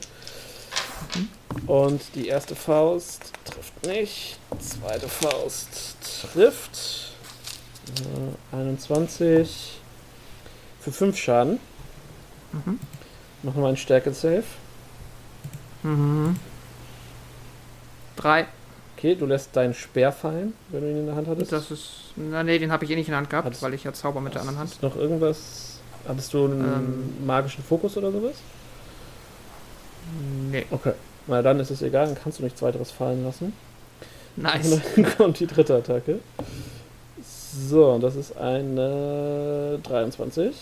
[1.66, 4.38] Und die erste Faust trifft nicht.
[4.60, 5.96] Zweite Faust
[6.32, 7.14] trifft.
[8.52, 9.80] Äh, 21
[10.80, 11.60] für 5 Schaden.
[12.52, 12.78] Mhm.
[13.42, 14.44] Nochmal ein Stärke-Save.
[15.82, 16.36] Mhm.
[18.16, 18.46] 3.
[18.96, 21.52] Okay, du lässt deinen Speer fallen, wenn du ihn in der Hand hattest.
[21.52, 22.12] Das ist.
[22.16, 23.92] Na, nee, den habe ich eh nicht in der Hand gehabt, hattest, weil ich ja
[23.92, 24.82] Zauber mit der anderen Hand.
[24.82, 25.78] Noch irgendwas?
[26.06, 28.34] Hattest du einen ähm, magischen Fokus oder sowas?
[30.50, 30.66] Nee.
[30.70, 30.94] Okay.
[31.26, 33.52] Na dann ist es egal, dann kannst du nichts weiteres fallen lassen.
[34.36, 34.72] Nice.
[34.72, 36.20] Und dann kommt die dritte Attacke.
[37.22, 40.54] So, und das ist eine 23.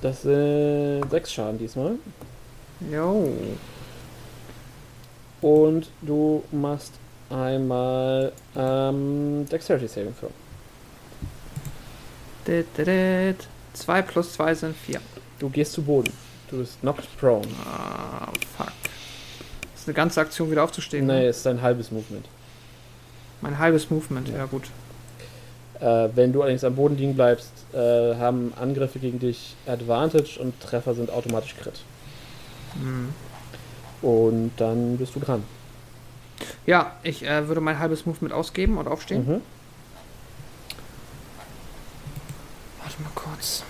[0.00, 1.96] Das sind 6 Schaden diesmal.
[2.90, 3.32] Jo.
[5.40, 6.94] Und du machst
[7.28, 10.30] einmal ähm, Dexterity Saving Throw.
[13.74, 15.00] 2 plus 2 sind 4.
[15.38, 16.12] Du gehst zu Boden.
[16.50, 17.46] Du bist knocked prone.
[17.64, 18.72] Ah, fuck.
[19.72, 21.06] Das ist eine ganze Aktion wieder aufzustehen.
[21.06, 22.26] Nee, ist dein halbes Movement.
[23.40, 24.64] Mein halbes Movement, ja, ja gut.
[25.80, 30.60] Äh, wenn du allerdings am Boden liegen bleibst, äh, haben Angriffe gegen dich Advantage und
[30.60, 31.80] Treffer sind automatisch Crit.
[32.74, 33.14] Mhm.
[34.02, 35.42] Und dann bist du dran.
[36.66, 39.26] Ja, ich äh, würde mein halbes Movement ausgeben und aufstehen.
[39.26, 39.42] Mhm.
[42.82, 43.62] Warte mal kurz.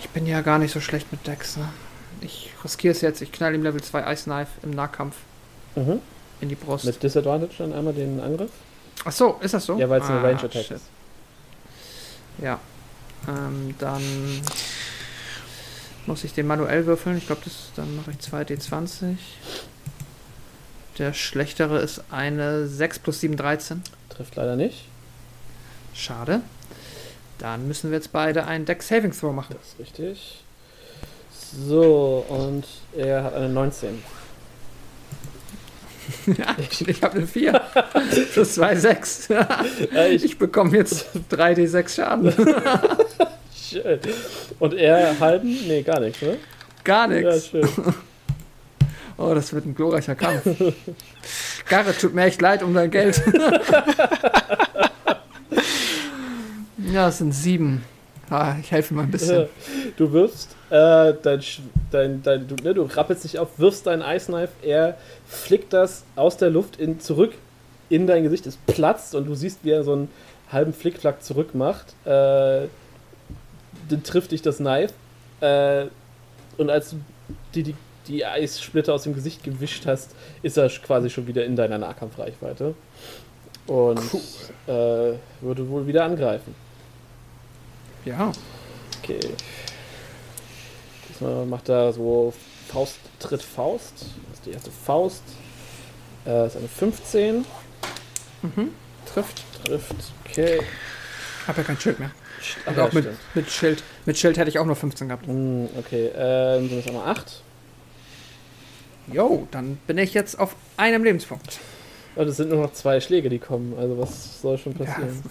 [0.00, 1.68] Ich bin ja gar nicht so schlecht mit Dex, ne?
[2.20, 3.20] Ich riskiere es jetzt.
[3.20, 5.16] Ich knall ihm Level 2 Ice Knife im Nahkampf
[5.74, 6.00] mhm.
[6.40, 6.84] in die Brust.
[6.84, 8.50] Mit Disadvantage dann einmal den Angriff?
[9.04, 9.78] Ach so, ist das so?
[9.78, 10.84] Ja, weil es ah, eine Range Attack ist.
[12.38, 12.60] Ja.
[13.28, 14.02] Ähm, dann
[16.06, 17.18] muss ich den manuell würfeln.
[17.18, 17.42] Ich glaube,
[17.74, 19.16] dann mache ich 2d20.
[20.98, 23.82] Der schlechtere ist eine 6 plus 7, 13.
[24.08, 24.86] Trifft leider nicht.
[25.92, 26.40] Schade.
[27.38, 29.56] Dann müssen wir jetzt beide einen Deck Saving Throw machen.
[29.58, 30.44] Das ist richtig.
[31.52, 32.64] So, und
[32.96, 34.02] er hat eine 19.
[36.38, 37.52] ja, ich habe eine 4.
[38.32, 39.28] Plus 2, 6.
[40.10, 42.32] ich, ich bekomme jetzt 3d6 Schaden.
[43.54, 44.00] schön.
[44.58, 45.56] Und er halten?
[45.66, 46.38] Nee, gar nichts, ne?
[46.84, 47.52] Gar nichts.
[47.52, 47.94] Ja, schön.
[49.18, 50.42] Oh, das wird ein glorreicher Kampf.
[51.68, 53.22] Garrett, tut mir echt leid um dein Geld.
[56.92, 57.82] ja, es sind sieben.
[58.30, 59.46] Ah, ich helfe mal ein bisschen.
[59.96, 61.40] Du wirfst äh, dein,
[61.90, 66.04] dein, dein, du, ne, du rappelst dich auf, wirfst dein Ice Knife, er flickt das
[66.16, 67.34] aus der Luft in, zurück
[67.88, 70.08] in dein Gesicht, es platzt und du siehst, wie er so einen
[70.50, 71.94] halben Flickflack zurück macht.
[72.04, 72.66] Äh,
[73.88, 74.92] dann trifft dich das Knife.
[75.40, 75.86] Äh,
[76.58, 76.96] und als du
[77.54, 77.74] die, die,
[78.08, 82.74] die Eissplitter aus dem Gesicht gewischt hast, ist er quasi schon wieder in deiner Nahkampfreichweite.
[83.66, 84.20] Und cool.
[84.66, 86.54] äh, würde wohl wieder angreifen.
[88.06, 88.32] Ja.
[89.02, 89.20] Okay.
[91.08, 92.32] Diesmal macht er so
[92.68, 93.94] Faust tritt Faust.
[94.00, 95.22] Das ist die erste Faust.
[96.24, 97.44] Äh, ist eine 15.
[98.42, 98.70] Mhm.
[99.12, 99.42] Trifft.
[99.64, 99.96] Trifft.
[100.24, 100.60] Okay.
[101.46, 102.10] Hab ja kein Schild mehr.
[102.66, 103.82] Und auch mit, mit, Schild.
[104.04, 105.26] Mit Schild hätte ich auch nur 15 gehabt.
[105.26, 107.42] Mm, okay, ähm, sind es einmal 8.
[109.12, 111.58] Jo, dann bin ich jetzt auf einem Lebenspunkt.
[112.14, 113.74] Und oh, es sind nur noch zwei Schläge, die kommen.
[113.78, 115.22] Also was soll schon passieren?
[115.24, 115.30] Ja,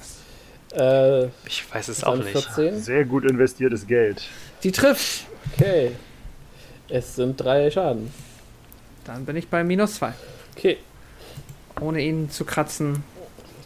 [0.75, 2.29] äh, ich weiß es auch nicht.
[2.29, 2.81] 14.
[2.81, 4.23] Sehr gut investiertes Geld.
[4.63, 5.25] Die trifft.
[5.53, 5.91] Okay.
[6.89, 8.11] Es sind drei Schaden.
[9.05, 10.13] Dann bin ich bei minus zwei.
[10.55, 10.77] Okay.
[11.81, 13.03] Ohne ihn zu kratzen.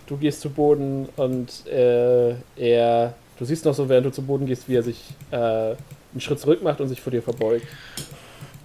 [0.08, 4.46] Du gehst zu Boden und äh, er Du siehst noch so, während du zu Boden
[4.46, 7.66] gehst, wie er sich äh, einen Schritt zurück macht und sich vor dir verbeugt.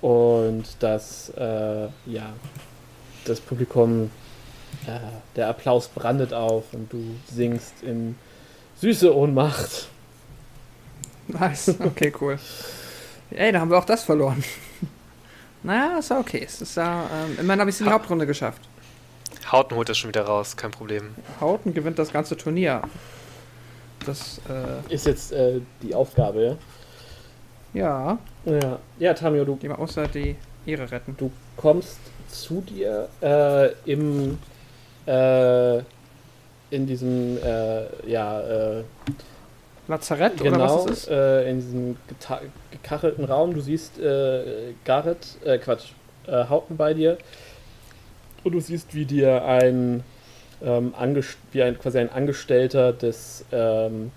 [0.01, 2.33] Und das, äh, ja,
[3.25, 4.11] das Publikum,
[4.89, 4.99] äh,
[5.37, 6.99] der Applaus brandet auf und du
[7.33, 8.17] singst in
[8.85, 9.89] süße Ohnmacht.
[11.27, 12.39] Nice, okay, cool.
[13.31, 14.45] Ey, da haben wir auch das verloren.
[15.63, 16.43] naja, ist ja okay.
[16.45, 18.61] Es ist ja, ähm, immerhin habe ich es in die Hauptrunde geschafft.
[19.51, 21.15] Hauten holt das schon wieder raus, kein Problem.
[21.41, 22.83] Hauten gewinnt das ganze Turnier.
[24.05, 26.59] Das äh, ist jetzt äh, die Aufgabe,
[27.73, 27.79] ja?
[27.81, 28.19] Ja.
[28.45, 29.57] Ja, ja Tamio, du.
[29.57, 30.37] Die mal außer die
[30.67, 31.17] Ehre retten.
[31.17, 34.39] Du kommst zu dir äh, im.
[35.07, 35.83] Äh,
[36.75, 37.39] in diesem.
[37.39, 38.41] Äh, ja.
[38.41, 38.83] Äh,
[39.87, 41.09] Lazarett genau, oder was ist?
[41.09, 41.97] Äh, in diesem
[42.71, 43.53] gekachelten Raum.
[43.53, 45.91] Du siehst äh, Garrett, äh, Quatsch,
[46.27, 47.19] äh, Haupten bei dir.
[48.45, 50.03] Und du siehst, wie dir ein
[50.65, 50.95] ähm,
[51.53, 54.11] wie ein, quasi ein Angestellter des, ähm,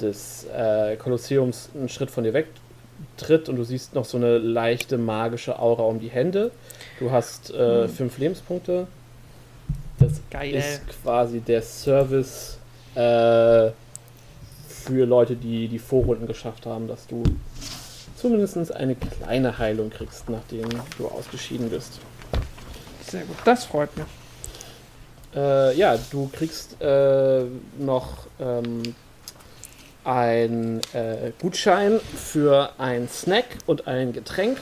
[0.00, 4.98] des äh, Kolosseums einen Schritt von dir wegtritt und du siehst noch so eine leichte
[4.98, 6.50] magische Aura um die Hände.
[6.98, 7.88] Du hast äh, mhm.
[7.88, 8.86] fünf Lebenspunkte.
[10.00, 10.54] Das Geil.
[10.54, 12.58] ist quasi der Service
[12.94, 13.70] äh,
[14.68, 17.22] für Leute, die die Vorrunden geschafft haben, dass du
[18.16, 20.68] zumindest eine kleine Heilung kriegst, nachdem
[20.98, 22.00] du ausgeschieden bist.
[23.06, 24.06] Sehr gut, das freut mich.
[25.34, 27.44] Äh, ja, du kriegst äh,
[27.78, 28.82] noch ähm,
[30.04, 34.58] einen äh, Gutschein für einen Snack und ein Getränk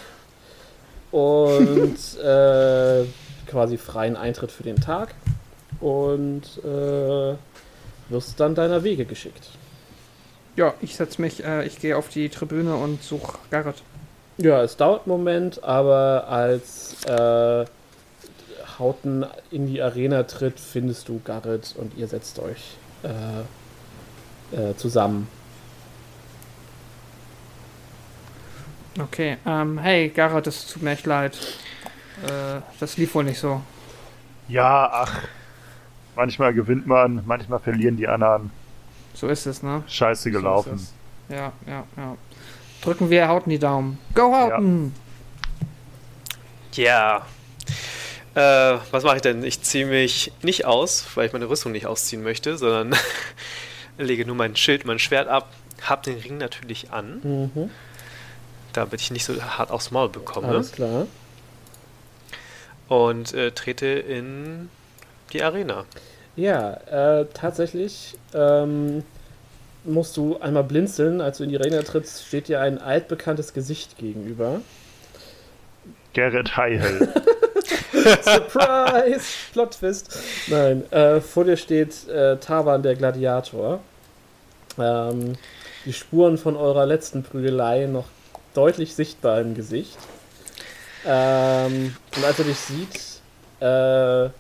[1.11, 3.05] und äh,
[3.49, 5.15] quasi freien Eintritt für den Tag
[5.81, 7.35] und äh,
[8.09, 9.51] wirst dann deiner Wege geschickt.
[10.57, 13.83] Ja, ich setze mich, äh, ich gehe auf die Tribüne und suche Garrett.
[14.39, 16.97] Ja, es dauert einen Moment, aber als
[18.79, 23.11] Hauten in die Arena tritt, findest du Garrett und ihr setzt euch äh,
[24.57, 25.29] äh, zusammen.
[29.01, 31.39] Okay, ähm, hey Garrett, es tut mir echt leid.
[32.27, 33.61] Äh, das lief wohl nicht so.
[34.49, 35.23] Ja, ach.
[36.17, 38.51] Manchmal gewinnt man, manchmal verlieren die anderen.
[39.15, 39.83] So ist es, ne?
[39.87, 40.79] Scheiße gelaufen.
[40.79, 42.17] So ja, ja, ja.
[42.83, 43.99] Drücken wir Hauten die Daumen.
[44.15, 44.95] Go Hauten!
[46.75, 47.27] Ja.
[48.35, 48.75] Yeah.
[48.75, 49.43] Äh, was mache ich denn?
[49.43, 52.99] Ich ziehe mich nicht aus, weil ich meine Rüstung nicht ausziehen möchte, sondern
[53.99, 57.71] lege nur mein Schild, mein Schwert ab, hab den Ring natürlich an, mhm.
[58.73, 60.49] damit ich nicht so hart aufs Maul bekomme.
[60.49, 61.07] Alles klar.
[62.89, 64.71] Und äh, trete in
[65.33, 65.85] die Arena.
[66.37, 66.75] Ja,
[67.21, 69.03] äh, tatsächlich ähm,
[69.85, 71.21] musst du einmal blinzeln.
[71.21, 74.61] Als du in die Arena trittst, steht dir ein altbekanntes Gesicht gegenüber.
[76.15, 77.13] Gerrit Heihel.
[78.23, 79.27] Surprise!
[79.53, 80.19] Plot Twist.
[80.49, 83.81] Nein, äh, vor dir steht äh, Taban der Gladiator.
[84.79, 85.35] Ähm,
[85.85, 88.07] die Spuren von eurer letzten Prügelei noch
[88.55, 89.97] deutlich sichtbar im Gesicht.
[91.05, 93.21] Ähm, und als er dich sieht,
[93.61, 94.31] äh,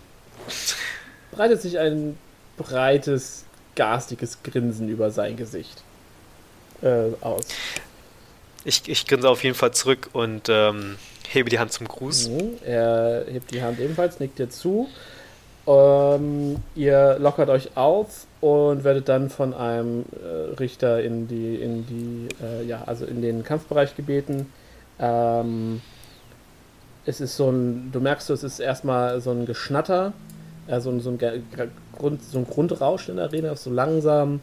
[1.30, 2.18] breitet sich ein
[2.56, 3.44] breites,
[3.74, 5.82] garstiges Grinsen über sein Gesicht
[6.82, 7.46] äh, aus.
[8.64, 10.96] Ich, ich grinse auf jeden Fall zurück und ähm,
[11.28, 12.28] hebe die Hand zum Gruß.
[12.28, 14.88] Mhm, er hebt die Hand ebenfalls, nickt dir zu.
[15.66, 21.86] Ähm, ihr lockert euch auf und werdet dann von einem äh, Richter in die, in
[21.86, 24.52] die, äh, ja, also in den Kampfbereich gebeten.
[24.98, 25.82] Ähm,
[27.08, 30.12] es ist so ein, du merkst, es ist erstmal so ein Geschnatter,
[30.66, 31.18] äh, so, ein, so, ein
[31.96, 34.40] Grund, so ein Grundrausch in der Arena, das so langsam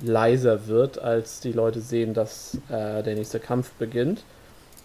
[0.00, 4.24] leiser wird, als die Leute sehen, dass äh, der nächste Kampf beginnt.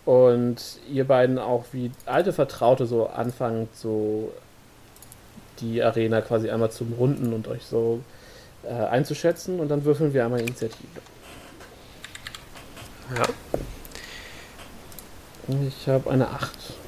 [0.04, 4.34] Und ihr beiden auch wie alte Vertraute so anfangen, so
[5.62, 8.02] die Arena quasi einmal zum Runden und euch so
[8.64, 9.62] äh, einzuschätzen.
[9.62, 11.00] Und dann würfeln wir einmal Initiative.
[13.16, 13.24] Ja.
[15.68, 16.81] Ich habe eine 8.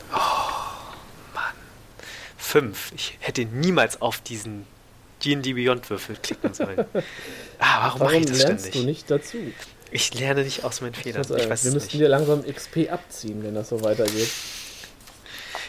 [2.43, 2.91] 5.
[2.95, 4.67] Ich hätte niemals auf diesen
[5.23, 6.85] D&D Beyond Würfel klicken sollen.
[7.59, 8.81] Ah, warum, warum mache ich das lernst ständig?
[8.81, 9.37] du nicht dazu?
[9.89, 11.21] Ich lerne nicht aus meinen Fehlern.
[11.21, 14.29] Ich weiß wir müssten dir langsam XP abziehen, wenn das so weitergeht.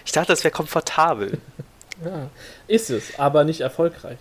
[0.05, 1.39] Ich dachte, das wäre komfortabel.
[2.05, 2.31] ja,
[2.67, 4.19] ist es, aber nicht erfolgreich.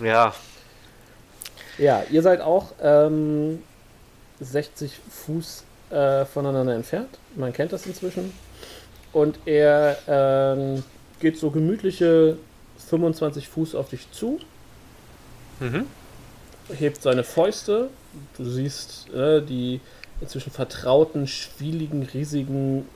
[0.00, 0.34] Ja.
[1.78, 3.62] Ja, ihr seid auch ähm,
[4.40, 4.92] 60
[5.24, 7.18] Fuß äh, voneinander entfernt.
[7.36, 8.34] Man kennt das inzwischen.
[9.12, 10.84] Und er ähm,
[11.20, 12.36] geht so gemütliche
[12.88, 14.40] 25 Fuß auf dich zu.
[15.60, 15.86] Mhm.
[16.72, 17.90] Hebt seine Fäuste.
[18.36, 19.80] Du siehst äh, die
[20.20, 22.86] inzwischen vertrauten, schwieligen, riesigen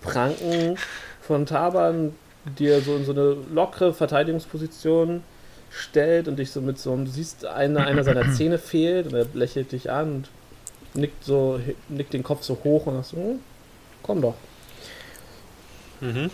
[0.00, 0.76] Pranken
[1.20, 2.14] von Taban,
[2.58, 5.22] die er so in so eine lockere Verteidigungsposition
[5.70, 9.14] stellt und dich so mit so einem, du siehst, eine, einer seiner Zähne fehlt und
[9.14, 10.28] er lächelt dich an und
[10.94, 13.40] nickt so, nickt den Kopf so hoch und sagt so, hm,
[14.02, 14.34] komm doch.
[16.00, 16.30] Mhm.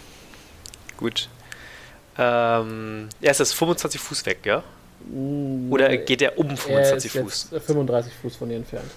[0.97, 1.29] Gut.
[2.17, 4.63] Ähm, er ist jetzt 25 Fuß weg, ja?
[5.07, 7.49] Mm, Oder geht er um 25 er Fuß?
[7.67, 8.91] 35 Fuß von dir entfernt.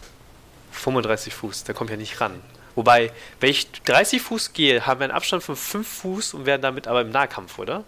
[0.71, 2.39] 35 Fuß, der kommt ja nicht ran.
[2.75, 6.61] Wobei, wenn ich 30 Fuß gehe, haben wir einen Abstand von 5 Fuß und werden
[6.61, 7.83] damit aber im Nahkampf, oder?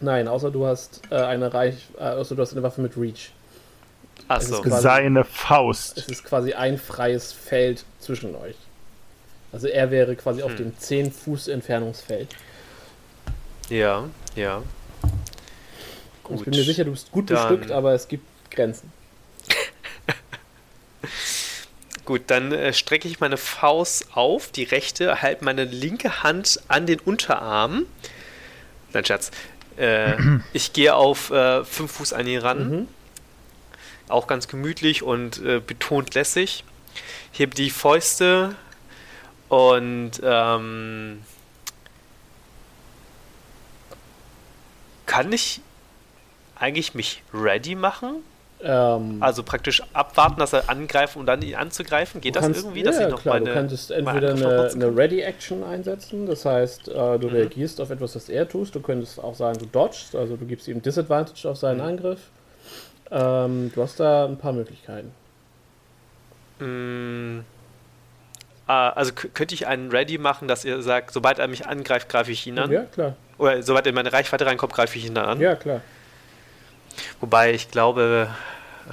[0.00, 3.30] Nein, außer du hast äh, eine Reich, äh, außer du hast eine Waffe mit Reach.
[4.26, 4.62] Achso.
[4.68, 5.98] Seine Faust.
[5.98, 8.56] Es ist quasi ein freies Feld zwischen euch.
[9.52, 10.46] Also er wäre quasi hm.
[10.46, 12.34] auf dem 10 Fuß Entfernungsfeld.
[13.70, 14.62] Ja, ja.
[16.22, 16.38] Gut.
[16.38, 17.48] Ich bin mir sicher, du bist gut dann...
[17.48, 18.92] bestückt, aber es gibt Grenzen.
[22.04, 26.86] Gut, dann äh, strecke ich meine Faust auf, die rechte, halte meine linke Hand an
[26.86, 27.86] den Unterarm.
[28.92, 29.30] Nein, Schatz.
[29.76, 30.14] Äh,
[30.52, 32.70] ich gehe auf äh, fünf Fuß an ihn ran.
[32.70, 32.88] Mhm.
[34.08, 36.64] Auch ganz gemütlich und äh, betont lässig.
[37.32, 38.54] Hebe die Fäuste
[39.48, 41.22] und ähm,
[45.06, 45.60] kann ich
[46.56, 48.22] eigentlich mich ready machen?
[48.62, 52.20] Ähm, also praktisch abwarten, dass er angreifen und dann ihn anzugreifen?
[52.20, 52.82] Geht das irgendwie?
[52.82, 56.88] Dass ja, ich noch klar, meine, du könntest entweder eine, eine Ready-Action einsetzen, das heißt,
[56.88, 57.34] äh, du mhm.
[57.34, 58.74] reagierst auf etwas, was er tust.
[58.74, 61.88] Du könntest auch sagen, du dodgst, also du gibst ihm Disadvantage auf seinen mhm.
[61.88, 62.20] Angriff.
[63.10, 65.12] Ähm, du hast da ein paar Möglichkeiten.
[66.60, 67.44] Mhm.
[68.66, 72.46] also könnte ich einen Ready machen, dass ihr sagt, sobald er mich angreift, greife ich
[72.46, 72.70] ihn an?
[72.70, 73.16] Ja, klar.
[73.38, 75.40] Oder er in meine Reichweite reinkommt, greife ich ihn dann an?
[75.40, 75.80] Ja, klar.
[77.20, 78.28] Wobei ich glaube,
[78.88, 78.92] äh,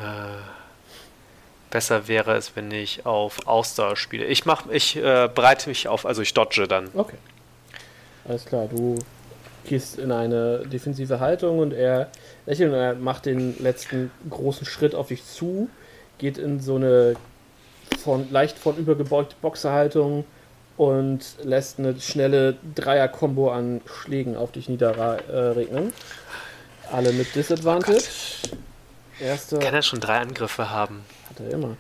[1.70, 4.26] besser wäre es, wenn ich auf Ausdauer spiele.
[4.26, 6.90] Ich mach, ich äh, bereite mich auf, also ich dodge dann.
[6.94, 7.18] Okay.
[8.28, 9.00] Alles klar, du
[9.66, 12.10] gehst in eine defensive Haltung und er
[12.46, 15.70] lächelt und er macht den letzten großen Schritt auf dich zu,
[16.18, 17.16] geht in so eine
[18.04, 20.26] von leicht von übergebeugte Boxerhaltung
[20.78, 25.94] und lässt eine schnelle Dreier-Kombo an Schlägen auf dich niederregnen.
[26.92, 28.04] Alle mit Disadvantage.
[28.52, 29.60] Oh Erste.
[29.60, 31.06] Kann er schon drei Angriffe haben?
[31.30, 31.78] Hat er immer.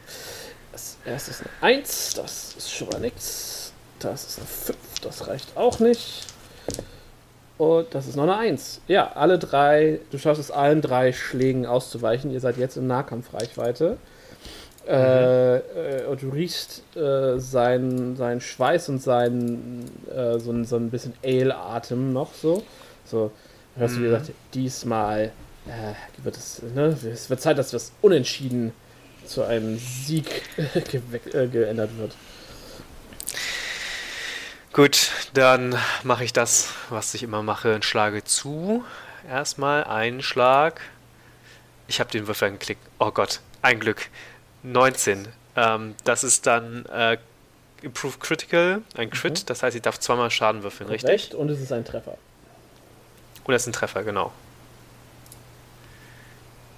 [0.71, 3.73] Das erste ist eine 1, das ist schon mal nichts.
[3.99, 6.27] Das ist eine 5, das reicht auch nicht.
[7.57, 8.81] Und das ist noch eine 1.
[8.87, 12.31] Ja, alle drei, du schaffst es allen drei Schlägen auszuweichen.
[12.31, 13.97] Ihr seid jetzt in Nahkampfreichweite.
[14.85, 14.93] Mhm.
[14.93, 20.75] Äh, äh, und du riechst äh, seinen, seinen Schweiß und seinen äh, so, ein, so
[20.75, 22.63] ein bisschen Ale-Atem noch so.
[23.05, 23.31] So,
[23.79, 23.97] hast mhm.
[23.97, 25.31] du gesagt, diesmal
[25.67, 28.73] äh, wird es, ne, es wird Zeit, dass das unentschieden
[29.25, 30.43] zu einem Sieg
[30.91, 32.15] ge geändert wird.
[34.73, 38.85] Gut, dann mache ich das, was ich immer mache, und schlage zu.
[39.29, 40.81] Erstmal einen Schlag.
[41.87, 42.81] Ich habe den Würfel angeklickt.
[42.97, 44.07] Oh Gott, ein Glück.
[44.63, 45.27] 19.
[45.55, 47.17] Ähm, das ist dann äh,
[47.81, 49.41] Improved Critical, ein Crit.
[49.41, 49.45] Mhm.
[49.47, 51.33] Das heißt, ich darf zweimal Schaden würfeln, richtig?
[51.35, 52.17] Und es ist ein Treffer.
[53.43, 54.31] Und es ist ein Treffer, genau.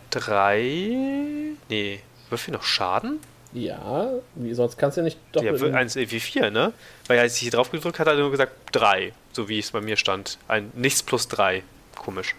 [0.10, 1.56] Drei.
[1.70, 2.00] Nee,
[2.30, 3.20] würfel noch Schaden?
[3.52, 5.62] Ja, wie, sonst kannst du ja nicht doppelt.
[5.62, 6.74] Ja, eins wie vier, ne?
[7.08, 9.72] Weil als ich hier drauf gedrückt hatte, hat er nur gesagt drei, so wie es
[9.72, 10.40] bei mir stand.
[10.48, 11.64] Ein nichts plus drei.
[11.96, 12.36] Komisch.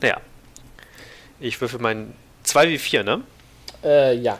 [0.00, 0.20] Naja.
[1.40, 2.14] Ich würfel meinen
[2.44, 3.22] 2 wie 4, ne?
[3.82, 4.38] Äh, ja.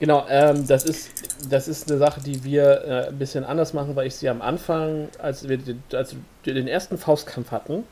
[0.00, 1.10] Genau, ähm, das, ist,
[1.48, 4.42] das ist eine Sache, die wir äh, ein bisschen anders machen, weil ich sie am
[4.42, 7.84] Anfang, als wir den, als wir den ersten Faustkampf hatten,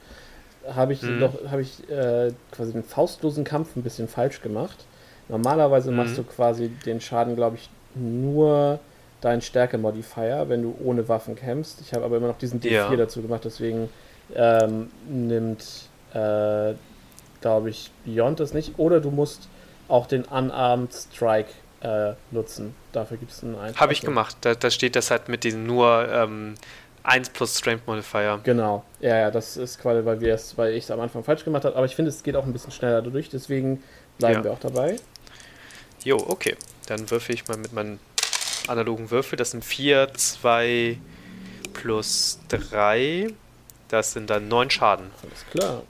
[0.74, 1.28] habe ich, mhm.
[1.50, 4.84] hab ich äh, quasi den faustlosen Kampf ein bisschen falsch gemacht.
[5.28, 5.98] Normalerweise mhm.
[5.98, 8.80] machst du quasi den Schaden, glaube ich, nur
[9.20, 11.80] dein Stärke-Modifier, wenn du ohne Waffen kämpfst.
[11.80, 12.96] Ich habe aber immer noch diesen D4 ja.
[12.96, 13.88] dazu gemacht, deswegen
[14.34, 15.64] ähm, nimmt,
[16.12, 16.74] äh,
[17.40, 18.78] glaube ich, Beyond das nicht.
[18.78, 19.48] Oder du musst
[19.88, 21.50] auch den Unarmed Strike
[21.82, 22.74] äh, nutzen.
[22.92, 23.80] Dafür gibt es einen Eintrag.
[23.80, 24.36] Habe ich gemacht.
[24.42, 26.54] Da, da, steht das halt mit diesem nur ähm,
[27.02, 28.40] 1 plus Strength Modifier.
[28.44, 28.84] Genau.
[29.00, 31.64] Ja, ja, das ist quasi, weil wir es, weil ich es am Anfang falsch gemacht
[31.64, 31.76] habe.
[31.76, 33.82] Aber ich finde, es geht auch ein bisschen schneller dadurch, deswegen
[34.18, 34.44] bleiben ja.
[34.44, 34.96] wir auch dabei.
[36.04, 36.56] Jo, okay.
[36.86, 37.98] Dann würfel ich mal mit meinem
[38.68, 39.36] analogen Würfel.
[39.36, 40.98] Das sind 4, 2
[41.72, 43.28] plus 3.
[43.88, 45.10] Das sind dann 9 Schaden.
[45.22, 45.82] Alles klar.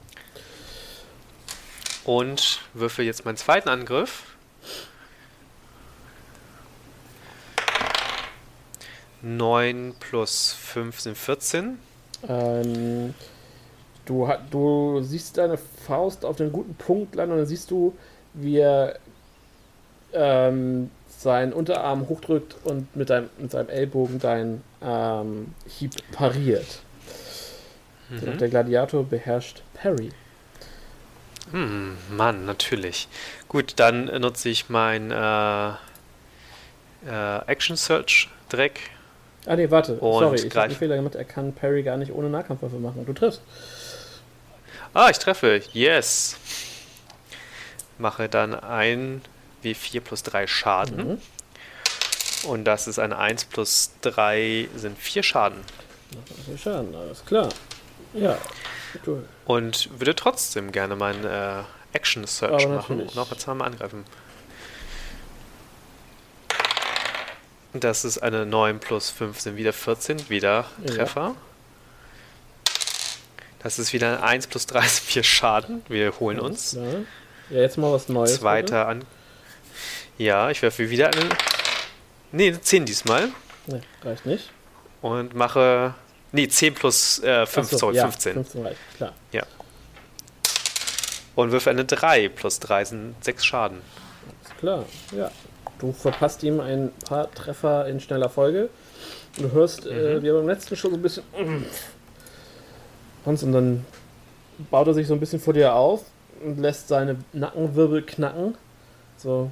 [2.05, 4.32] Und würfel jetzt meinen zweiten Angriff.
[9.23, 11.79] 9 plus 5 sind 14.
[12.29, 13.15] Ähm,
[14.05, 17.97] du, du siehst deine Faust auf den guten Punkt landen und dann siehst du,
[18.35, 18.99] wie er
[20.13, 26.81] ähm, seinen Unterarm hochdrückt und mit, deinem, mit seinem Ellbogen deinen ähm, Hieb pariert.
[28.11, 28.39] Mhm.
[28.39, 30.11] Der Gladiator beherrscht Parry.
[31.51, 33.09] Hm, Mann, natürlich.
[33.49, 38.81] Gut, dann nutze ich mein äh, äh, Action Search Dreck.
[39.47, 41.15] Ah ne, warte, sorry, ich habe einen Fehler gemacht.
[41.15, 43.05] Er kann Parry gar nicht ohne Nahkampfwaffe machen.
[43.05, 43.41] Du triffst.
[44.95, 45.63] Ah, ich treffe.
[45.73, 46.37] Yes.
[47.99, 49.23] Mache dann ein
[49.65, 50.97] W4 plus 3 Schaden.
[50.97, 51.19] Mhm.
[52.49, 55.59] Und das ist eine 1 plus 3 sind 4 Schaden.
[56.47, 57.49] 4 Schaden, alles klar.
[58.15, 58.39] Ja,
[59.07, 59.25] cool.
[59.47, 61.63] Und würde trotzdem gerne meinen äh,
[61.93, 64.05] Action Search machen und noch zweimal angreifen.
[67.75, 71.21] Das ist eine 9 plus 5 sind wieder 14, wieder Treffer.
[71.21, 71.37] Ja.
[73.63, 75.83] Das ist wieder ein 1 plus 3 sind 4 Schaden.
[75.89, 76.77] Wir holen uns.
[77.51, 78.41] Ja, jetzt mal was Neues.
[78.41, 79.09] Zweiter Angriff.
[80.19, 81.29] Ja, ich werfe wieder eine.
[82.33, 83.31] Ne, 10 diesmal.
[83.67, 84.51] Ne, reicht nicht.
[85.01, 85.95] Und mache.
[86.33, 88.35] Ne, 10 plus äh, 5, so, sorry, ja, 15.
[88.35, 89.13] 15 reicht, klar.
[89.33, 89.43] Ja.
[91.35, 93.81] Und würfe eine 3 plus 3 sind 6 Schaden.
[94.45, 94.85] Alles klar,
[95.17, 95.31] ja.
[95.83, 98.69] Du verpasst ihm ein paar Treffer in schneller Folge.
[99.37, 99.99] Du hörst, äh, mhm.
[99.99, 101.25] äh, wie er beim letzten schon so ein bisschen.
[103.25, 103.85] Und dann
[104.71, 106.05] baut er sich so ein bisschen vor dir auf
[106.45, 108.55] und lässt seine Nackenwirbel knacken.
[109.17, 109.51] So,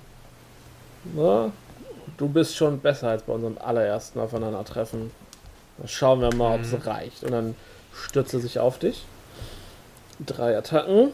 [1.16, 1.50] na,
[2.16, 5.10] du bist schon besser als bei unserem allerersten Aufeinandertreffen.
[5.78, 6.82] Dann schauen wir mal, ob es mhm.
[6.82, 7.24] reicht.
[7.24, 7.56] Und dann
[7.92, 9.04] stürzt er sich auf dich.
[10.24, 11.10] Drei Attacken.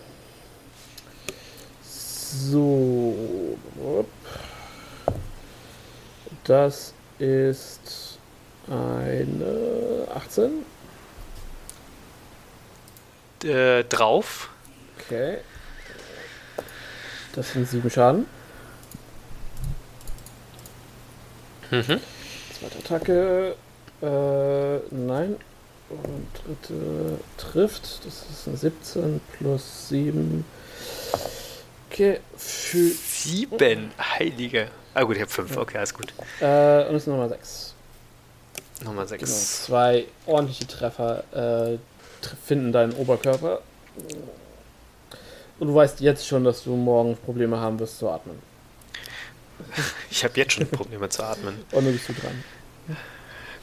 [1.83, 3.15] So.
[6.47, 8.19] Das ist
[8.69, 10.65] eine 18.
[13.43, 14.51] Äh, drauf.
[14.99, 15.39] Okay.
[17.35, 18.27] Das sind sieben Schaden.
[21.73, 22.01] Mhm.
[22.59, 23.57] Zweite Attacke.
[24.03, 25.37] Äh, nein.
[25.89, 28.07] Und dritte trifft.
[28.07, 30.45] Das ist eine 17 plus 7.
[31.91, 32.21] Okay.
[32.37, 33.91] Für 7.
[33.99, 34.69] Heilige.
[34.97, 35.59] Ah gut, ich habe 5.
[35.59, 36.11] Okay, alles gut.
[36.41, 37.75] Äh, und es ist nochmal 6.
[38.83, 39.21] Nummer 6.
[39.21, 41.23] Genau, zwei ordentliche Treffer
[41.75, 41.79] äh,
[42.47, 43.61] finden deinen Oberkörper.
[45.59, 48.39] Und du weißt jetzt schon, dass du morgen Probleme haben wirst zu atmen.
[50.11, 51.63] Ich habe jetzt schon Probleme zu atmen.
[51.73, 52.43] Und dann bist du dran.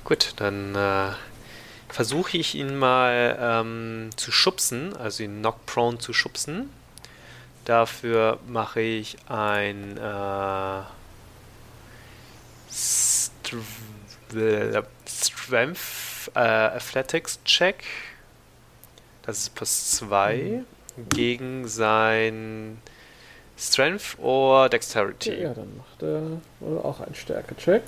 [0.03, 1.13] Gut, dann äh,
[1.89, 6.69] versuche ich ihn mal ähm, zu schubsen, also ihn knock-prone zu schubsen.
[7.65, 10.81] Dafür mache ich ein äh,
[15.07, 17.83] Strength äh, Athletics Check.
[19.23, 21.09] Das ist plus 2 mhm.
[21.09, 22.81] gegen sein
[23.57, 25.31] Strength oder Dexterity.
[25.31, 26.39] Ja, ja, dann macht er
[26.83, 27.83] auch einen Stärke-Check.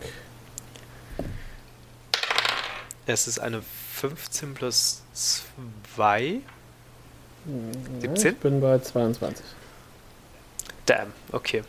[3.07, 3.61] Es ist eine
[3.93, 6.41] 15 plus 2.
[8.01, 8.33] 17?
[8.33, 9.45] Ich bin bei 22.
[10.85, 11.63] Damn, okay.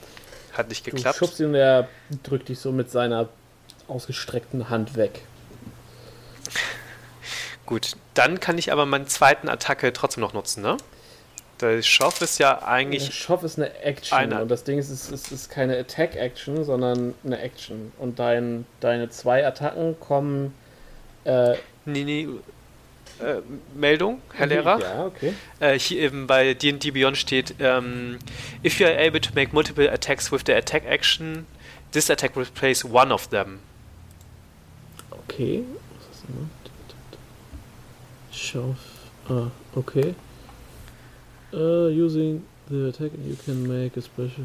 [0.56, 1.20] Hat nicht geklappt.
[1.20, 1.88] Du schubst ihn und er
[2.22, 3.28] drückt dich so mit seiner
[3.88, 5.22] ausgestreckten Hand weg.
[7.66, 10.76] Gut, dann kann ich aber meine zweiten Attacke trotzdem noch nutzen, ne?
[11.60, 13.06] Der Schoff ist ja eigentlich.
[13.06, 14.42] Der Schoff ist eine Action eine.
[14.42, 17.92] und das Ding ist, es ist, ist, keine Attack-Action, sondern eine Action.
[17.98, 20.54] Und dein, deine zwei Attacken kommen.
[21.24, 21.54] Äh,
[21.86, 22.28] nee, nee.
[23.18, 23.40] Äh,
[23.74, 24.80] Meldung, Herr Lehrer.
[24.80, 25.32] Ja, okay.
[25.58, 28.18] Äh, hier eben bei D&D Beyond steht, ähm,
[28.62, 31.46] if you are able to make multiple attacks with the attack action,
[31.92, 33.60] this attack will replace one of them.
[35.10, 35.64] Okay.
[35.96, 36.50] Was ist denn
[38.32, 38.76] Schauf.
[39.30, 40.14] Ah, okay.
[41.52, 44.44] Uh, using the attack you can make a special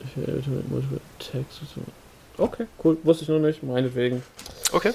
[0.00, 1.60] if you're able to make multiple attacks.
[2.38, 2.96] Okay, cool.
[3.02, 4.22] Wusste ich noch nicht, meinetwegen.
[4.72, 4.92] Okay.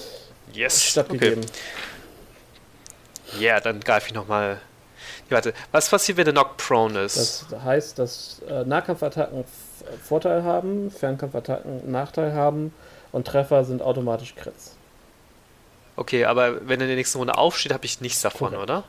[0.52, 0.84] Yes.
[0.84, 1.44] Stattgegeben.
[1.44, 1.52] Okay.
[3.40, 4.60] Ja, dann greife ich nochmal.
[5.30, 7.46] Warte, was passiert, wenn der Knock prone ist?
[7.50, 9.46] Das heißt, dass äh, Nahkampfattacken
[10.04, 12.74] Vorteil haben, Fernkampfattacken Nachteil haben
[13.12, 14.76] und Treffer sind automatisch Crits.
[15.96, 18.64] Okay, aber wenn er in der nächsten Runde aufsteht, habe ich nichts davon, Korrekt.
[18.70, 18.84] oder?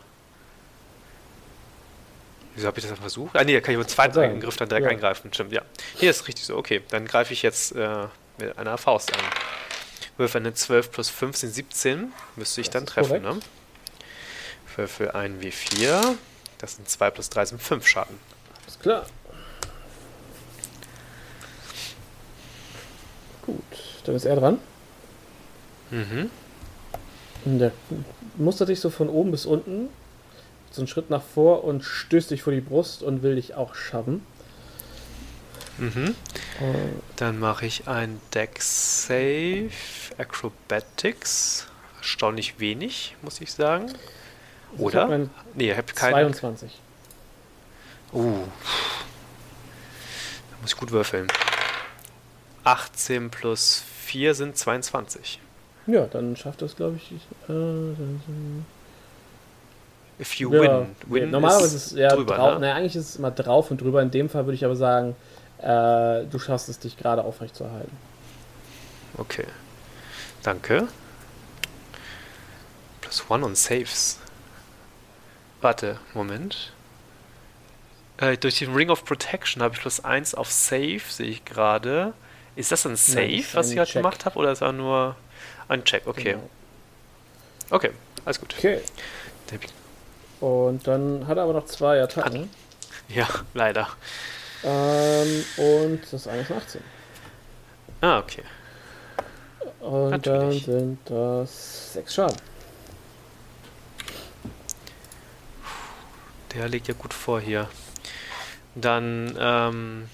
[2.54, 3.36] Wieso habe ich das dann versucht?
[3.36, 4.90] Ah, nee, da kann ich mit dem zweiten Angriff dann direkt ja.
[4.92, 5.32] eingreifen.
[5.32, 5.62] Stimmt, ja.
[5.96, 6.56] Hier ist richtig so.
[6.56, 8.06] Okay, dann greife ich jetzt äh,
[8.38, 9.20] mit einer Faust an.
[10.16, 12.12] Würfel eine 12 plus 15, 17.
[12.36, 13.24] Müsste ich das dann treffen, korrekt.
[13.24, 13.40] ne?
[14.76, 16.14] Würfel ein W4.
[16.58, 18.18] Das sind 2 plus 3 sind 5 Schaden.
[18.62, 19.06] Alles klar.
[23.42, 23.62] Gut,
[24.04, 24.58] dann ist er dran.
[25.90, 26.30] Mhm.
[27.44, 27.72] Der
[28.36, 29.90] mustert dich so von oben bis unten,
[30.70, 33.74] so einen Schritt nach vor und stößt dich vor die Brust und will dich auch
[33.74, 34.24] schaffen.
[35.78, 36.14] Mhm.
[37.16, 39.70] Dann mache ich ein Deck Save
[40.18, 41.66] Acrobatics.
[41.98, 43.92] Erstaunlich wenig, muss ich sagen.
[44.78, 45.08] Oder?
[45.18, 46.12] Ich nee, ich habe keine.
[46.14, 46.70] 22.
[48.12, 48.44] Uh.
[50.50, 51.28] Da muss ich gut würfeln.
[52.64, 55.40] 18 plus 4 sind 22.
[55.86, 57.12] Ja, dann schafft das, glaube ich.
[57.48, 57.94] Äh,
[60.20, 60.96] If you ja, win.
[61.06, 62.36] win normalerweise ist es ja drüber.
[62.36, 62.72] Drau- ne?
[62.72, 64.00] eigentlich ist es immer drauf und drüber.
[64.00, 65.16] In dem Fall würde ich aber sagen,
[65.64, 67.96] äh, du schaffst es, dich gerade aufrecht zu erhalten.
[69.16, 69.46] Okay.
[70.42, 70.88] Danke.
[73.00, 74.18] Plus one on Saves.
[75.62, 76.72] Warte, Moment.
[78.18, 82.12] Äh, durch den Ring of Protection habe ich plus eins auf Save, sehe ich gerade.
[82.56, 85.16] Ist das ein Save, Nein, was ich halt gemacht habe, oder ist er nur
[85.68, 86.32] ein Check, okay.
[86.32, 86.50] Genau.
[87.70, 87.90] Okay,
[88.24, 88.54] alles gut.
[88.58, 88.80] Okay.
[90.40, 92.50] Und dann hat er aber noch zwei Attacken.
[93.08, 93.88] Ja, leider.
[94.64, 96.80] Ähm, und das eine ist 18.
[98.00, 98.42] Ah, okay.
[99.80, 100.64] Und Natürlich.
[100.64, 102.36] dann sind das sechs Schaden.
[106.54, 107.68] Der liegt ja gut vor hier.
[108.74, 110.08] Dann, ähm,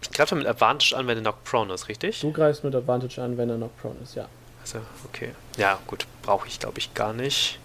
[0.00, 2.20] ich greife mit Advantage an, wenn er Knock Prone ist, richtig?
[2.20, 4.28] Du greifst mit Advantage an, wenn er Knock Prone ist, ja.
[4.60, 5.32] Also, okay.
[5.56, 6.06] Ja, gut.
[6.22, 7.58] Brauche ich, glaube ich, gar nicht.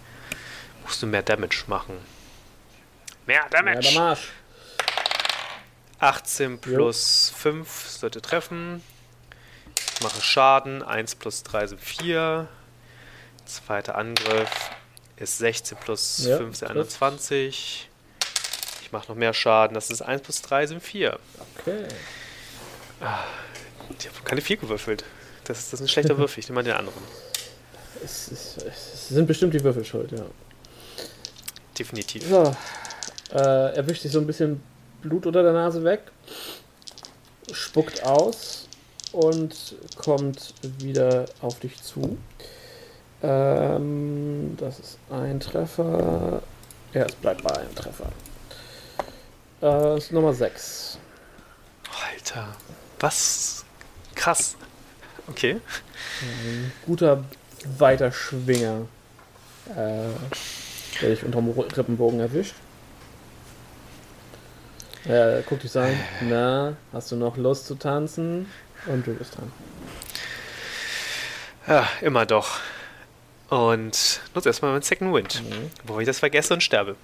[0.84, 1.98] Musst du mehr Damage machen.
[3.26, 3.80] Mehr Damage!
[3.80, 4.20] Mehr Damage!
[6.00, 7.38] 18 plus jo.
[7.38, 8.82] 5 sollte treffen.
[9.94, 10.82] Ich mache Schaden.
[10.82, 12.48] 1 plus 3 sind 4.
[13.46, 14.70] Zweiter Angriff
[15.16, 17.88] ist 16 plus ja, 5 sind 21.
[18.82, 19.74] Ich mache noch mehr Schaden.
[19.74, 21.18] Das ist 1 plus 3 sind 4.
[21.58, 21.88] Okay.
[23.00, 23.24] Ah,
[23.98, 25.04] ich habe keine 4 gewürfelt.
[25.44, 26.40] Das, das ist ein schlechter Würfel.
[26.40, 27.02] Ich nehme mal den anderen.
[28.04, 30.24] Es, es, es, sind bestimmt die Würfel schuld, ja.
[31.76, 32.28] Definitiv.
[32.28, 32.54] So.
[33.32, 34.62] Äh, er wischt sich so ein bisschen
[35.02, 36.02] Blut unter der Nase weg,
[37.52, 38.68] spuckt aus
[39.12, 42.18] und kommt wieder auf dich zu.
[43.22, 46.42] Ähm, das ist ein Treffer.
[46.92, 48.06] Ja, es bleibt bei einem Treffer.
[49.60, 50.98] Äh, das ist Nummer 6.
[52.12, 52.48] Alter,
[53.00, 53.64] was?
[54.14, 54.56] Krass.
[55.28, 55.60] Okay.
[56.22, 57.24] Ein guter,
[57.78, 58.86] weiter Schwinger,
[59.70, 60.08] äh,
[61.00, 62.54] der dich unterm Rippenbogen erwischt.
[65.08, 68.46] Er guckt dich so an, na, hast du noch Lust zu tanzen?
[68.86, 69.50] Und du bist dran.
[71.66, 72.60] Ja, immer doch.
[73.48, 75.70] Und nutze erstmal meinen Second Wind, mhm.
[75.82, 76.94] bevor ich das vergesse und sterbe.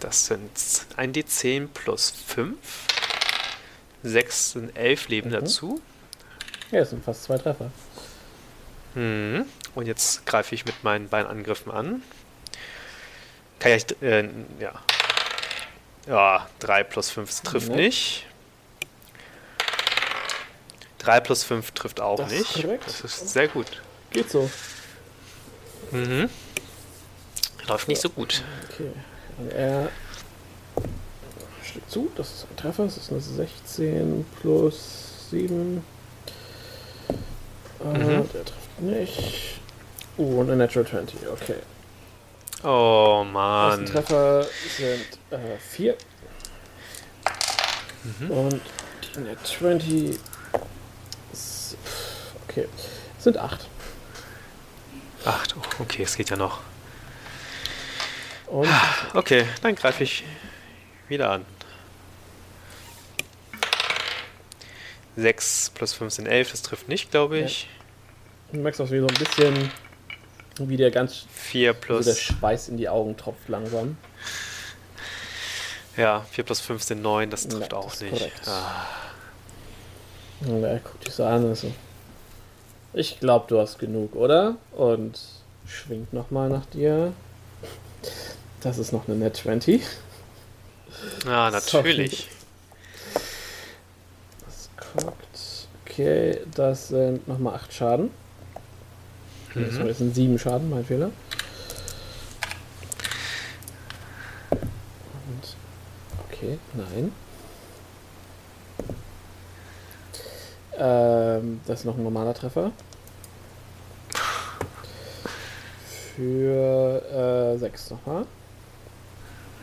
[0.00, 0.50] Das sind
[0.96, 2.56] 1d10 plus 5.
[4.02, 5.34] 6 sind 11 Leben mhm.
[5.34, 5.80] dazu.
[6.72, 7.70] Ja, das sind fast zwei Treffer.
[8.96, 9.46] Mhm.
[9.76, 12.02] Und jetzt greife ich mit meinen beiden Angriffen an.
[13.60, 14.72] Kann ich, äh, ja.
[16.06, 17.76] Ja, 3 plus 5 trifft mhm.
[17.76, 18.26] nicht.
[20.98, 22.64] 3 plus 5 trifft auch das nicht.
[22.64, 23.82] Ist das ist sehr gut.
[24.10, 24.50] Geht so.
[25.90, 26.30] Mhm.
[27.68, 28.42] Läuft nicht so gut.
[28.70, 28.90] Okay.
[29.50, 29.88] Er
[31.64, 35.84] schlägt zu, das ist ein Treffer, das ist eine 16 plus 7.
[37.80, 38.28] Äh, mhm.
[38.32, 39.60] Der trifft nicht.
[40.16, 41.56] Oh, und eine Natural 20, okay.
[42.68, 43.84] Oh Mann.
[43.86, 44.44] Die Treffer
[44.76, 45.06] sind
[45.70, 45.92] 4.
[45.92, 45.96] Äh,
[48.02, 48.30] mhm.
[48.32, 48.60] Und
[49.14, 50.18] die Net 20
[51.32, 51.76] ist,
[52.42, 52.66] okay,
[53.20, 53.68] sind 8.
[55.24, 56.58] 8, oh, okay, es geht ja noch.
[58.48, 58.68] Und
[59.14, 60.24] okay, dann greife ich
[61.06, 61.46] wieder an.
[65.14, 67.62] 6 plus 5 sind 11, das trifft nicht, glaube ich.
[67.62, 67.68] Ja.
[68.54, 69.70] Du merkst auch wie so ein bisschen,
[70.58, 72.06] wie der ganz 4 plus.
[72.06, 73.96] Also der Schweiß in die Augen tropft langsam.
[75.96, 78.30] Ja, 4 plus 5 sind 9, das trifft ja, auch das nicht.
[78.46, 78.86] Ah.
[80.40, 81.72] Und er guckt dich so an und so.
[82.92, 84.56] Ich glaube, du hast genug, oder?
[84.72, 85.18] Und
[85.66, 87.12] schwingt nochmal nach dir.
[88.60, 89.82] Das ist noch eine Net 20.
[91.26, 92.26] Ah, natürlich.
[94.46, 95.38] Das guckt.
[95.84, 98.10] Okay, das sind nochmal 8 Schaden.
[99.56, 99.88] Mhm.
[99.88, 101.10] Das sind 7 Schaden, mein Fehler.
[104.50, 105.56] Und.
[106.28, 107.12] Okay, nein.
[110.78, 112.70] Ähm, das ist noch ein normaler Treffer.
[116.14, 118.26] Für 6 äh, nochmal.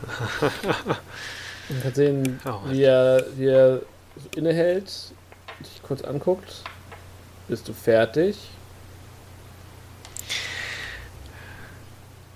[1.69, 3.81] Man kann sehen, oh, wie, er, wie er
[4.35, 4.91] innehält,
[5.59, 6.63] dich kurz anguckt.
[7.47, 8.37] Bist du fertig?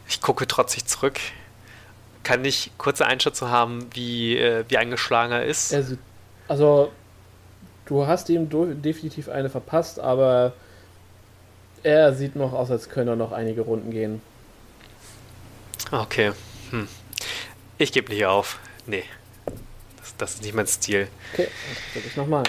[0.08, 1.20] Ich gucke trotzig zurück.
[2.24, 5.70] Kann ich kurze Einschätzung haben, wie, äh, wie eingeschlagen er ist?
[5.70, 6.00] Sieht,
[6.48, 6.92] also,
[7.86, 8.50] du hast ihm
[8.82, 10.54] definitiv eine verpasst, aber
[11.84, 14.22] er sieht noch aus, als könne er noch einige Runden gehen.
[15.92, 16.32] Okay.
[16.72, 16.88] Hm.
[17.78, 18.60] Ich gebe nicht auf.
[18.86, 19.04] Nee.
[19.98, 21.08] Das, das, ist nicht mein Stil.
[21.34, 21.48] Okay,
[21.94, 22.44] dann ich nochmal.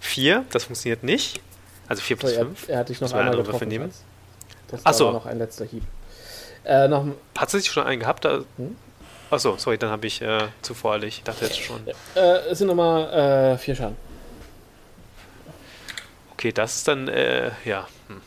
[0.00, 1.40] Vier, das funktioniert nicht.
[1.88, 2.68] Also vier plus fünf.
[2.68, 3.68] Er, er hat dich noch einmal getroffen.
[3.68, 3.92] Nehmen.
[4.72, 5.12] Das war Achso.
[5.12, 5.84] noch ein letzter Hieb.
[6.64, 8.24] Äh, noch, hat sie sich schon einen gehabt?
[8.24, 8.76] Hm?
[9.30, 11.18] Achso, sorry, dann habe ich äh, zu voreilig.
[11.18, 11.86] Ich dachte jetzt schon.
[12.14, 12.20] Äh,
[12.50, 13.96] es sind nochmal äh, vier Schaden.
[16.32, 17.86] Okay, das ist dann, äh, ja.
[18.08, 18.20] Hm.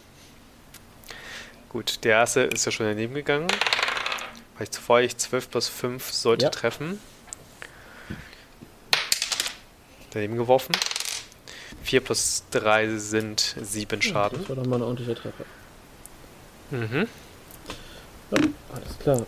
[1.70, 3.48] Gut, der erste ist ja schon daneben gegangen.
[4.56, 6.50] Weil ich zuvor ich 12 plus 5 sollte ja.
[6.50, 7.00] treffen.
[10.12, 10.72] Daneben geworfen.
[11.84, 14.40] 4 plus 3 sind 7 Schaden.
[14.40, 15.46] das war doch mal eine ordentliche Treffer.
[16.76, 17.08] Mhm.
[18.32, 18.38] Ja,
[18.74, 19.22] alles klar.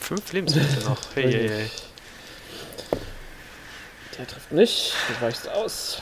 [0.00, 0.98] 5 Lebenspunkte noch.
[1.14, 1.70] Hey, hey, hey.
[4.18, 4.92] Der trifft nicht.
[5.08, 6.00] Du weichst aus.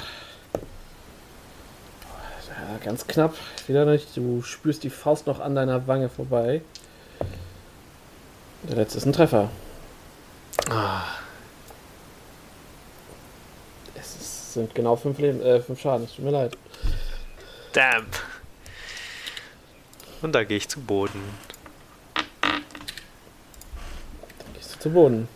[2.49, 3.35] Ja, ganz knapp.
[3.66, 4.16] Wieder nicht.
[4.16, 6.62] Du spürst die Faust noch an deiner Wange vorbei.
[8.62, 9.51] Der letzte ist ein Treffer.
[10.70, 11.03] Ah.
[13.95, 16.07] Es ist, sind genau fünf, Leben, äh, fünf Schaden.
[16.07, 16.57] Es tut mir leid.
[17.73, 18.07] Damn.
[20.24, 21.20] Und da gehe ich zu Boden.
[22.40, 22.62] Dann
[24.55, 25.28] gehst du zu Boden.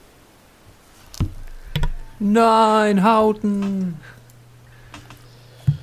[2.19, 4.01] Nein, Hauten!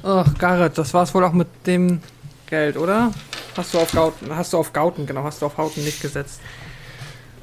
[0.01, 2.01] Ach, Garrett, das war's wohl auch mit dem
[2.47, 3.11] Geld, oder?
[3.55, 6.41] Hast du auf Gauten, hast du auf Gauten, genau, hast du auf Hauten nicht gesetzt.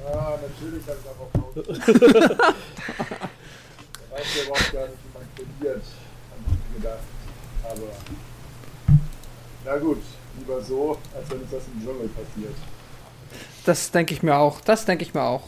[0.03, 1.63] Ja, natürlich habe ich auch auf Hauten.
[2.39, 2.55] da
[4.11, 5.85] weiß ich überhaupt gar nicht, wie man kodiert,
[6.29, 6.99] habe ich gedacht.
[7.63, 7.89] Aber
[9.65, 10.03] na gut,
[10.53, 12.55] lieber so, als wenn uns das im Dschungel passiert.
[13.65, 14.61] Das denke ich mir auch.
[14.61, 15.43] Das denke ich mir auch.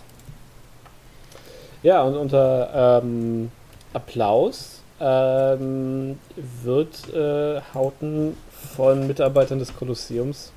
[1.83, 3.51] Ja, und unter ähm,
[3.93, 6.19] Applaus ähm,
[6.63, 8.37] wird äh, Hauten
[8.75, 10.53] von Mitarbeitern des Kolosseums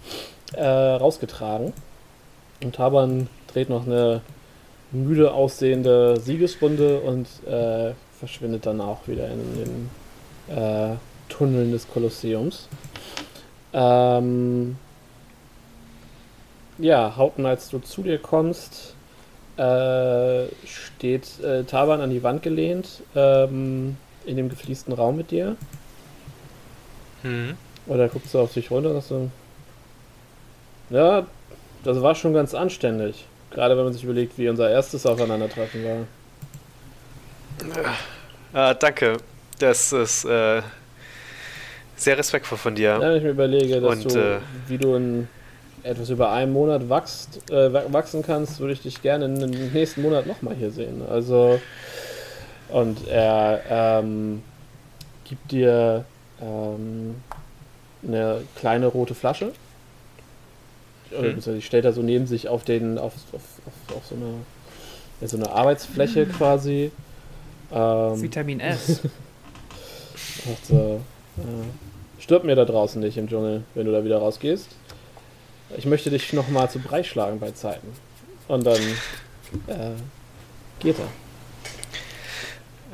[0.53, 1.73] äh, rausgetragen.
[2.63, 4.21] Und Taban dreht noch eine
[4.91, 9.89] müde aussehende Siegesrunde und äh, verschwindet dann auch wieder in
[10.47, 10.95] den äh,
[11.27, 12.69] Tunneln des Kolosseums.
[13.73, 14.77] Ähm,
[16.77, 18.95] ja, Haupten, als du zu dir kommst,
[19.57, 25.55] äh, steht äh, Taban an die Wand gelehnt, ähm, in dem gefliesten Raum mit dir.
[27.23, 27.57] Mhm.
[27.87, 29.31] Oder guckst du auf dich runter und sagst
[30.89, 31.25] ja,
[31.83, 33.25] das war schon ganz anständig.
[33.51, 35.83] Gerade wenn man sich überlegt, wie unser erstes Aufeinandertreffen
[38.53, 38.71] war.
[38.71, 39.17] Äh, danke.
[39.59, 40.61] Das ist äh,
[41.97, 42.89] sehr respektvoll von dir.
[42.89, 45.27] Ja, wenn ich mir überlege, dass und, du, äh, wie du in
[45.83, 50.01] etwas über einem Monat wachst, äh, wachsen kannst, würde ich dich gerne in den nächsten
[50.01, 51.01] Monat nochmal hier sehen.
[51.09, 51.59] Also,
[52.69, 54.43] und er ähm,
[55.23, 56.05] gibt dir
[56.41, 57.15] ähm,
[58.05, 59.51] eine kleine rote Flasche.
[61.17, 61.61] Oder hm.
[61.61, 64.33] stellt er so neben sich auf den, auf, auf, auf, auf so eine
[65.21, 66.31] ja, so eine Arbeitsfläche hm.
[66.31, 66.91] quasi.
[67.71, 69.01] Ähm, Vitamin S.
[70.63, 70.99] so, äh,
[72.19, 74.69] stirbt mir da draußen nicht im Dschungel, wenn du da wieder rausgehst.
[75.77, 77.87] Ich möchte dich nochmal zu Brei schlagen bei Zeiten.
[78.47, 78.81] Und dann
[79.67, 79.91] äh,
[80.79, 81.07] geht er.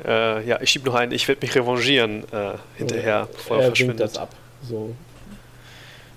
[0.04, 3.68] Äh, ja, ich schieb noch einen, ich werde mich revanchieren äh, hinterher, bevor er, er
[3.68, 4.00] verschwindet.
[4.00, 4.34] das ab.
[4.62, 4.94] So.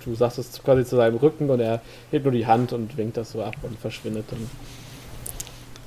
[0.04, 1.80] Du sagst es quasi zu seinem Rücken und er
[2.10, 4.50] hebt nur die Hand und winkt das so ab und verschwindet dann.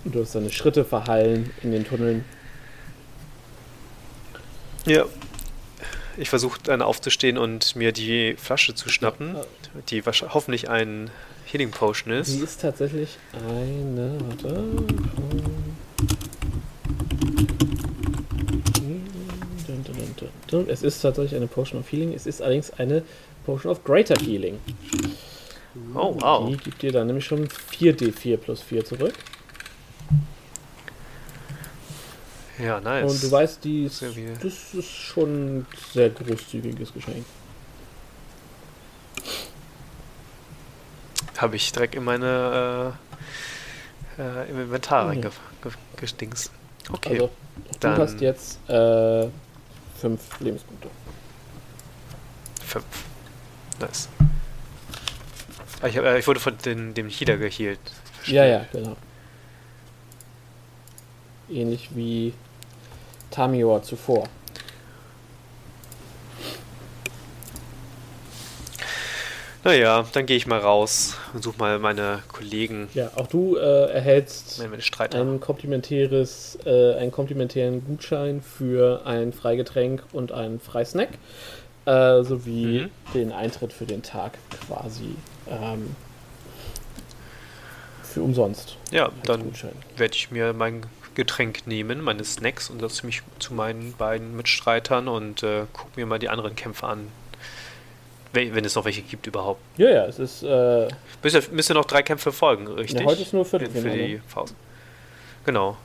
[0.03, 2.23] Und du hast deine Schritte verhallen in den Tunneln.
[4.85, 5.05] Ja.
[6.17, 9.35] Ich versuche dann aufzustehen und mir die Flasche zu schnappen,
[9.89, 11.09] die hoffentlich ein
[11.45, 12.33] Healing Potion ist.
[12.33, 14.17] Die ist tatsächlich eine.
[14.27, 14.63] Warte.
[20.67, 22.13] Es ist tatsächlich eine Potion of Healing.
[22.13, 23.03] Es ist allerdings eine
[23.45, 24.59] Potion of Greater Healing.
[25.95, 26.49] Oh, wow.
[26.49, 29.13] Die gibt dir dann nämlich schon 4d4 plus 4 zurück.
[32.61, 33.11] Ja, nice.
[33.11, 37.25] Und du weißt, die ist, das ist schon ein sehr großzügiges Geschenk.
[41.37, 42.93] Habe ich direkt in meine
[44.17, 45.23] äh, äh, im Inventar mhm.
[45.95, 46.51] reingestings.
[46.91, 47.13] Okay.
[47.13, 47.29] Also,
[47.79, 49.27] du hast jetzt äh,
[49.99, 50.89] fünf Lebenspunkte.
[52.65, 52.85] Fünf.
[53.79, 54.09] Nice.
[55.81, 57.79] Ah, ich, äh, ich wurde von den, dem Healer gehealt.
[58.25, 58.95] Ja, ja, genau.
[61.49, 62.33] Ähnlich wie
[63.31, 64.27] Tamior zuvor.
[69.63, 72.89] Naja, dann gehe ich mal raus und suche mal meine Kollegen.
[72.95, 74.59] Ja, auch du äh, erhältst
[75.13, 81.09] ein komplimentäres, äh, einen komplementären Gutschein für ein Freigetränk und einen Freisnack,
[81.85, 82.89] äh, sowie mhm.
[83.13, 84.33] den Eintritt für den Tag
[84.67, 85.15] quasi
[85.47, 85.95] ähm,
[88.01, 88.77] für umsonst.
[88.89, 89.43] Ja, dann
[89.95, 95.07] werde ich mir mein Getränk nehmen, meine Snacks und setze mich zu meinen beiden Mitstreitern
[95.07, 97.07] und äh, gucke mir mal die anderen Kämpfe an.
[98.33, 99.59] Wenn es noch welche gibt überhaupt.
[99.77, 100.41] Ja, ja, es ist.
[100.43, 100.87] Äh,
[101.21, 103.01] müssen, müssen noch drei Kämpfe folgen, richtig?
[103.01, 103.91] Ja, heute ist nur Viertelfinale.
[103.91, 104.55] Für die Faust.
[105.45, 105.75] Genau.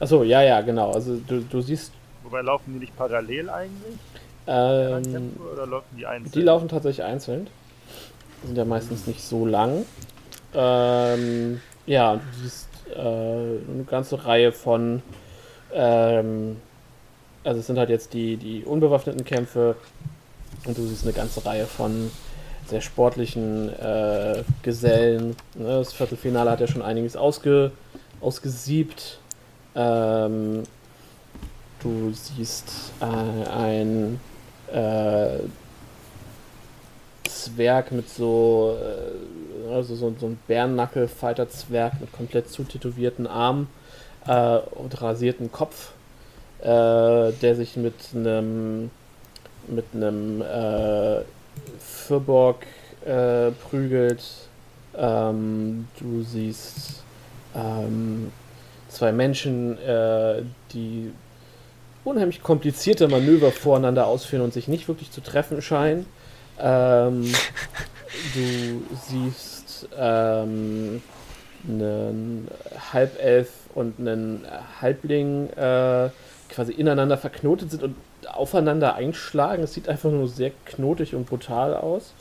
[0.00, 0.92] Achso, ja, ja, genau.
[0.92, 1.92] Also du, du siehst.
[2.24, 3.94] Wobei laufen die nicht parallel eigentlich?
[4.48, 6.32] Ähm, oder laufen die einzeln?
[6.32, 7.46] Die laufen tatsächlich einzeln.
[8.42, 9.86] Die sind ja meistens nicht so lang.
[10.54, 15.02] Ähm, ja, du siehst äh, eine ganze Reihe von.
[15.72, 16.56] Ähm,
[17.42, 19.76] also es sind halt jetzt die, die unbewaffneten Kämpfe
[20.66, 22.10] und du siehst eine ganze Reihe von
[22.66, 25.36] sehr sportlichen äh, Gesellen.
[25.54, 25.68] Ne?
[25.68, 27.72] Das Viertelfinale hat ja schon einiges ausge,
[28.20, 29.18] ausgesiebt.
[29.74, 30.62] Ähm,
[31.80, 34.20] du siehst äh, ein
[34.72, 35.40] äh,
[37.28, 43.68] Zwerg mit so, äh, also so, so ein Bärennackel-Fighter-Zwerg mit komplett zutätowierten Armen
[44.26, 45.92] äh, und rasierten Kopf,
[46.60, 48.90] äh, der sich mit einem
[49.66, 51.20] mit einem äh,
[51.78, 52.66] Fürborg
[53.04, 54.22] äh, prügelt.
[54.96, 57.02] Ähm, du siehst
[57.54, 58.30] ähm,
[58.88, 60.42] zwei Menschen, äh,
[60.72, 61.10] die
[62.04, 66.06] unheimlich komplizierte Manöver voreinander ausführen und sich nicht wirklich zu treffen scheinen.
[66.60, 67.32] Ähm,
[68.34, 71.02] du siehst ähm,
[71.68, 72.48] einen
[72.92, 74.46] Halbelf und einen
[74.80, 76.10] Halbling äh,
[76.48, 77.96] quasi ineinander verknotet sind und
[78.28, 79.62] aufeinander einschlagen.
[79.62, 82.12] Es sieht einfach nur sehr knotig und brutal aus.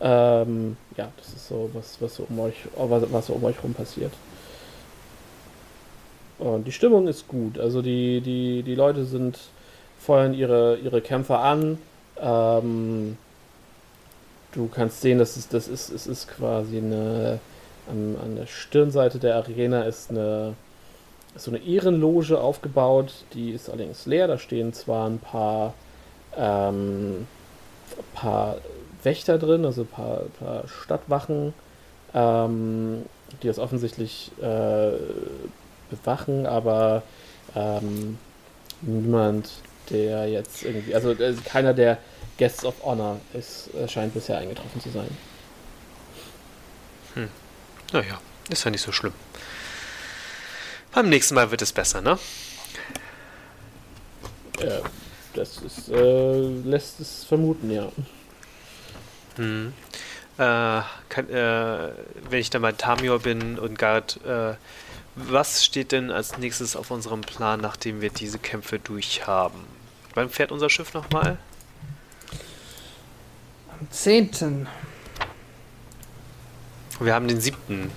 [0.00, 3.62] Ähm, ja, das ist so was, was so um euch, was, was so um euch
[3.62, 4.12] rum passiert.
[6.38, 7.58] Und die Stimmung ist gut.
[7.58, 9.38] Also die, die, die Leute sind
[9.98, 11.78] feuern ihre, ihre Kämpfer an.
[12.20, 13.16] Ähm,
[14.52, 17.40] du kannst sehen, dass es, das ist, es ist quasi eine
[17.88, 20.54] an, an der Stirnseite der Arena ist eine
[21.36, 24.26] so eine Ehrenloge aufgebaut, die ist allerdings leer.
[24.26, 25.74] Da stehen zwar ein paar,
[26.36, 27.26] ähm,
[28.14, 28.56] paar
[29.02, 31.52] Wächter drin, also ein paar, paar Stadtwachen,
[32.14, 33.04] ähm,
[33.42, 34.92] die das offensichtlich äh,
[35.90, 37.02] bewachen, aber
[37.54, 38.18] ähm,
[38.80, 39.50] niemand,
[39.90, 41.98] der jetzt irgendwie, also, also keiner der
[42.38, 45.08] Guests of Honor ist, äh, scheint bisher eingetroffen zu sein.
[47.14, 47.28] Hm.
[47.92, 49.14] Naja, ist ja nicht so schlimm.
[50.92, 52.18] Beim nächsten Mal wird es besser, ne?
[54.60, 54.80] Ja,
[55.34, 57.90] das ist, äh, lässt es vermuten, ja.
[59.36, 59.72] Hm.
[60.38, 61.92] Äh, kann, äh,
[62.28, 64.54] wenn ich dann bei Tamior bin und Gard, äh,
[65.14, 69.64] was steht denn als nächstes auf unserem Plan, nachdem wir diese Kämpfe durchhaben?
[70.14, 71.38] Wann fährt unser Schiff nochmal?
[73.78, 74.66] Am 10.
[76.98, 77.90] Wir haben den 7.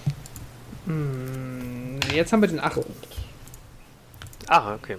[0.85, 2.79] Hm, jetzt haben wir den 8.
[4.47, 4.97] Ah, okay.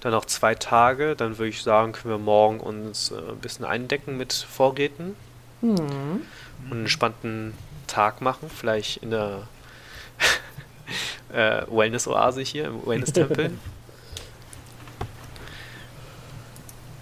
[0.00, 1.16] Dann noch zwei Tage.
[1.16, 5.16] Dann würde ich sagen, können wir morgen uns äh, ein bisschen eindecken mit Vorräten.
[5.62, 5.78] Mhm.
[5.78, 7.54] Und einen entspannten
[7.86, 8.50] Tag machen.
[8.54, 9.48] Vielleicht in der
[11.32, 13.52] äh, Wellness-Oase hier, im Wellness-Tempel.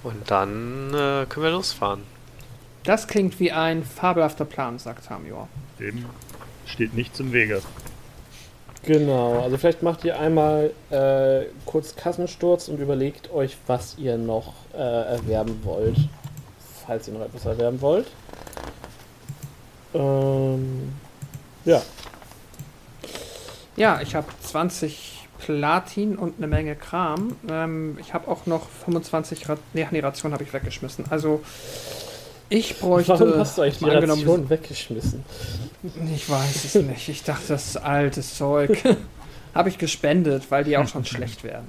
[0.05, 2.12] Und dann äh, können wir losfahren.
[2.85, 5.49] Das klingt wie ein fabelhafter Plan, sagt Tamior.
[5.79, 6.05] Dem
[6.67, 7.63] steht nichts im Wege.
[8.85, 14.55] Genau, also vielleicht macht ihr einmal äh, kurz Kassensturz und überlegt euch, was ihr noch
[14.75, 15.97] äh, erwerben wollt.
[16.85, 18.09] Falls ihr noch etwas erwerben wollt.
[19.95, 20.93] Ähm,
[21.65, 21.81] ja.
[23.77, 27.37] Ja, ich habe 20 Platin und eine Menge Kram.
[27.49, 31.05] Ähm, ich habe auch noch 25 Ra nee, Ration habe ich weggeschmissen.
[31.11, 31.43] Also
[32.53, 33.13] ich bräuchte.
[33.13, 35.25] Warum hast du eigentlich die Ration weggeschmissen?
[36.15, 37.09] Ich weiß es nicht.
[37.09, 38.83] Ich dachte, das ist altes Zeug.
[39.55, 41.69] habe ich gespendet, weil die auch schon schlecht werden.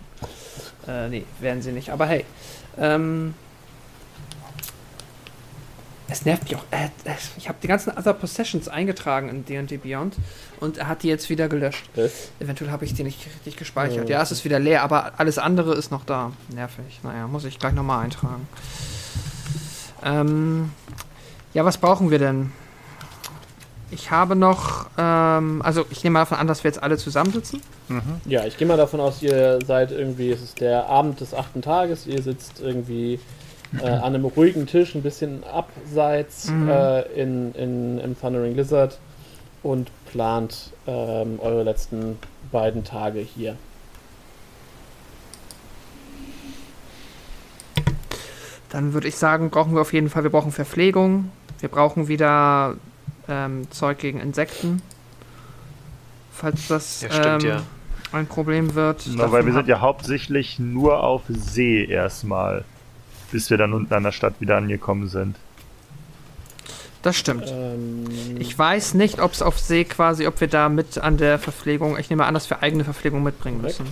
[0.88, 1.90] Äh, nee, werden sie nicht.
[1.90, 2.26] Aber hey.
[2.78, 3.34] Ähm,
[6.10, 6.64] es nervt mich auch.
[6.72, 6.90] Äh,
[7.38, 10.16] ich habe die ganzen Other Possessions eingetragen in D&D Beyond
[10.60, 11.90] und er hat die jetzt wieder gelöscht.
[11.96, 12.30] Was?
[12.40, 14.10] Eventuell habe ich die nicht richtig gespeichert.
[14.10, 14.18] Ja.
[14.18, 16.34] ja, es ist wieder leer, aber alles andere ist noch da.
[16.54, 17.00] Nervig.
[17.04, 18.48] Naja, muss ich gleich nochmal eintragen.
[20.04, 20.72] Ähm,
[21.54, 22.52] ja, was brauchen wir denn?
[23.92, 27.62] Ich habe noch, ähm, also ich nehme mal davon an, dass wir jetzt alle zusammensitzen.
[27.90, 28.22] Mhm.
[28.26, 31.62] Ja, ich gehe mal davon aus, ihr seid irgendwie, es ist der Abend des achten
[31.62, 33.20] Tages, ihr sitzt irgendwie
[33.82, 36.70] äh, an einem ruhigen Tisch, ein bisschen abseits mhm.
[36.70, 38.98] äh, in, in, im Thundering Lizard
[39.62, 42.18] und plant ähm, eure letzten
[42.52, 43.56] beiden Tage hier.
[48.74, 51.30] Dann würde ich sagen, brauchen wir auf jeden Fall, wir brauchen Verpflegung,
[51.60, 52.76] wir brauchen wieder
[53.30, 54.82] ähm, Zeug gegen Insekten.
[56.34, 57.64] Falls das ja, stimmt, ähm, ja.
[58.12, 59.08] ein Problem wird.
[59.16, 62.66] Na, weil wir sind ja hauptsächlich nur auf See erstmal,
[63.32, 65.36] bis wir dann unten an der Stadt wieder angekommen sind.
[67.04, 67.46] Das stimmt.
[67.48, 68.06] Ähm,
[68.40, 72.00] ich weiß nicht, ob es auf See quasi, ob wir da mit an der Verpflegung,
[72.00, 73.86] ich nehme an, dass wir eigene Verpflegung mitbringen müssen.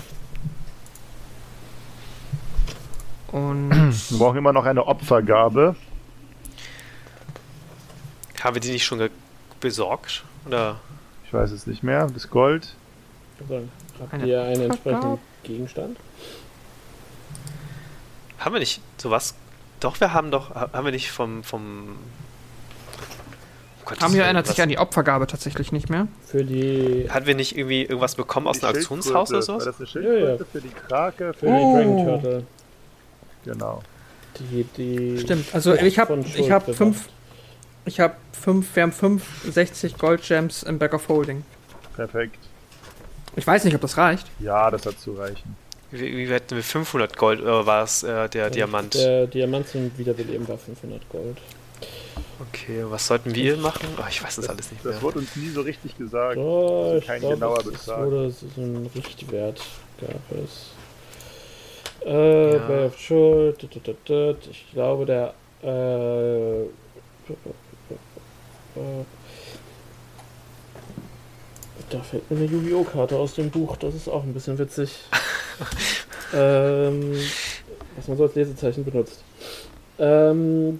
[3.32, 3.72] Und
[4.10, 5.76] wir brauchen immer noch eine Opfergabe.
[8.42, 9.10] Haben wir die nicht schon
[9.60, 10.24] besorgt?
[10.46, 10.80] Oder?
[11.26, 12.08] Ich weiß es nicht mehr.
[12.08, 12.76] Das Gold.
[13.40, 13.64] Also,
[14.00, 15.98] habt eine ihr einen entsprechenden Gegenstand?
[18.40, 19.36] Haben wir nicht sowas?
[19.80, 20.54] Doch, wir haben doch.
[20.54, 21.44] Haben wir nicht vom.
[21.44, 21.98] vom
[23.86, 26.08] Gottes Hamir erinnert sich an die Opfergabe tatsächlich nicht mehr.
[26.26, 27.08] Für die.
[27.10, 29.54] Hatten wir nicht irgendwie irgendwas bekommen aus einem Auktionshaus oder so?
[29.54, 30.46] War das eine Schildkröte ja, ja.
[30.52, 31.34] für die Krake?
[31.34, 31.78] Für oh.
[31.78, 32.44] die Dragon Turtle.
[33.46, 33.82] Genau.
[34.40, 37.10] Die, die Stimmt, also ich habe ich habe fünf
[37.86, 41.44] ich habe fünf, wir haben fünf 60 Gold Gems im Back of Holding.
[41.96, 42.38] Perfekt.
[43.36, 44.28] Ich weiß nicht, ob das reicht.
[44.40, 45.56] Ja, das hat zu reichen.
[45.90, 48.94] Wie, wie hätten wir 500 Gold oder war es äh, der Und Diamant?
[48.94, 51.38] Der Diamant zum Wiederbeleben war 500 Gold.
[52.40, 53.88] Okay, was sollten wir machen?
[53.98, 54.94] Oh, ich weiß das, das, alles nicht mehr.
[54.94, 56.38] Das wurde uns nie so richtig gesagt.
[56.38, 58.06] Oh, kein glaub, genauer Betrag.
[58.06, 59.62] Wurde so ein Richtwert
[60.00, 60.72] gab es.
[62.06, 62.68] Äh, ja.
[62.68, 63.64] Bay of Schuld.
[63.64, 65.34] Ich glaube, der.
[65.62, 66.66] Äh,
[71.90, 72.84] da fällt mir eine Yu-Gi-Oh!
[72.84, 75.04] Karte aus dem Buch, das ist auch ein bisschen witzig.
[76.34, 77.14] ähm,
[77.96, 79.24] was man so als Lesezeichen benutzt.
[80.00, 80.80] Ähm,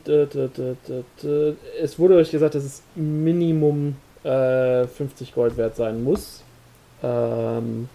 [1.82, 6.42] es wurde euch gesagt, dass es Minimum äh, 50 Gold wert sein muss.
[7.04, 7.90] Ähm,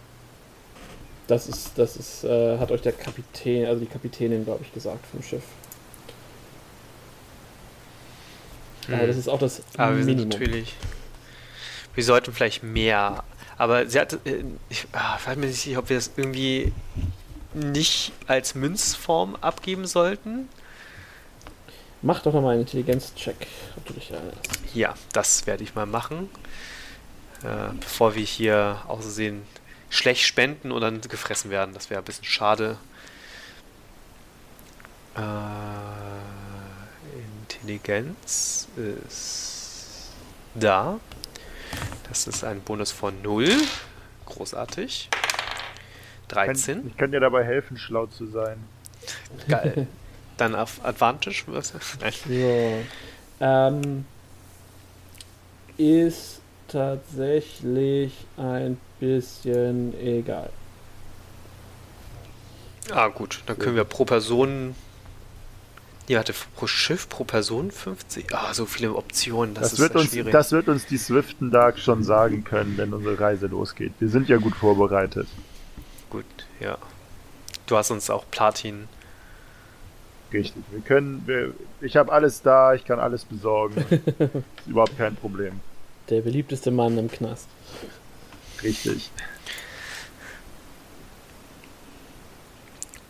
[1.26, 5.04] das ist, das ist, äh, hat euch der Kapitän, also die Kapitänin, glaube ich, gesagt
[5.06, 5.42] vom Schiff.
[8.88, 9.06] Aber hm.
[9.08, 10.30] das ist auch das Aber Minimum.
[10.30, 10.74] Wir natürlich.
[11.94, 13.24] Wir sollten vielleicht mehr
[13.58, 16.72] Aber sie hat, äh, ich ah, weiß mir nicht ob wir das irgendwie
[17.54, 20.48] nicht als Münzform abgeben sollten.
[22.02, 23.46] Mach doch nochmal einen Intelligenz-Check,
[23.76, 24.38] ob du dich erinnerst.
[24.74, 26.28] Ja, das werde ich mal machen.
[27.42, 29.42] Äh, bevor wir hier aussehen
[29.90, 31.74] schlecht spenden und dann gefressen werden.
[31.74, 32.76] Das wäre ein bisschen schade.
[35.16, 35.20] Äh,
[37.42, 40.10] Intelligenz ist
[40.54, 40.98] da.
[42.08, 43.48] Das ist ein Bonus von 0.
[44.26, 45.08] Großartig.
[46.28, 46.88] 13.
[46.88, 48.62] Ich kann dir dabei helfen, schlau zu sein.
[49.48, 49.86] Geil.
[50.36, 51.44] Dann auf Advantage?
[52.00, 52.12] Nein.
[52.26, 52.84] So.
[53.40, 54.04] Ähm,
[55.76, 60.50] ist tatsächlich ein bisschen egal.
[62.90, 63.40] Ah, gut.
[63.46, 64.74] Dann können wir pro Person.
[66.08, 68.32] Ja, hatte pro Schiff, pro Person 50.
[68.32, 69.54] Ah, so viele Optionen.
[69.54, 70.32] Das, das wird uns, schwierig.
[70.32, 73.92] Das wird uns die Swiften Dark schon sagen können, wenn unsere Reise losgeht.
[73.98, 75.26] Wir sind ja gut vorbereitet.
[76.10, 76.24] Gut,
[76.60, 76.78] ja.
[77.66, 78.86] Du hast uns auch Platin.
[80.32, 80.62] Richtig.
[80.70, 81.22] Wir können.
[81.26, 83.84] Wir, ich habe alles da, ich kann alles besorgen.
[84.18, 85.60] ist überhaupt kein Problem.
[86.08, 87.48] Der beliebteste Mann im Knast.
[88.62, 89.10] Richtig.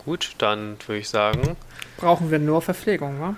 [0.05, 1.57] Gut, dann würde ich sagen.
[1.97, 3.35] Brauchen wir nur Verpflegung, wa?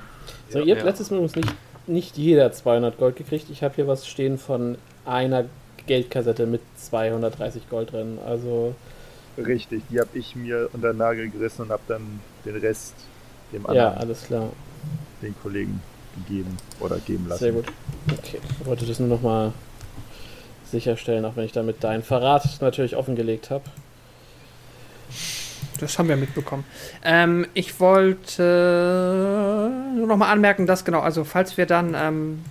[0.51, 0.91] So, ihr habt ja.
[0.91, 1.39] letztes Mal nicht,
[1.87, 3.47] nicht jeder 200 Gold gekriegt.
[3.51, 4.77] Ich habe hier was stehen von
[5.07, 5.47] einer
[5.87, 8.19] Geldkassette mit 230 Gold drin.
[8.25, 8.75] Also.
[9.39, 12.95] Richtig, die habe ich mir unter den Nagel gerissen und habe dann den Rest
[13.53, 13.95] dem anderen.
[13.95, 14.51] Ja, alles klar.
[15.23, 15.81] Den Kollegen
[16.17, 17.45] gegeben oder geben lassen.
[17.45, 17.67] Sehr gut.
[18.13, 19.53] Okay, ich wollte das nur nochmal
[20.71, 23.65] sicherstellen, auch wenn ich damit deinen Verrat natürlich offengelegt habe.
[25.81, 26.65] Das haben wir mitbekommen.
[27.05, 32.45] Ähm, ich wollte nur nochmal anmerken, dass genau, also falls wir dann ähm,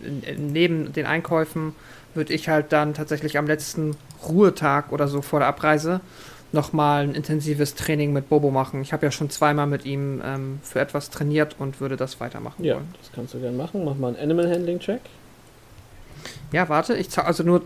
[0.00, 1.74] neben den Einkäufen
[2.14, 3.96] würde ich halt dann tatsächlich am letzten
[4.26, 6.00] Ruhetag oder so vor der Abreise
[6.52, 8.80] nochmal ein intensives Training mit Bobo machen.
[8.82, 12.64] Ich habe ja schon zweimal mit ihm ähm, für etwas trainiert und würde das weitermachen
[12.64, 12.94] ja, wollen.
[13.00, 13.84] das kannst du gerne machen.
[13.84, 15.00] Mach mal einen Animal Handling Check.
[16.52, 17.62] Ja, warte, ich also nur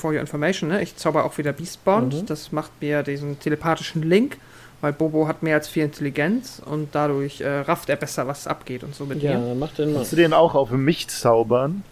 [0.00, 0.82] for your information, ne?
[0.82, 2.14] ich zauber auch wieder Beastbond.
[2.14, 2.26] Mhm.
[2.26, 4.38] Das macht mir diesen telepathischen Link,
[4.80, 8.82] weil Bobo hat mehr als viel Intelligenz und dadurch äh, rafft er besser, was abgeht
[8.82, 9.48] und so mit ja, mir.
[9.48, 9.98] Ja, mach den mal.
[9.98, 11.84] Kannst du den auch auf mich zaubern?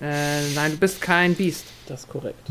[0.00, 1.66] Äh, nein, du bist kein Beast.
[1.86, 2.48] Das ist korrekt.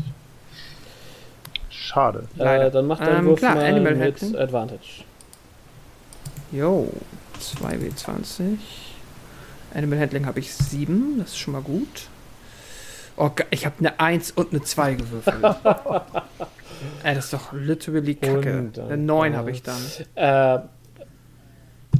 [1.70, 2.28] Schade.
[2.36, 4.36] Äh, dann mach deinen ähm, Wurf klar, mal Animal mit Handling.
[4.36, 5.04] Advantage.
[6.52, 6.92] Jo,
[7.40, 8.58] 2W20.
[9.74, 12.08] Animal Handling habe ich 7, das ist schon mal gut.
[13.18, 15.42] Oh, ich habe eine 1 und eine 2 gewürfelt.
[17.02, 18.70] Ey, das ist doch literally kacke.
[18.76, 19.80] eine 9 habe ich dann.
[20.14, 20.60] Äh,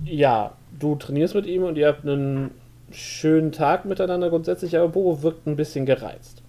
[0.04, 2.52] ja, du trainierst mit ihm und ihr habt einen
[2.92, 6.42] schönen Tag miteinander grundsätzlich, aber Bobo wirkt ein bisschen gereizt.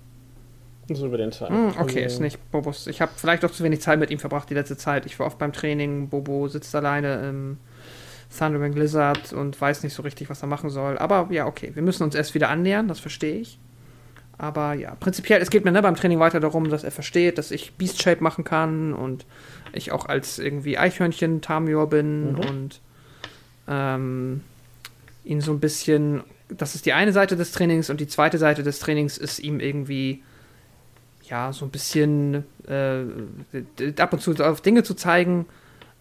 [0.88, 1.50] So über den Tag.
[1.50, 2.88] Mm, okay, also, ist nicht Bobos.
[2.88, 5.06] Ich habe vielleicht auch zu wenig Zeit mit ihm verbracht die letzte Zeit.
[5.06, 6.10] Ich war oft beim Training.
[6.10, 7.58] Bobo sitzt alleine im
[8.36, 10.98] Thunderwing Blizzard und weiß nicht so richtig, was er machen soll.
[10.98, 13.60] Aber ja, okay, wir müssen uns erst wieder annähern, das verstehe ich.
[14.40, 17.52] Aber ja, prinzipiell, es geht mir ne, beim Training weiter darum, dass er versteht, dass
[17.52, 19.26] ich Beast Shape machen kann und
[19.74, 22.40] ich auch als irgendwie Eichhörnchen Tamior bin mhm.
[22.40, 22.82] und
[23.68, 24.42] ähm,
[25.26, 26.24] ihn so ein bisschen.
[26.48, 29.60] Das ist die eine Seite des Trainings und die zweite Seite des Trainings ist ihm
[29.60, 30.24] irgendwie
[31.24, 33.04] ja, so ein bisschen äh,
[34.00, 35.48] ab und zu auf Dinge zu zeigen,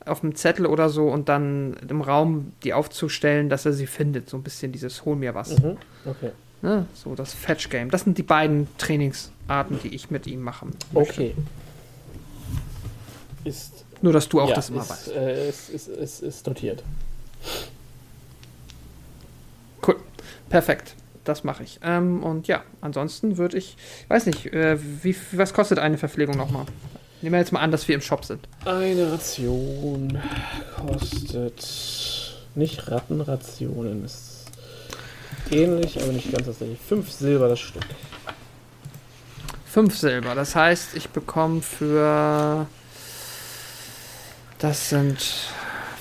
[0.06, 4.30] auf einem Zettel oder so und dann im Raum die aufzustellen, dass er sie findet.
[4.30, 5.58] So ein bisschen dieses Hol mir was.
[5.58, 6.30] Mhm, okay.
[6.62, 6.86] Ne?
[6.94, 7.90] So das Fetch Game.
[7.90, 11.12] Das sind die beiden Trainingsarten, die ich mit ihm machen möchte.
[11.12, 11.34] Okay.
[13.44, 15.08] Ist, Nur, dass du auch ja, das immer ist, weißt.
[15.12, 16.82] Äh, ist, ist, ist, ist notiert.
[19.86, 19.96] Cool.
[20.48, 20.94] Perfekt
[21.28, 21.78] das mache ich.
[21.82, 23.76] Ähm, und ja, ansonsten würde ich,
[24.08, 26.64] weiß nicht, äh, wie, was kostet eine Verpflegung nochmal?
[27.20, 28.48] Nehmen wir jetzt mal an, dass wir im Shop sind.
[28.64, 30.18] Eine Ration
[30.76, 34.27] kostet nicht Rattenrationen, ist
[35.52, 36.76] ähnlich, aber nicht ganz gleiche.
[36.88, 37.84] Fünf Silber das Stück.
[39.66, 42.66] Fünf Silber, das heißt, ich bekomme für.
[44.58, 45.18] Das sind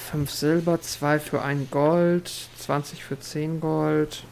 [0.09, 4.23] fünf Silber, zwei für ein Gold, 20 für zehn Gold.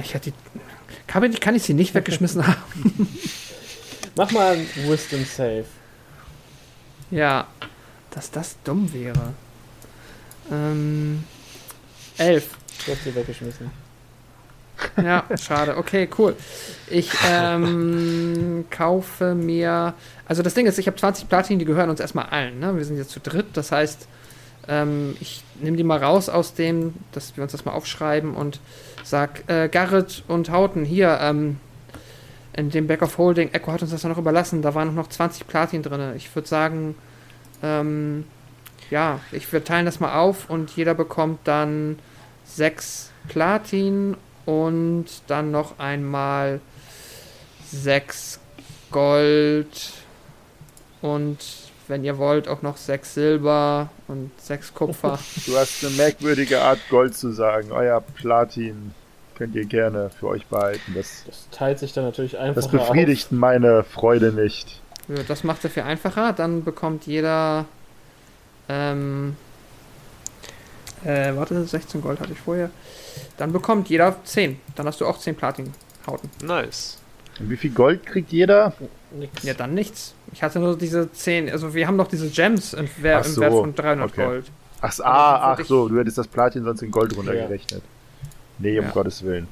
[0.00, 0.60] Ich hatte die.
[1.06, 3.08] Kann ich, kann ich sie nicht weggeschmissen haben?
[4.14, 5.64] Mach mal ein Wisdom Save.
[7.10, 7.46] Ja,
[8.10, 9.34] dass das dumm wäre.
[10.50, 11.24] Ähm,
[12.18, 12.48] elf.
[12.84, 13.70] Du hast sie weggeschmissen.
[14.96, 15.76] Ja, schade.
[15.76, 16.34] Okay, cool.
[16.88, 19.94] Ich ähm, kaufe mir.
[20.26, 22.58] Also das Ding ist, ich habe 20 Platin, die gehören uns erstmal allen.
[22.58, 22.76] Ne?
[22.76, 23.46] Wir sind jetzt zu dritt.
[23.54, 24.08] Das heißt,
[24.68, 28.60] ähm, ich nehme die mal raus aus dem, dass wir uns das mal aufschreiben und
[29.04, 31.58] sag, äh, Garrett und Hauten, hier, ähm,
[32.54, 35.46] in dem Back of Holding, Echo hat uns das noch überlassen, da waren noch 20
[35.46, 36.12] Platin drin.
[36.16, 36.94] Ich würde sagen,
[37.62, 38.24] ähm,
[38.90, 41.98] ja, ich würde teilen das mal auf und jeder bekommt dann
[42.54, 46.60] 6 Platin und dann noch einmal
[47.70, 48.40] 6
[48.90, 49.92] Gold
[51.00, 51.38] und
[51.88, 55.18] wenn ihr wollt auch noch 6 Silber und 6 Kupfer.
[55.46, 57.72] Du hast eine merkwürdige Art Gold zu sagen.
[57.72, 58.94] Euer Platin
[59.34, 60.94] könnt ihr gerne für euch behalten.
[60.94, 62.62] Das, das teilt sich dann natürlich einfach.
[62.62, 63.32] Das befriedigt auf.
[63.32, 64.80] meine Freude nicht.
[65.08, 66.32] Ja, das macht es viel einfacher.
[66.32, 67.64] Dann bekommt jeder.
[68.68, 69.36] Ähm,
[71.04, 72.70] äh, warte, 16 Gold hatte ich vorher.
[73.36, 74.58] Dann bekommt jeder 10.
[74.76, 76.30] Dann hast du auch 10 Platin-Hauten.
[76.44, 76.98] Nice.
[77.40, 78.72] Und wie viel Gold kriegt jeder?
[79.10, 79.42] Nix.
[79.42, 80.14] Ja, dann nichts.
[80.32, 81.50] Ich hatte nur diese 10.
[81.50, 84.24] Also, wir haben noch diese Gems im, Wert, so, im Wert von 300 okay.
[84.24, 84.50] Gold.
[84.80, 87.82] Ach, ah, ach so, du hättest das Platin sonst in Gold runtergerechnet.
[87.82, 88.28] Ja.
[88.58, 88.90] Nee, um ja.
[88.90, 89.46] Gottes Willen.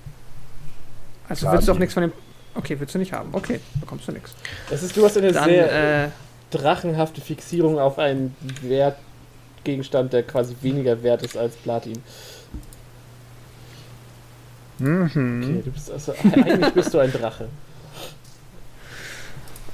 [1.28, 1.58] Also Platin.
[1.58, 2.12] willst du auch nichts von dem.
[2.54, 3.28] Okay, willst du nicht haben.
[3.32, 4.34] Okay, bekommst du nichts.
[4.68, 6.08] Das ist, du hast eine Dann, sehr äh,
[6.50, 8.34] drachenhafte Fixierung auf einen
[9.60, 12.02] Wertgegenstand, der quasi weniger wert ist als Platin.
[14.78, 15.42] Mhm.
[15.42, 17.48] Okay, du bist also, eigentlich bist du ein Drache.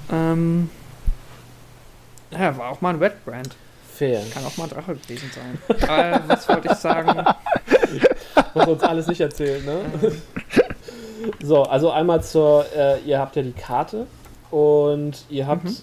[0.08, 0.70] Ähm.
[2.30, 3.56] Ja, war auch mal ein Wetbrand.
[3.92, 4.22] Fair.
[4.32, 5.78] Kann auch mal ein Drache gewesen sein.
[5.88, 7.24] äh, was wollte ich sagen?
[8.54, 9.80] Muss uns alles nicht erzählen, ne?
[11.42, 14.06] so, also einmal zur, äh, ihr habt ja die Karte
[14.52, 15.76] und ihr habt mhm.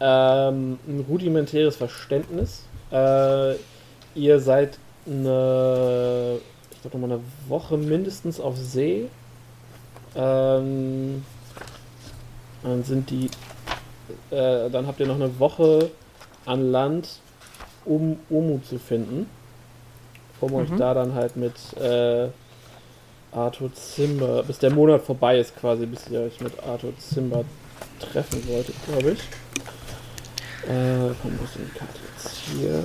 [0.00, 2.64] ähm, ein rudimentäres Verständnis.
[2.90, 3.54] Äh,
[4.14, 6.38] ihr seid eine,
[6.70, 9.08] ich glaube eine Woche mindestens auf See.
[10.14, 11.24] Ähm,
[12.62, 13.30] dann sind die,
[14.30, 15.90] äh, dann habt ihr noch eine Woche
[16.46, 17.20] an Land
[17.84, 19.26] um Omu zu finden.
[20.40, 20.56] Um mhm.
[20.56, 22.28] euch da dann halt mit äh,
[23.32, 27.44] Arthur Zimmer, bis der Monat vorbei ist quasi, bis ihr euch mit Arthur Zimmer
[28.00, 29.20] treffen wolltet, glaube ich.
[30.68, 32.84] Äh, wo ist denn die Karte jetzt hier?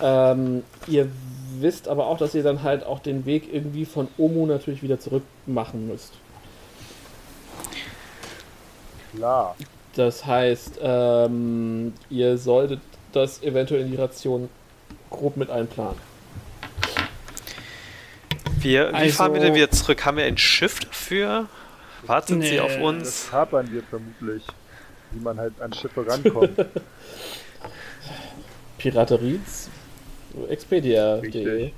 [0.00, 1.08] Ähm, ihr
[1.58, 4.98] wisst aber auch, dass ihr dann halt auch den Weg irgendwie von Omu natürlich wieder
[4.98, 6.12] zurück machen müsst.
[9.14, 9.56] Klar.
[9.94, 12.80] Das heißt, ähm, ihr solltet
[13.12, 14.48] das eventuell in die Ration
[15.10, 15.98] grob mit einplanen.
[18.60, 20.04] Wir, wie also, fahren wir denn wieder zurück?
[20.04, 21.46] Haben wir ein Schiff dafür?
[22.06, 23.02] Warten nee, Sie auf uns?
[23.02, 24.44] Das hapern wir vermutlich,
[25.10, 26.56] wie man halt an Schiffe rankommt.
[28.80, 29.40] Piraterie,
[30.48, 31.72] Expedia.de.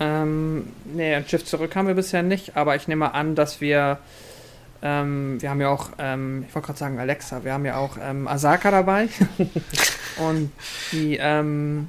[0.00, 3.98] Ähm, nee, ein Schiff zurück haben wir bisher nicht, aber ich nehme an, dass wir
[4.82, 7.96] ähm, wir haben ja auch, ähm, ich wollte gerade sagen Alexa, wir haben ja auch
[8.00, 9.08] ähm, Asaka dabei.
[10.28, 10.52] und
[10.92, 11.88] die, ähm,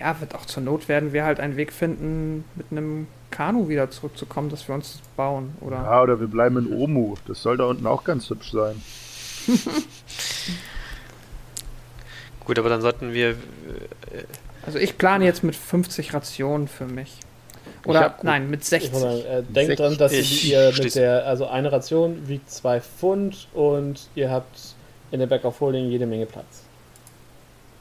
[0.00, 3.90] ja, wird auch zur Not werden wir halt einen Weg finden, mit einem Kanu wieder
[3.90, 5.76] zurückzukommen, dass wir uns bauen, oder?
[5.76, 7.14] Ja, oder wir bleiben in Omu.
[7.26, 8.82] Das soll da unten auch ganz hübsch sein.
[12.48, 13.28] Gut, aber dann sollten wir.
[13.28, 13.34] Äh,
[14.64, 17.18] also ich plane jetzt mit 50 Rationen für mich.
[17.84, 18.92] Oder hab, nein, mit 60.
[18.92, 23.48] Mal, äh, denkt dran, dass ich, ihr mit der, also eine Ration wiegt 2 Pfund
[23.52, 24.74] und ihr habt
[25.10, 26.62] in der Back of Holding jede Menge Platz.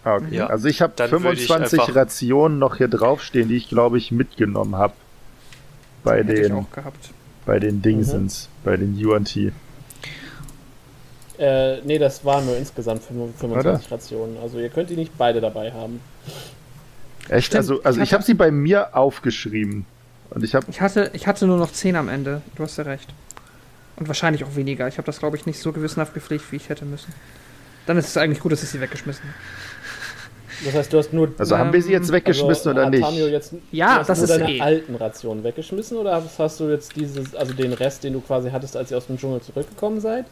[0.03, 0.35] Ah, okay.
[0.35, 0.47] Ja.
[0.47, 4.93] Also ich habe 25 ich Rationen noch hier draufstehen, die ich glaube ich mitgenommen habe.
[6.03, 6.65] Bei den
[7.45, 8.65] bei den Dingsens, mhm.
[8.65, 9.53] bei den UNT.
[11.37, 13.79] Äh, nee, das waren nur insgesamt 25 Oder?
[13.89, 14.37] Rationen.
[14.41, 16.01] Also ihr könnt die nicht beide dabei haben.
[17.29, 17.55] Echt?
[17.55, 19.85] Also, also ich habe sie bei mir aufgeschrieben.
[20.29, 20.65] Und ich habe.
[20.69, 22.41] Ich hatte, ich hatte nur noch 10 am Ende.
[22.55, 23.13] Du hast ja recht.
[23.97, 24.87] Und wahrscheinlich auch weniger.
[24.87, 27.13] Ich habe das, glaube ich, nicht so gewissenhaft gepflegt, wie ich hätte müssen.
[27.85, 29.33] Dann ist es eigentlich gut, dass ich sie weggeschmissen habe.
[30.65, 31.31] Das heißt, du hast nur.
[31.37, 33.31] Also ähm, haben wir sie jetzt weggeschmissen also, oder nicht?
[33.31, 34.61] Jetzt, ja, das ist deine eh.
[34.61, 38.75] alten Rationen weggeschmissen oder hast du jetzt dieses, also den Rest, den du quasi hattest,
[38.75, 40.25] als ihr aus dem Dschungel zurückgekommen seid?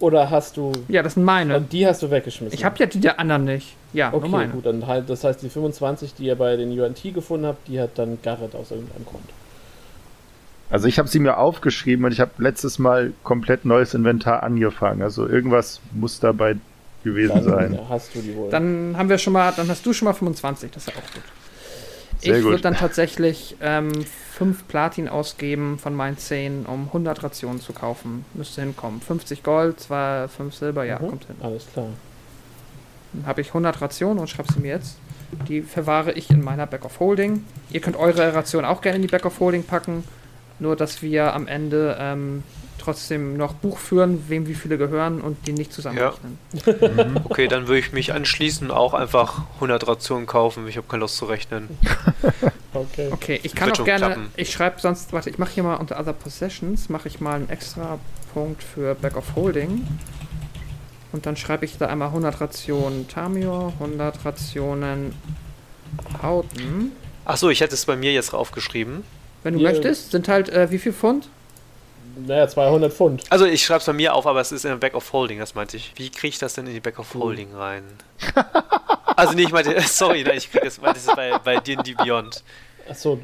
[0.00, 0.72] Oder hast du.
[0.88, 1.56] Ja, das sind meine.
[1.56, 2.56] Und die hast du weggeschmissen.
[2.56, 3.76] Ich habe ja die der anderen nicht.
[3.92, 4.52] Ja, okay, meine.
[4.52, 4.66] gut.
[4.66, 7.90] Dann halt, das heißt, die 25, die ihr bei den UNT gefunden habt, die hat
[7.96, 9.24] dann Garrett aus irgendeinem Grund.
[10.70, 15.02] Also ich habe sie mir aufgeschrieben und ich habe letztes Mal komplett neues Inventar angefangen.
[15.02, 16.56] Also irgendwas muss dabei
[17.02, 17.74] gewesen dann, sein.
[17.74, 18.50] Ja, hast du die wohl.
[18.50, 21.14] Dann haben wir schon mal, dann hast du schon mal 25, das ist ja auch
[21.14, 21.22] gut.
[22.20, 23.92] Sehr ich würde dann tatsächlich ähm,
[24.38, 28.24] 5 Platin ausgeben von meinen 10, um 100 Rationen zu kaufen.
[28.34, 29.00] Müsste hinkommen.
[29.00, 31.34] 50 Gold, zwar 5 Silber, ja, mhm, kommt hin.
[31.40, 31.88] Alles klar.
[33.12, 34.98] Dann habe ich 100 Rationen und schreibe sie mir jetzt.
[35.48, 37.44] Die verwahre ich in meiner Back of Holding.
[37.70, 40.04] Ihr könnt eure Ration auch gerne in die Back of Holding packen.
[40.60, 42.44] Nur, dass wir am Ende ähm,
[42.78, 46.38] trotzdem noch Buch führen, wem wie viele gehören und die nicht zusammenrechnen.
[46.64, 46.72] Ja.
[46.72, 47.20] Mhm.
[47.24, 50.66] okay, dann würde ich mich anschließen, auch einfach 100 Rationen kaufen.
[50.68, 51.68] Ich habe keine Lust zu rechnen.
[52.74, 53.08] okay.
[53.10, 54.28] Okay, ich kann auch gerne, klappen.
[54.36, 57.50] ich schreibe sonst, warte, ich mache hier mal unter Other Possessions, mache ich mal einen
[57.50, 57.98] extra
[58.32, 59.86] Punkt für Back of Holding.
[61.12, 65.14] Und dann schreibe ich da einmal 100 Rationen Tamio, 100 Rationen
[66.22, 66.92] Hauten.
[67.24, 69.04] Achso, ich hätte es bei mir jetzt aufgeschrieben.
[69.42, 69.70] Wenn du Hier.
[69.70, 71.28] möchtest, sind halt äh, wie viel Pfund?
[72.26, 73.24] Naja, 200 Pfund.
[73.30, 75.38] Also ich schreibe es bei mir auf, aber es ist in der Back of Holding,
[75.38, 75.92] das meinte ich.
[75.96, 77.84] Wie kriege ich das denn in die Back of Holding rein?
[79.16, 82.42] also nee, ich meinte, sorry, ich kriege das, meinte, das bei, bei D&D Beyond.
[82.88, 83.20] Achso.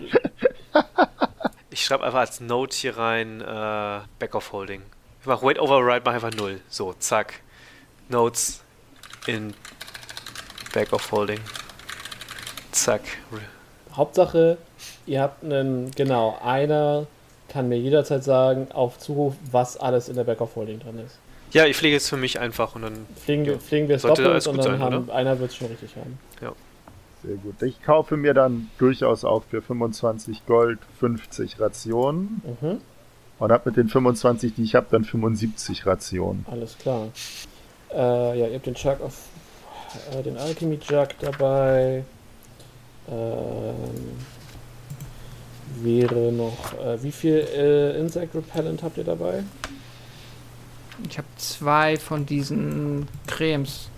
[1.70, 4.82] Ich schreibe einfach als Note hier rein äh, Back of Holding.
[5.20, 6.60] Ich mache Wait Override, mache einfach 0.
[6.68, 7.40] So, zack.
[8.08, 8.62] Notes
[9.26, 9.54] in
[10.72, 11.40] Back of Holding.
[12.70, 13.02] Zack.
[13.92, 14.58] Hauptsache,
[15.06, 17.06] ihr habt einen, genau, einer
[17.54, 21.18] kann mir jederzeit sagen, auf Zuruf, was alles in der Back of Holding drin ist.
[21.52, 23.06] Ja, ich pflege es für mich einfach und dann.
[23.14, 25.94] Pflegen, ja, pflegen wir es doppelt und dann sein, haben, einer wird es schon richtig
[25.94, 26.18] haben.
[26.42, 26.52] Ja.
[27.22, 27.62] Sehr gut.
[27.62, 32.42] Ich kaufe mir dann durchaus auch für 25 Gold 50 Rationen.
[32.60, 32.80] Mhm.
[33.38, 36.44] Und habe mit den 25, die ich habe, dann 75 Rationen.
[36.50, 37.08] Alles klar.
[37.92, 37.96] Äh,
[38.38, 39.28] ja, ihr habt den Jug auf
[40.12, 42.04] äh, den Alchemy Jug dabei.
[43.08, 44.16] Ähm,
[45.82, 46.72] wäre noch.
[46.74, 49.42] Äh, wie viel äh, Insect Repellent habt ihr dabei?
[51.08, 53.88] Ich habe zwei von diesen Cremes.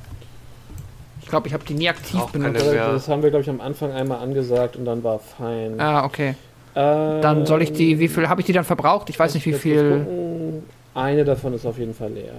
[1.23, 2.65] Ich glaube, ich habe die nie aktiv Auch benutzt.
[2.65, 5.81] Das haben wir, glaube ich, am Anfang einmal angesagt und dann war fein.
[5.81, 6.36] Ah, okay.
[6.77, 9.11] Ähm, dann soll ich die, wie viel habe ich die dann verbraucht?
[9.11, 10.62] Ich weiß nicht, wie viel.
[10.94, 12.32] Eine davon ist auf jeden Fall leer.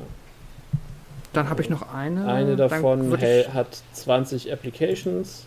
[1.34, 2.26] Dann habe ich noch eine.
[2.26, 3.16] Eine davon
[3.54, 5.46] hat 20 Applications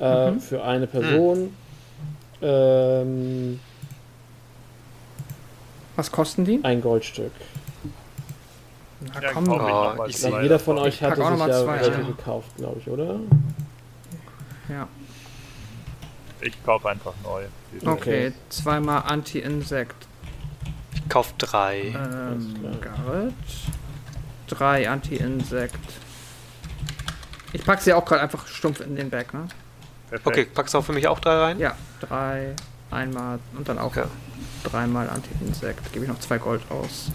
[0.00, 0.40] äh, mhm.
[0.40, 1.42] für eine Person.
[1.44, 1.65] Mhm.
[2.42, 3.60] Ähm,
[5.96, 6.60] Was kosten die?
[6.62, 7.32] Ein Goldstück.
[9.14, 12.06] Na ja, komm, oh, ich glaub, jeder von euch hatte sich ja zwei, welche ja.
[12.06, 13.20] gekauft, glaube ich, oder?
[14.68, 14.88] Ja.
[16.40, 17.44] Ich kaufe einfach neu.
[17.84, 20.06] Okay, zweimal Anti-Insekt.
[20.94, 21.94] Ich kaufe drei.
[21.94, 23.34] Ähm, Garrett.
[24.48, 25.78] Drei Anti-Insekt.
[27.52, 29.48] Ich packe sie auch gerade einfach stumpf in den Bag, ne?
[30.08, 30.26] Perfekt.
[30.26, 31.58] Okay, packst du auch für mich auch drei rein?
[31.58, 32.54] Ja, drei,
[32.90, 34.04] einmal und dann auch okay.
[34.64, 35.92] dreimal Anti-Insekt.
[35.92, 37.10] Gebe ich noch zwei Gold aus.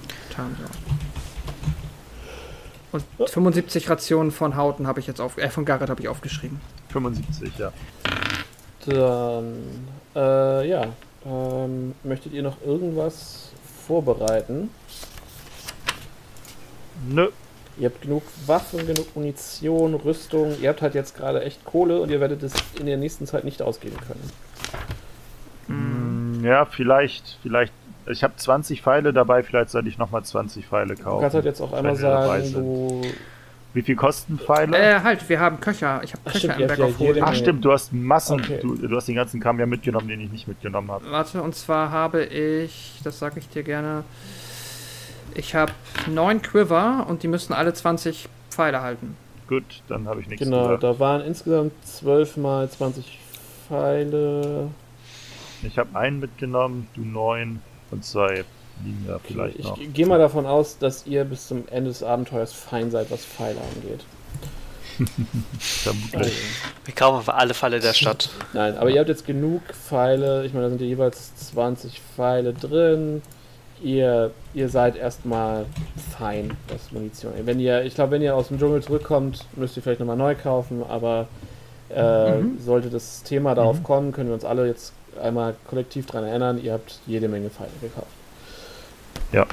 [2.92, 6.60] Und 75 Rationen von Hauten habe ich jetzt auf, äh, von Garrett habe ich aufgeschrieben.
[6.90, 7.72] 75, ja.
[8.86, 10.88] Dann, äh, ja.
[11.26, 13.52] Ähm, möchtet ihr noch irgendwas
[13.88, 14.72] vorbereiten?
[17.08, 17.30] Nö.
[17.82, 20.56] Ihr habt genug Waffen, genug Munition, Rüstung.
[20.62, 23.44] Ihr habt halt jetzt gerade echt Kohle und ihr werdet es in der nächsten Zeit
[23.44, 23.98] nicht ausgeben
[25.68, 26.42] können.
[26.42, 27.74] Mm, ja, vielleicht, vielleicht.
[28.06, 31.16] Ich habe 20 Pfeile dabei, vielleicht sollte ich nochmal 20 Pfeile kaufen.
[31.16, 33.02] Du kannst halt jetzt auch einmal sagen, du.
[33.74, 34.78] Wie viel kosten Pfeile?
[34.78, 36.02] Äh, halt, wir haben Köcher.
[36.04, 37.24] Ich habe Köcher stimmt, im of Holding.
[37.24, 38.42] Ach stimmt, du hast Massen.
[38.42, 38.60] Okay.
[38.62, 41.10] Du, du, hast den ganzen Kram ja mitgenommen, den ich nicht mitgenommen habe.
[41.10, 44.04] Warte, und zwar habe ich, das sage ich dir gerne,
[45.36, 45.72] ich habe
[46.08, 49.16] neun Quiver und die müssen alle 20 Pfeile halten.
[49.48, 50.84] Gut, dann habe ich nichts Genau, gesagt.
[50.84, 53.20] da waren insgesamt 12 mal 20
[53.68, 54.70] Pfeile.
[55.64, 58.46] Ich habe einen mitgenommen, du neun und zwei
[58.84, 59.78] liegen da vielleicht ich noch.
[59.78, 63.26] Ich gehe mal davon aus, dass ihr bis zum Ende des Abenteuers fein seid, was
[63.26, 64.06] Pfeile angeht.
[65.60, 66.14] Vermutlich.
[66.16, 66.86] Also.
[66.86, 68.30] Wir kaufen auf alle Pfeile der Stadt.
[68.54, 70.46] Nein, aber ihr habt jetzt genug Pfeile.
[70.46, 73.22] Ich meine, da sind ja jeweils 20 Pfeile drin
[73.84, 75.66] ihr, ihr seid erstmal
[76.18, 77.34] fein, was Munition.
[77.46, 80.36] Wenn ihr, ich glaube, wenn ihr aus dem Dschungel zurückkommt, müsst ihr vielleicht nochmal neu
[80.36, 81.28] kaufen, aber
[81.90, 82.60] äh, mhm.
[82.60, 83.84] sollte das Thema darauf mhm.
[83.84, 87.72] kommen, können wir uns alle jetzt einmal kollektiv daran erinnern, ihr habt jede Menge Pfeile
[87.82, 88.08] gekauft.
[89.32, 89.46] Ja.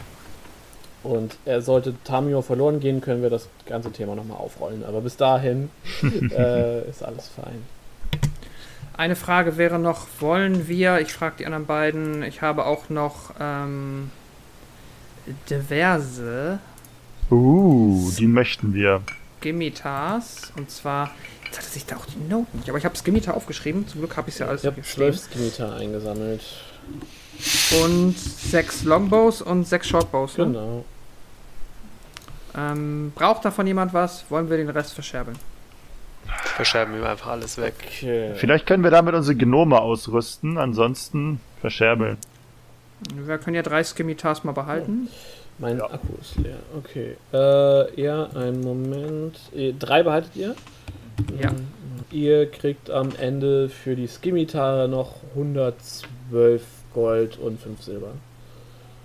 [1.02, 4.84] Und er sollte Tamio verloren gehen, können wir das ganze Thema nochmal aufrollen.
[4.84, 5.70] Aber bis dahin
[6.02, 7.62] äh, ist alles fein.
[8.96, 13.32] Eine Frage wäre noch, wollen wir, ich frage die anderen beiden, ich habe auch noch
[13.38, 14.10] ähm,
[15.50, 16.58] diverse.
[17.30, 19.02] Uh, die möchten wir.
[19.38, 20.52] Skimitas.
[20.56, 21.10] Und zwar,
[21.44, 23.86] jetzt hatte sich da auch die Noten nicht, aber ich habe Skimitar aufgeschrieben.
[23.86, 26.42] Zum Glück habe ich es ja alles Ich habe zwölf Skimitar eingesammelt.
[27.82, 30.38] Und sechs Longbows und sechs Shortbows.
[30.38, 30.44] Ne?
[30.46, 30.84] Genau.
[32.56, 34.24] Ähm, braucht davon jemand was?
[34.30, 35.38] Wollen wir den Rest verscherbeln?
[36.26, 37.74] Verscherben wir einfach alles weg.
[37.86, 38.34] Okay.
[38.36, 42.18] Vielleicht können wir damit unsere Genome ausrüsten, ansonsten verscherbeln.
[43.14, 45.08] Wir können ja drei Skimitars mal behalten.
[45.58, 45.84] Mein ja.
[45.84, 46.58] Akku ist leer.
[46.76, 47.16] Okay.
[47.32, 49.38] Äh, ja, einen Moment.
[49.78, 50.54] Drei behaltet ihr?
[51.40, 51.50] Ja.
[52.10, 56.62] Ihr kriegt am Ende für die Skimitare noch 112
[56.94, 58.12] Gold und 5 Silber.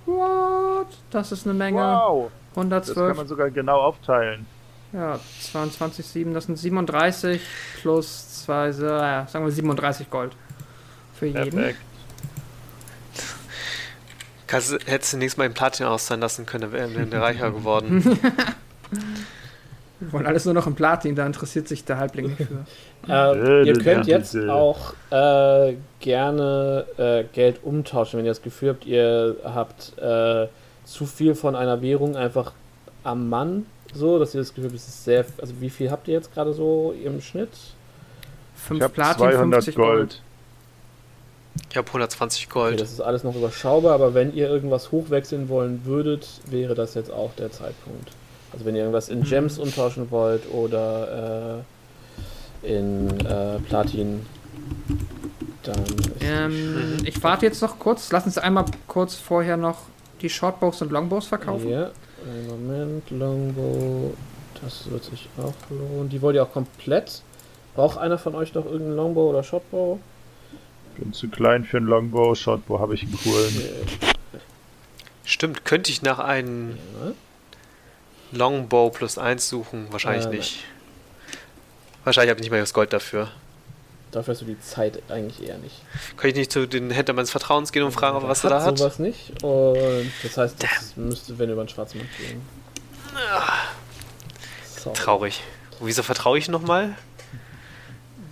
[0.05, 0.87] What?
[1.11, 1.79] Das ist eine Menge.
[1.79, 2.31] Wow.
[2.51, 2.95] 112.
[2.95, 4.45] Das kann man sogar genau aufteilen.
[4.93, 7.41] Ja, 22, 7, das sind 37
[7.81, 10.33] plus 2, ja, sagen wir 37 Gold.
[11.15, 11.49] Für jeden.
[11.49, 11.79] Perfekt.
[14.53, 18.03] Kannst, hättest du nächstes Mal in Platin auszahlen lassen können, dann wären wir reicher geworden.
[19.99, 22.65] Wir wollen alles nur noch im Platin, da interessiert sich der Halbling nicht für.
[23.09, 28.85] Äh, ihr könnt jetzt auch äh, gerne äh, Geld umtauschen, wenn ihr das Gefühl habt,
[28.85, 30.47] ihr habt äh,
[30.85, 32.53] zu viel von einer Währung einfach
[33.03, 35.25] am Mann, so, dass ihr das Gefühl habt, es ist sehr.
[35.41, 37.49] Also, wie viel habt ihr jetzt gerade so im Schnitt?
[38.55, 39.97] 5 Ich habe Platin, 200 50 Gold.
[39.97, 40.21] Gold.
[41.69, 42.79] Ich habe 120 Okay, Gold.
[42.81, 47.11] das ist alles noch überschaubar, aber wenn ihr irgendwas hochwechseln wollen würdet, wäre das jetzt
[47.11, 48.09] auch der Zeitpunkt.
[48.51, 51.63] Also wenn ihr irgendwas in Gems umtauschen wollt oder
[52.63, 54.25] äh, in äh, Platin,
[55.63, 58.11] dann ist Ähm, ich warte jetzt noch kurz.
[58.11, 59.77] Lass uns einmal kurz vorher noch
[60.21, 61.69] die Shortbows und Longbows verkaufen.
[61.69, 61.89] Ja,
[62.25, 64.13] einen Moment, Longbow,
[64.63, 66.09] das wird sich auch lohnen.
[66.09, 67.21] Die wollt ihr auch komplett.
[67.75, 69.99] Braucht einer von euch noch irgendeinen Longbow oder Shotbow?
[70.97, 72.35] Bin zu klein für einen Longbow.
[72.35, 73.65] Shotbow habe ich einen coolen.
[75.25, 76.77] Stimmt, könnte ich nach einem.
[78.31, 79.87] Longbow plus 1 suchen?
[79.91, 80.37] Wahrscheinlich Äh, nein.
[80.37, 80.63] nicht.
[82.03, 83.29] Wahrscheinlich habe ich nicht mal das Gold dafür.
[84.11, 85.81] Dafür hast du die Zeit eigentlich eher nicht.
[86.17, 88.49] Kann ich nicht zu den Händler meines Vertrauens gehen und fragen, ob er was er
[88.51, 88.77] hat da hat?
[88.77, 89.43] sowas nicht.
[89.43, 92.41] Und das heißt, das müsste, wenn über den Schwarzmarkt gehen.
[94.77, 94.95] Sorry.
[94.95, 95.41] Traurig.
[95.79, 96.95] Wieso vertraue ich nochmal?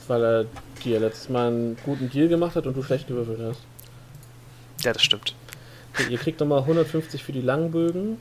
[0.08, 0.46] Weil er
[0.84, 3.62] dir letztes Mal einen guten Deal gemacht hat und du schlecht gewürfelt hast.
[4.84, 5.36] Ja, das stimmt.
[5.94, 8.18] Okay, ihr kriegt nochmal 150 für die Langbögen.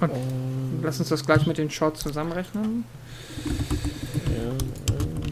[0.00, 2.84] Und- Und, Lass uns das gleich mit den Shorts zusammenrechnen.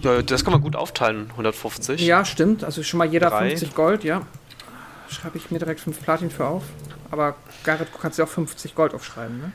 [0.03, 2.01] ja, Ja, das kann man gut aufteilen, 150.
[2.01, 2.65] Ja, stimmt.
[2.65, 3.51] Also schon mal jeder Drei.
[3.51, 4.23] 50 Gold, ja.
[5.09, 6.65] Schreibe ich mir direkt 5 Platin für auf.
[7.11, 9.53] Aber Garrett, du kannst ja auch 50 Gold aufschreiben, ne?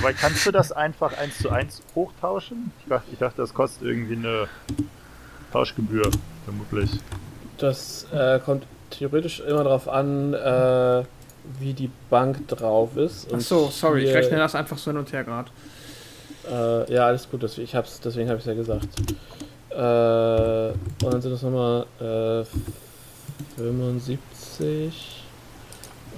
[0.00, 2.72] Weil kannst du das einfach eins zu eins hochtauschen?
[2.80, 4.48] Ich dachte, ich dachte, das kostet irgendwie eine
[5.54, 6.10] Tauschgebühr,
[6.44, 6.90] vermutlich.
[7.58, 11.04] Das äh, kommt theoretisch immer darauf an, äh,
[11.60, 13.28] wie die Bank drauf ist.
[13.28, 15.50] Ach Und so, sorry, ich rechne das einfach so hin und her gerade.
[16.50, 18.88] Äh, ja, alles gut, das, ich hab's, deswegen habe ich ja gesagt.
[19.70, 19.74] Äh,
[21.04, 22.44] und dann sind das nochmal äh,
[23.56, 25.22] 75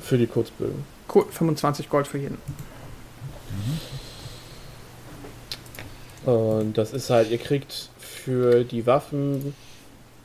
[0.00, 0.82] für die Kurzbögen.
[1.14, 2.38] Cool, 25 Gold für jeden.
[6.24, 7.90] Und das ist halt, ihr kriegt
[8.26, 9.54] für die Waffen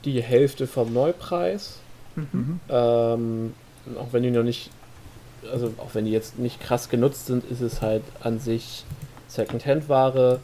[0.04, 1.78] die Hälfte vom Neupreis.
[2.16, 2.58] Mhm.
[2.68, 3.54] Ähm,
[3.96, 4.70] auch wenn die noch nicht,
[5.50, 8.84] also auch wenn die jetzt nicht krass genutzt sind, ist es halt an sich
[9.28, 10.40] Second-Hand-Ware.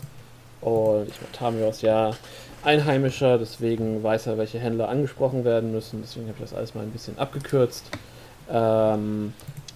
[0.60, 2.12] Und ich meine, Tamio ist ja
[2.62, 6.00] Einheimischer, deswegen weiß er, welche Händler angesprochen werden müssen.
[6.00, 7.86] Deswegen habe ich das alles mal ein bisschen abgekürzt.
[8.50, 9.32] Ähm,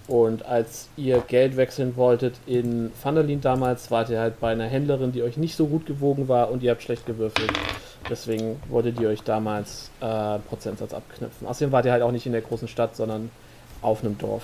[0.07, 5.13] und als ihr Geld wechseln wolltet in Vanderlin damals, wart ihr halt bei einer Händlerin,
[5.13, 7.51] die euch nicht so gut gewogen war und ihr habt schlecht gewürfelt.
[8.09, 11.47] Deswegen wolltet ihr euch damals äh, Prozentsatz abknüpfen.
[11.47, 13.31] Außerdem wart ihr halt auch nicht in der großen Stadt, sondern
[13.81, 14.43] auf einem Dorf.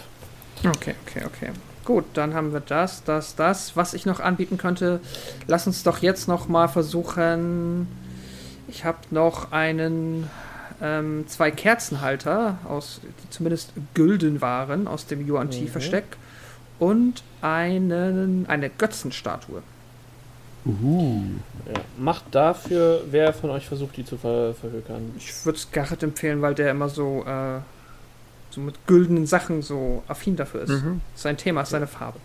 [0.66, 1.50] Okay, okay, okay.
[1.84, 3.76] Gut, dann haben wir das, das, das.
[3.76, 5.00] Was ich noch anbieten könnte,
[5.48, 7.88] lass uns doch jetzt noch mal versuchen.
[8.68, 10.30] Ich habe noch einen,
[10.82, 15.68] ähm, zwei Kerzenhalter, aus, die zumindest gülden waren, aus dem Yuan Ti Mhm.
[15.68, 16.06] Versteck
[16.80, 19.62] und einen, eine Götzenstatue.
[20.66, 21.82] Ja.
[21.98, 25.14] Macht dafür, wer von euch versucht, die zu ver verhökern.
[25.18, 27.60] Ich würde es Garrett empfehlen, weil der immer so, äh,
[28.50, 30.70] so mit güldenen Sachen so affin dafür ist.
[30.70, 31.02] Mhm.
[31.16, 32.20] Sein Thema ist seine Farbe.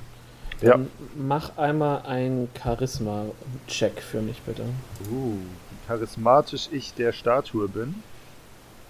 [0.60, 0.72] Ja.
[0.72, 4.62] Dann mach einmal einen Charisma-Check für mich, bitte.
[5.10, 7.94] Uh, wie charismatisch ich der Statue bin.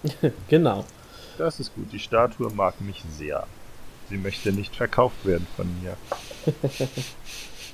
[0.48, 0.84] Genau.
[1.38, 1.92] Das ist gut.
[1.92, 3.46] Die Statue mag mich sehr.
[4.08, 5.96] Sie möchte nicht verkauft werden von mir.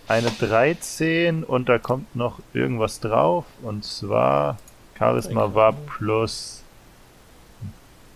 [0.09, 3.45] Eine 13 und da kommt noch irgendwas drauf.
[3.63, 4.59] Und zwar
[4.99, 6.63] Charisma war plus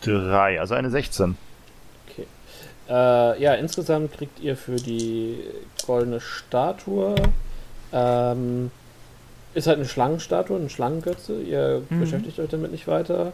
[0.03, 1.37] 3, also eine 16.
[2.89, 5.39] Äh, ja, insgesamt kriegt ihr für die
[5.87, 7.15] goldene Statue,
[7.93, 8.71] ähm,
[9.55, 11.41] ist halt eine Schlangenstatue, eine Schlangengötze.
[11.41, 12.01] Ihr Mhm.
[12.01, 13.33] beschäftigt euch damit nicht weiter.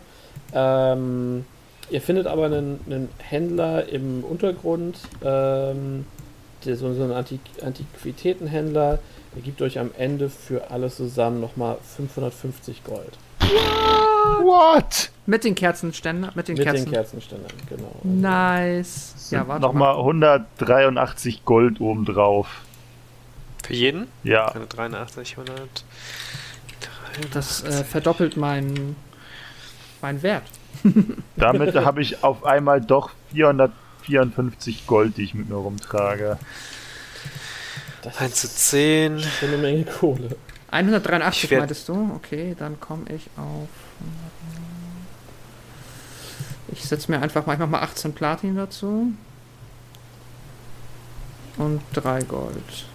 [0.54, 1.44] Ähm,
[1.90, 6.06] ihr findet aber einen, einen Händler im Untergrund, ähm,
[6.64, 8.98] der, so, so ein Antik Antiquitätenhändler,
[9.34, 13.18] der gibt euch am Ende für alles zusammen nochmal 550 Gold.
[14.42, 15.10] What?
[15.26, 16.84] Mit den Kerzenständern, mit den Mit Kerzen.
[16.86, 17.92] den Kerzenständern, genau.
[18.02, 19.28] Nice.
[19.30, 20.00] Ja, warte Nochmal mal.
[20.00, 22.62] 183 Gold obendrauf.
[23.64, 24.08] Für jeden?
[24.24, 25.84] Ja, 183, 100.
[27.32, 28.96] Das äh, verdoppelt meinen
[30.02, 30.44] mein Wert.
[31.36, 36.38] damit habe ich auf einmal doch 54 Gold, die ich mit mir rumtrage.
[38.02, 39.20] Das 1 zu 10.
[39.20, 40.36] Schon eine Menge Kohle.
[40.70, 42.12] 183 meintest du?
[42.14, 43.68] Okay, dann komme ich auf.
[46.68, 49.12] Ich setze mir einfach mal, ich mach mal 18 Platin dazu.
[51.56, 52.86] Und 3 Gold.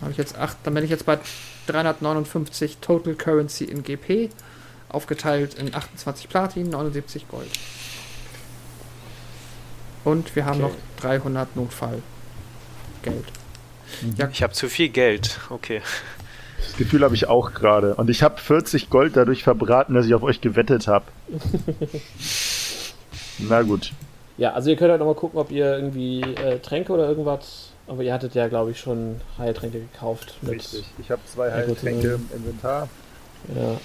[0.00, 1.18] Habe ich jetzt 8, dann bin ich jetzt bei
[1.66, 4.30] 359 Total Currency in GP,
[4.90, 7.50] aufgeteilt in 28 Platin, 79 Gold.
[10.04, 10.72] Und wir haben okay.
[10.72, 12.02] noch 300 Notfallgeld.
[13.04, 14.14] Mhm.
[14.16, 14.28] Ja.
[14.32, 15.82] Ich habe zu viel Geld, okay.
[16.62, 17.94] Das Gefühl habe ich auch gerade.
[17.94, 21.06] Und ich habe 40 Gold dadurch verbraten, dass ich auf euch gewettet habe.
[23.38, 23.92] Na gut.
[24.36, 27.72] Ja, also ihr könnt halt nochmal gucken, ob ihr irgendwie äh, Tränke oder irgendwas.
[27.86, 30.36] Aber ihr hattet ja, glaube ich, schon Heiltränke gekauft.
[30.46, 30.84] Richtig.
[30.98, 32.88] Ich habe zwei Heiltränke im Inventar.
[33.54, 33.78] Ja.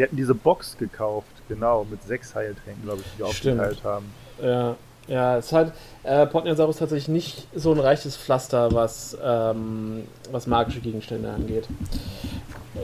[0.00, 4.06] Wir hatten diese Box gekauft, genau, mit sechs Heiltränken, glaube ich, die wir aufgeteilt haben.
[4.42, 4.76] Ja.
[5.08, 10.80] Ja, es hat äh, Potniasaurus tatsächlich nicht so ein reiches Pflaster, was, ähm, was magische
[10.80, 11.68] Gegenstände angeht.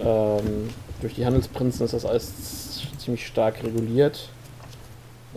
[0.04, 0.68] Ähm,
[1.00, 4.28] durch die Handelsprinzen ist das alles ziemlich stark reguliert.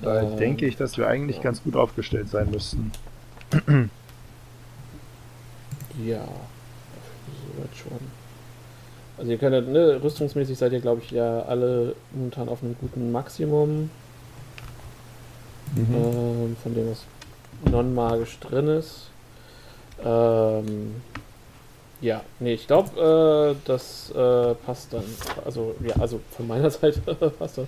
[0.01, 1.43] Da ähm, denke ich, dass wir eigentlich ja.
[1.43, 2.91] ganz gut aufgestellt sein müssten.
[6.05, 6.27] ja,
[7.55, 8.18] soweit schon.
[9.19, 13.11] Also ihr könnt, ne, rüstungsmäßig seid ihr, glaube ich, ja alle momentan auf einem guten
[13.11, 13.89] Maximum.
[15.75, 15.93] Mhm.
[15.93, 17.03] Ähm, von dem was
[17.69, 19.09] non-magisch drin ist.
[20.03, 20.95] Ähm,
[21.99, 25.03] ja, nee, ich glaube, äh, das äh, passt dann.
[25.43, 27.67] Also, ja, also von meiner Seite passt das.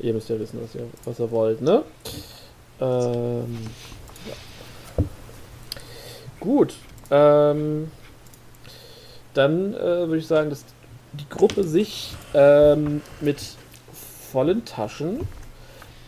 [0.00, 1.82] Ihr müsst ja wissen, was ihr, was ihr wollt, ne?
[2.78, 3.58] Ähm,
[4.26, 5.04] ja.
[6.40, 6.74] Gut.
[7.10, 7.90] Ähm,
[9.32, 10.64] dann äh, würde ich sagen, dass
[11.12, 13.38] die Gruppe sich ähm, mit
[14.32, 15.26] vollen Taschen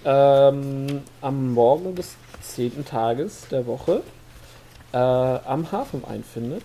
[0.05, 4.02] ähm, am Morgen des zehnten Tages der Woche
[4.92, 6.64] äh, am Hafen einfindet.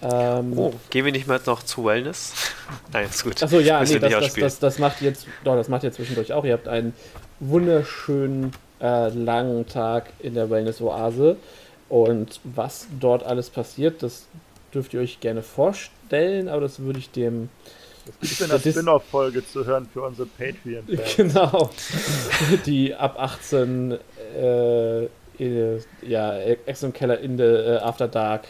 [0.00, 2.32] Ähm, oh, gehen wir nicht mal noch zu Wellness?
[2.92, 3.42] Nein, ist gut.
[3.42, 6.44] Achso, ja, nee, das, das, das, das, macht jetzt, doch, das macht ihr zwischendurch auch.
[6.44, 6.94] Ihr habt einen
[7.40, 11.36] wunderschönen äh, langen Tag in der Wellness-Oase.
[11.88, 14.26] Und was dort alles passiert, das
[14.74, 17.48] dürft ihr euch gerne vorstellen, aber das würde ich dem
[18.20, 21.16] es gibt eine Spin-off-Folge zu hören für unsere Patreon-Fans.
[21.16, 21.70] Genau.
[22.64, 23.98] Die ab 18
[24.36, 25.04] äh,
[25.38, 28.48] in, ja, Exxon Keller in the äh, After Dark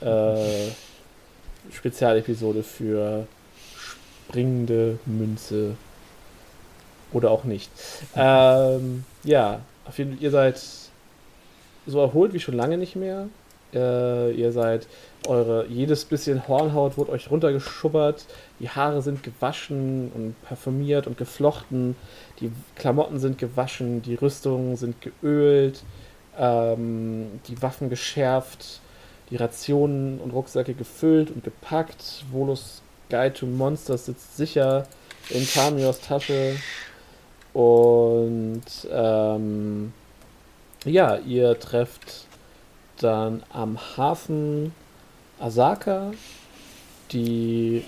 [0.00, 0.70] äh,
[1.72, 3.26] Spezialepisode für
[4.28, 5.76] springende Münze
[7.12, 7.70] oder auch nicht.
[8.16, 10.60] Ähm, ja, auf jeden Fall, ihr seid
[11.86, 13.28] so erholt wie schon lange nicht mehr.
[13.72, 14.86] Äh, ihr seid
[15.26, 18.26] eure, jedes bisschen Hornhaut wurde euch runtergeschubbert,
[18.58, 21.96] die Haare sind gewaschen und parfümiert und geflochten,
[22.40, 25.82] die Klamotten sind gewaschen, die Rüstungen sind geölt,
[26.38, 28.80] ähm, die Waffen geschärft,
[29.30, 32.24] die Rationen und Rucksäcke gefüllt und gepackt.
[32.32, 34.86] Volus Guide to Monsters sitzt sicher
[35.28, 36.56] in Tamios Tasche
[37.52, 39.92] und ähm,
[40.84, 42.26] ja, ihr trefft
[42.98, 44.72] dann am Hafen
[45.40, 46.12] Asaka,
[47.12, 47.82] die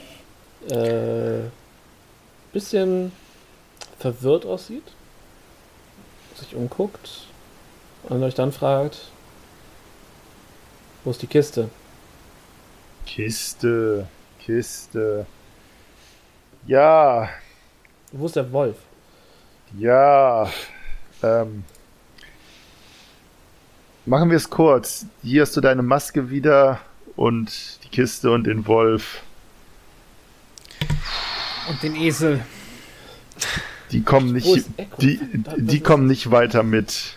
[0.71, 1.41] äh,
[2.53, 3.13] bisschen
[3.99, 4.85] verwirrt aussieht,
[6.37, 7.27] sich umguckt
[8.05, 9.11] und euch dann fragt,
[11.05, 11.69] wo ist die Kiste?
[13.07, 14.07] Kiste,
[14.41, 15.27] Kiste.
[16.67, 17.29] Ja.
[18.13, 18.77] Wo ist der Wolf?
[19.79, 20.49] Ja.
[21.23, 21.65] Ähm,
[24.07, 25.07] machen wir es kurz.
[25.23, 26.81] Hier hast du deine Maske wieder
[27.17, 29.23] und die Kiste und den Wolf.
[31.69, 32.45] Und den Esel.
[33.91, 34.67] Die kommen nicht,
[34.99, 35.21] die,
[35.57, 37.15] die kommen nicht weiter mit.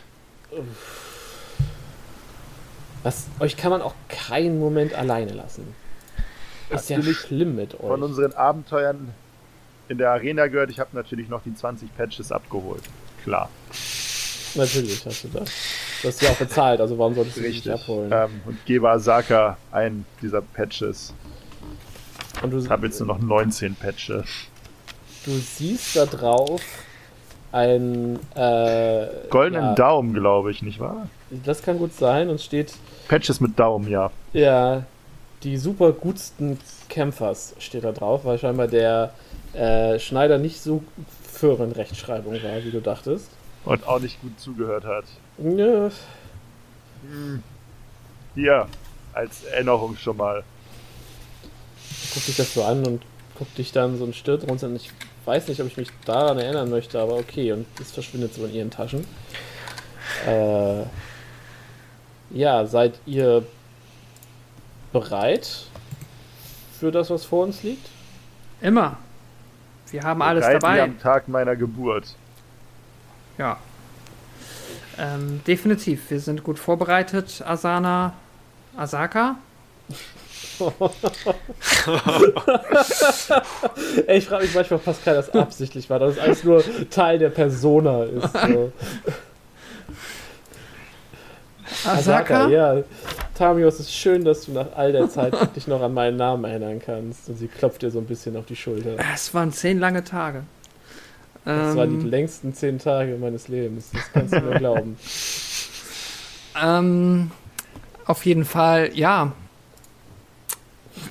[3.04, 5.66] Was, euch kann man auch keinen Moment alleine lassen.
[6.70, 7.82] Ist ja schlimm mit euch.
[7.82, 9.14] Von unseren Abenteuern
[9.88, 12.84] in der Arena gehört, ich habe natürlich noch die 20 Patches abgeholt.
[13.24, 13.50] Klar.
[14.56, 15.50] Natürlich hast du das.
[16.06, 17.64] Du hast ja auch bezahlt, also warum solltest du Richtig.
[17.64, 18.12] dich nicht abholen?
[18.14, 21.16] Ähm, und gebe Asaka einen dieser Patches.
[22.44, 24.28] Und du habe jetzt nur noch 19 Patches.
[25.26, 26.62] Du siehst da drauf
[27.52, 31.10] ein äh, goldenen ja, Daumen, glaube ich, nicht wahr?
[31.44, 32.76] Das kann gut sein und steht
[33.08, 34.12] Patches mit Daumen, ja.
[34.32, 34.84] Ja,
[35.42, 39.12] die super gutsten Kämpfers steht da drauf, weil scheinbar der
[39.54, 40.84] äh, Schneider nicht so
[41.34, 43.28] für eine Rechtschreibung war, wie du dachtest.
[43.64, 45.06] Und auch nicht gut zugehört hat.
[45.38, 45.92] Ja.
[48.36, 48.68] Hier,
[49.14, 50.44] als Erinnerung schon mal.
[52.14, 53.04] Guck dich das so an und
[53.38, 54.92] guck dich dann so ein Stirt runter und ich
[55.26, 58.54] weiß nicht, ob ich mich daran erinnern möchte, aber okay, und es verschwindet so in
[58.54, 59.06] ihren Taschen.
[60.26, 60.84] Äh,
[62.32, 63.46] ja, seid ihr
[64.94, 65.66] bereit
[66.80, 67.90] für das, was vor uns liegt?
[68.62, 68.98] Immer.
[69.92, 70.76] Wir haben alles bereit dabei.
[70.78, 72.16] Wie am Tag meiner Geburt.
[73.38, 73.58] Ja.
[74.98, 76.10] Ähm, definitiv.
[76.10, 78.14] Wir sind gut vorbereitet, Asana.
[78.78, 79.38] Asaka?
[84.08, 87.20] Ey, ich frage mich manchmal, ob Pascal das absichtlich war, dass es alles nur Teil
[87.20, 88.34] der Persona ist.
[88.34, 88.72] So.
[91.90, 92.48] Asaka?
[92.48, 92.84] Ja.
[93.36, 96.46] Tamios, es ist schön, dass du nach all der Zeit dich noch an meinen Namen
[96.46, 97.28] erinnern kannst.
[97.28, 98.96] Und sie klopft dir so ein bisschen auf die Schulter.
[99.14, 100.44] Es waren zehn lange Tage.
[101.46, 103.92] Das ähm, waren die längsten zehn Tage meines Lebens.
[103.94, 104.98] Das kannst du mir glauben.
[106.60, 107.32] Ähm,
[108.06, 109.32] auf jeden Fall, ja.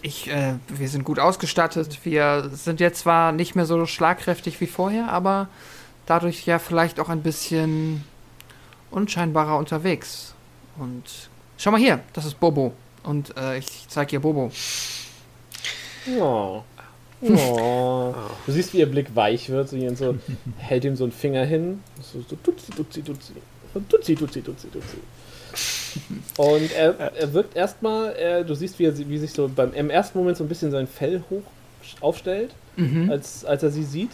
[0.02, 2.00] Ich, äh, wir sind gut ausgestattet.
[2.04, 5.48] Wir sind jetzt zwar nicht mehr so schlagkräftig wie vorher, aber
[6.06, 8.04] dadurch ja vielleicht auch ein bisschen
[8.90, 10.34] unscheinbarer unterwegs.
[10.78, 11.04] Und
[11.58, 12.72] schau mal hier, das ist Bobo.
[13.04, 14.50] Und äh, ich zeige ihr Bobo.
[16.18, 16.62] Oh.
[17.24, 18.14] Oh.
[18.46, 19.68] Du siehst, wie ihr Blick weich wird.
[19.68, 20.16] Sie so,
[20.58, 21.80] hält ihm so einen Finger hin.
[22.00, 23.32] So, so tutzi, tutzi, tutzi.
[23.88, 24.96] Tutzi, tutzi, tutzi, tutzi.
[26.36, 29.90] Und er, er wirkt erstmal, er, du siehst, wie, er, wie sich so beim, im
[29.90, 31.42] ersten Moment so ein bisschen sein Fell hoch
[32.00, 33.10] aufstellt, mhm.
[33.10, 34.10] als, als er sie sieht.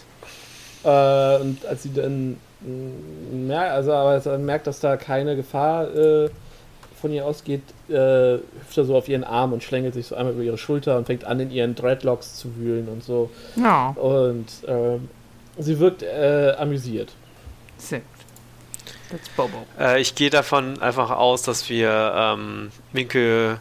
[0.84, 2.36] Äh, und als sie dann
[3.32, 6.30] merkt, also aber als er merkt, dass da keine Gefahr äh,
[7.00, 10.34] von ihr ausgeht, äh, hüpft er so auf ihren Arm und schlängelt sich so einmal
[10.34, 13.30] über ihre Schulter und fängt an, in ihren Dreadlocks zu wühlen und so.
[13.56, 13.90] Ja.
[13.90, 15.08] Und ähm,
[15.58, 17.12] sie wirkt äh, amüsiert.
[17.78, 18.02] Sehr
[19.10, 19.66] That's Bobo.
[19.78, 23.58] Äh, ich gehe davon einfach aus, dass wir ähm, Winkel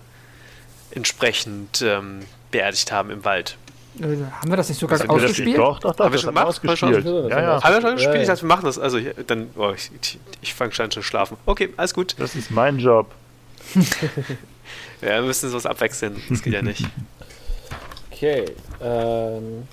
[0.92, 2.20] entsprechend ähm,
[2.52, 3.58] beerdigt haben im Wald.
[4.00, 5.58] Äh, haben wir das nicht sogar ausgespielt?
[5.58, 6.06] Doch, doch, doch.
[6.06, 6.48] Haben wir schon gemacht?
[6.48, 7.06] Ausgespielt.
[7.06, 7.64] Ja, ja.
[7.64, 8.22] Haben wir schon gespielt?
[8.22, 8.78] Ich dachte, wir machen das.
[8.78, 11.38] Also, ich, dann, oh, ich, ich, ich fange schon an zu schlafen.
[11.46, 12.16] Okay, alles gut.
[12.20, 13.08] Das ist mein Job.
[15.02, 16.22] ja, wir müssen sowas abwechseln.
[16.30, 16.86] Das geht ja nicht.
[18.12, 18.46] Okay.
[18.82, 19.68] Ähm,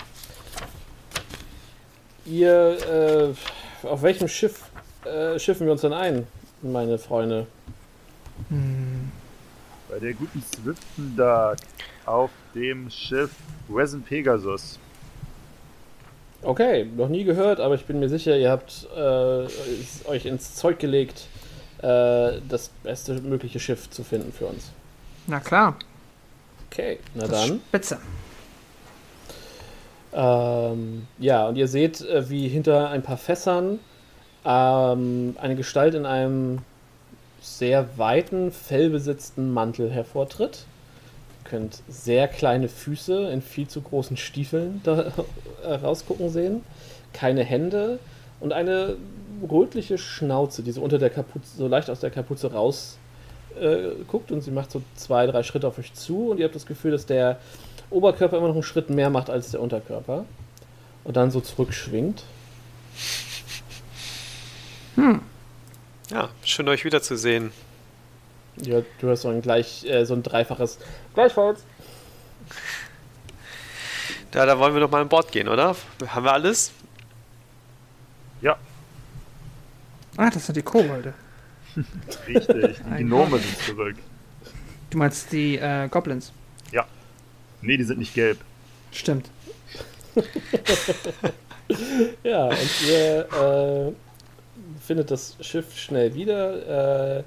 [2.24, 3.34] ihr,
[3.84, 4.62] äh, auf welchem Schiff
[5.04, 6.26] äh, schiffen wir uns denn ein,
[6.62, 7.46] meine Freunde?
[8.48, 9.10] Hm.
[9.88, 11.58] Bei der guten Swiftendark
[12.04, 13.30] auf dem Schiff
[13.72, 14.78] Resin Pegasus.
[16.42, 20.78] Okay, noch nie gehört, aber ich bin mir sicher, ihr habt äh, euch ins Zeug
[20.78, 21.26] gelegt,
[21.82, 24.70] äh, das beste mögliche Schiff zu finden für uns.
[25.26, 25.76] Na klar.
[26.70, 27.60] Okay, na das dann.
[27.68, 27.98] Spitze.
[30.12, 33.80] Ähm, ja, und ihr seht, äh, wie hinter ein paar Fässern
[34.44, 36.60] ähm, eine Gestalt in einem
[37.40, 40.64] sehr weiten, fellbesetzten Mantel hervortritt.
[41.44, 45.12] Ihr könnt sehr kleine Füße in viel zu großen Stiefeln da
[45.64, 46.62] rausgucken sehen,
[47.12, 47.98] keine Hände
[48.40, 48.96] und eine
[49.50, 52.98] rötliche Schnauze, die so unter der Kapuze, so leicht aus der Kapuze raus
[53.60, 56.54] äh, guckt und sie macht so zwei, drei Schritte auf euch zu und ihr habt
[56.54, 57.38] das Gefühl, dass der
[57.90, 60.24] Oberkörper immer noch einen Schritt mehr macht als der Unterkörper
[61.04, 62.24] und dann so zurückschwingt.
[64.96, 65.20] Hm.
[66.10, 67.52] Ja, schön euch wiederzusehen.
[68.62, 70.78] Ja, du hast so ein gleich, äh, so ein dreifaches
[71.14, 71.64] Gleichfalls.
[74.34, 75.74] Ja, da wollen wir doch mal an Bord gehen, oder?
[76.08, 76.72] Haben wir alles?
[78.42, 78.58] Ja.
[80.16, 81.14] Ah, das sind die Kobolde.
[82.26, 83.96] Richtig, die Gnome sind zurück.
[84.90, 86.32] Du meinst die äh, Goblins?
[86.72, 86.86] Ja.
[87.60, 88.38] Nee, die sind nicht gelb.
[88.92, 89.30] Stimmt.
[92.22, 93.92] ja, und ihr äh,
[94.80, 97.18] findet das Schiff schnell wieder.
[97.18, 97.24] Äh,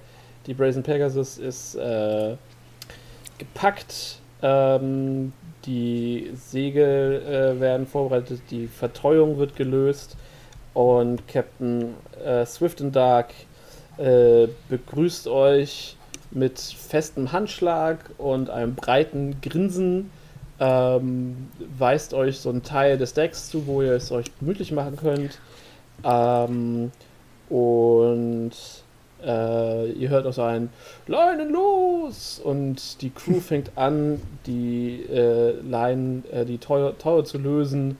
[0.48, 2.35] die Brazen Pegasus ist äh,
[3.38, 4.19] gepackt.
[4.42, 5.34] Ähm,
[5.66, 10.18] die Segel äh, werden vorbereitet, die Vertreuung wird gelöst
[10.74, 13.34] und Captain äh, Swift and Dark
[13.98, 15.98] äh, begrüßt euch
[16.32, 20.12] mit festem Handschlag und einem breiten Grinsen.
[20.60, 24.98] Ähm, weist euch so einen Teil des Decks zu, wo ihr es euch gemütlich machen
[24.98, 25.40] könnt.
[26.04, 26.92] Ähm,
[27.50, 28.52] und
[29.26, 30.70] äh, ihr hört auch so ein
[31.08, 32.40] Leinen los!
[32.44, 37.98] Und die Crew fängt an, die äh, Leinen, äh, die Teuer, Teuer zu lösen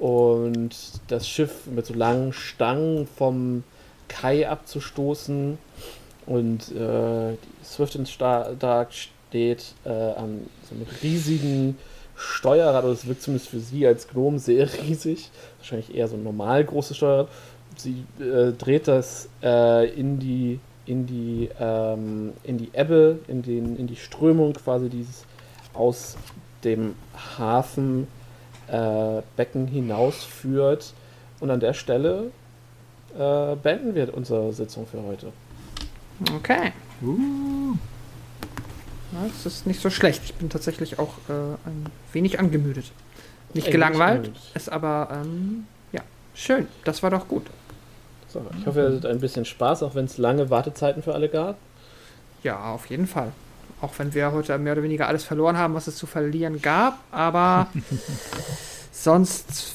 [0.00, 0.70] und
[1.08, 3.64] das Schiff mit so langen Stangen vom
[4.08, 5.58] Kai abzustoßen.
[6.26, 8.20] Und äh, Swift and
[8.62, 11.76] Dark steht äh, an so einem riesigen
[12.16, 15.30] Steuerrad, oder es wirkt zumindest für sie als Gnom sehr riesig.
[15.58, 17.28] Wahrscheinlich eher so ein normal großes Steuerrad
[17.76, 23.76] sie äh, dreht das äh, in die in die ähm, in die Ebbe, in den
[23.76, 25.24] in die Strömung quasi dieses
[25.74, 26.16] aus
[26.64, 26.94] dem
[27.38, 28.19] Hafenbecken
[28.70, 29.22] äh,
[29.66, 30.94] hinausführt.
[31.40, 32.30] Und an der Stelle
[33.18, 35.32] äh, beenden wir unsere Sitzung für heute.
[36.34, 36.72] Okay.
[37.02, 37.76] Uh.
[39.12, 40.22] das ist nicht so schlecht.
[40.24, 42.92] Ich bin tatsächlich auch äh, ein wenig angemüdet.
[43.54, 46.02] Nicht Ey, gelangweilt, ist aber ähm, ja
[46.34, 46.68] schön.
[46.84, 47.46] Das war doch gut.
[48.28, 51.28] So, ich hoffe, ihr hattet ein bisschen Spaß, auch wenn es lange Wartezeiten für alle
[51.28, 51.56] gab.
[52.44, 53.32] Ja, auf jeden Fall.
[53.80, 56.98] Auch wenn wir heute mehr oder weniger alles verloren haben, was es zu verlieren gab,
[57.10, 57.68] aber
[58.92, 59.74] sonst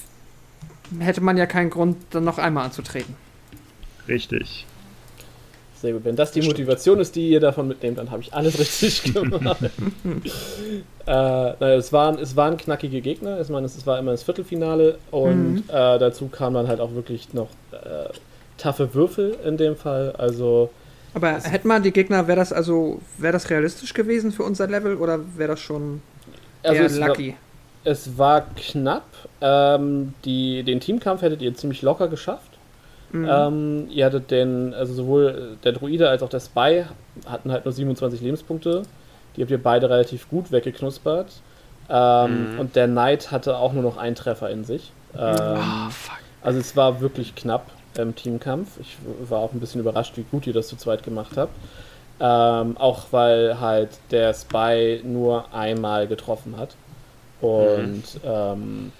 [0.99, 3.15] hätte man ja keinen Grund, dann noch einmal anzutreten.
[4.07, 4.65] Richtig.
[5.81, 6.05] Sehr gut.
[6.05, 9.61] Wenn das die Motivation ist, die ihr davon mitnehmt, dann habe ich alles richtig gemacht.
[9.63, 9.69] äh,
[11.05, 13.41] naja, es, waren, es waren knackige Gegner.
[13.41, 15.63] Ich meine, es war immer das Viertelfinale und mhm.
[15.67, 18.09] äh, dazu kamen dann halt auch wirklich noch äh,
[18.57, 20.13] taffe Würfel in dem Fall.
[20.17, 20.69] Also.
[21.15, 24.97] Aber hätten wir die Gegner, wäre das also, wäre das realistisch gewesen für unser Level
[24.97, 26.01] oder wäre das schon
[26.61, 27.29] also eher lucky?
[27.29, 29.05] War, es war knapp.
[29.39, 32.51] Ähm, die, den Teamkampf hättet ihr ziemlich locker geschafft.
[33.13, 33.27] Mhm.
[33.29, 36.83] Ähm, ihr hattet den, also sowohl der Druide als auch der Spy
[37.25, 38.83] hatten halt nur 27 Lebenspunkte.
[39.37, 41.31] Die habt ihr beide relativ gut weggeknuspert.
[41.87, 42.59] Ähm, mhm.
[42.59, 44.91] Und der Knight hatte auch nur noch einen Treffer in sich.
[45.17, 45.91] Ähm, oh,
[46.41, 48.79] also es war wirklich knapp im Teamkampf.
[48.79, 48.97] Ich
[49.29, 51.53] war auch ein bisschen überrascht, wie gut ihr das zu zweit gemacht habt.
[52.19, 56.75] Ähm, auch weil halt der Spy nur einmal getroffen hat.
[57.41, 58.01] Und mhm.
[58.23, 58.91] ähm,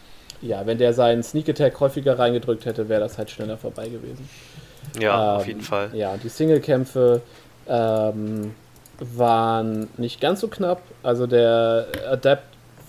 [0.42, 4.28] ja, wenn der seinen Sneak Attack häufiger reingedrückt hätte, wäre das halt schneller vorbei gewesen.
[5.00, 5.90] Ja, ähm, auf jeden Fall.
[5.94, 7.22] Ja, die Singlekämpfe
[7.68, 8.54] ähm,
[9.00, 10.82] waren nicht ganz so knapp.
[11.04, 12.44] Also der Adept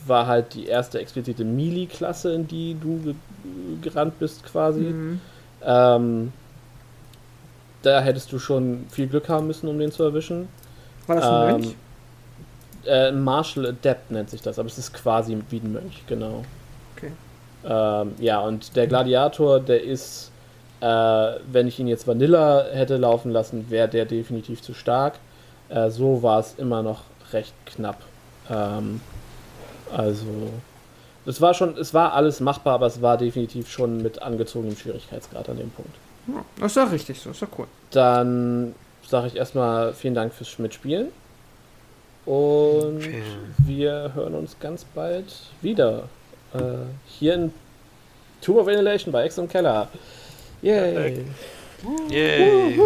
[0.07, 3.15] war halt die erste explizite Melee-Klasse, in die du
[3.81, 4.81] gerannt bist quasi.
[4.81, 5.21] Mhm.
[5.63, 6.33] Ähm,
[7.83, 10.49] da hättest du schon viel Glück haben müssen, um den zu erwischen.
[11.07, 11.77] War das ein ähm, Mönch?
[12.87, 16.45] Äh, Martial Adept nennt sich das, aber es ist quasi wie ein Mönch, genau.
[16.97, 17.13] Okay.
[17.65, 20.31] Ähm, ja, und der Gladiator, der ist,
[20.81, 25.15] äh, wenn ich ihn jetzt Vanilla hätte laufen lassen, wäre der definitiv zu stark.
[25.69, 27.03] Äh, so war es immer noch
[27.33, 28.01] recht knapp.
[28.49, 29.01] Ähm,
[29.95, 30.27] also,
[31.27, 35.49] es war schon, es war alles machbar, aber es war definitiv schon mit angezogenem Schwierigkeitsgrad
[35.49, 35.95] an dem Punkt.
[36.29, 37.67] Ja, das ist ja richtig so, ist ja cool.
[37.91, 38.75] Dann
[39.07, 41.09] sage ich erstmal vielen Dank fürs Mitspielen.
[42.25, 43.03] Und
[43.59, 45.27] wir hören uns ganz bald
[45.63, 46.09] wieder.
[46.55, 46.59] Äh,
[47.07, 47.53] hier in
[48.41, 49.89] Tomb of Annihilation bei Ex und Keller.
[50.63, 51.25] Yay!
[52.11, 52.81] Yay!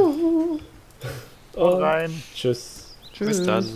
[1.55, 2.23] Und rein.
[2.35, 2.95] Tschüss.
[3.13, 3.39] Tschüss.
[3.39, 3.67] Bis dann.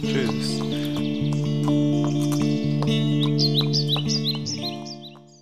[0.00, 1.51] Tschüss.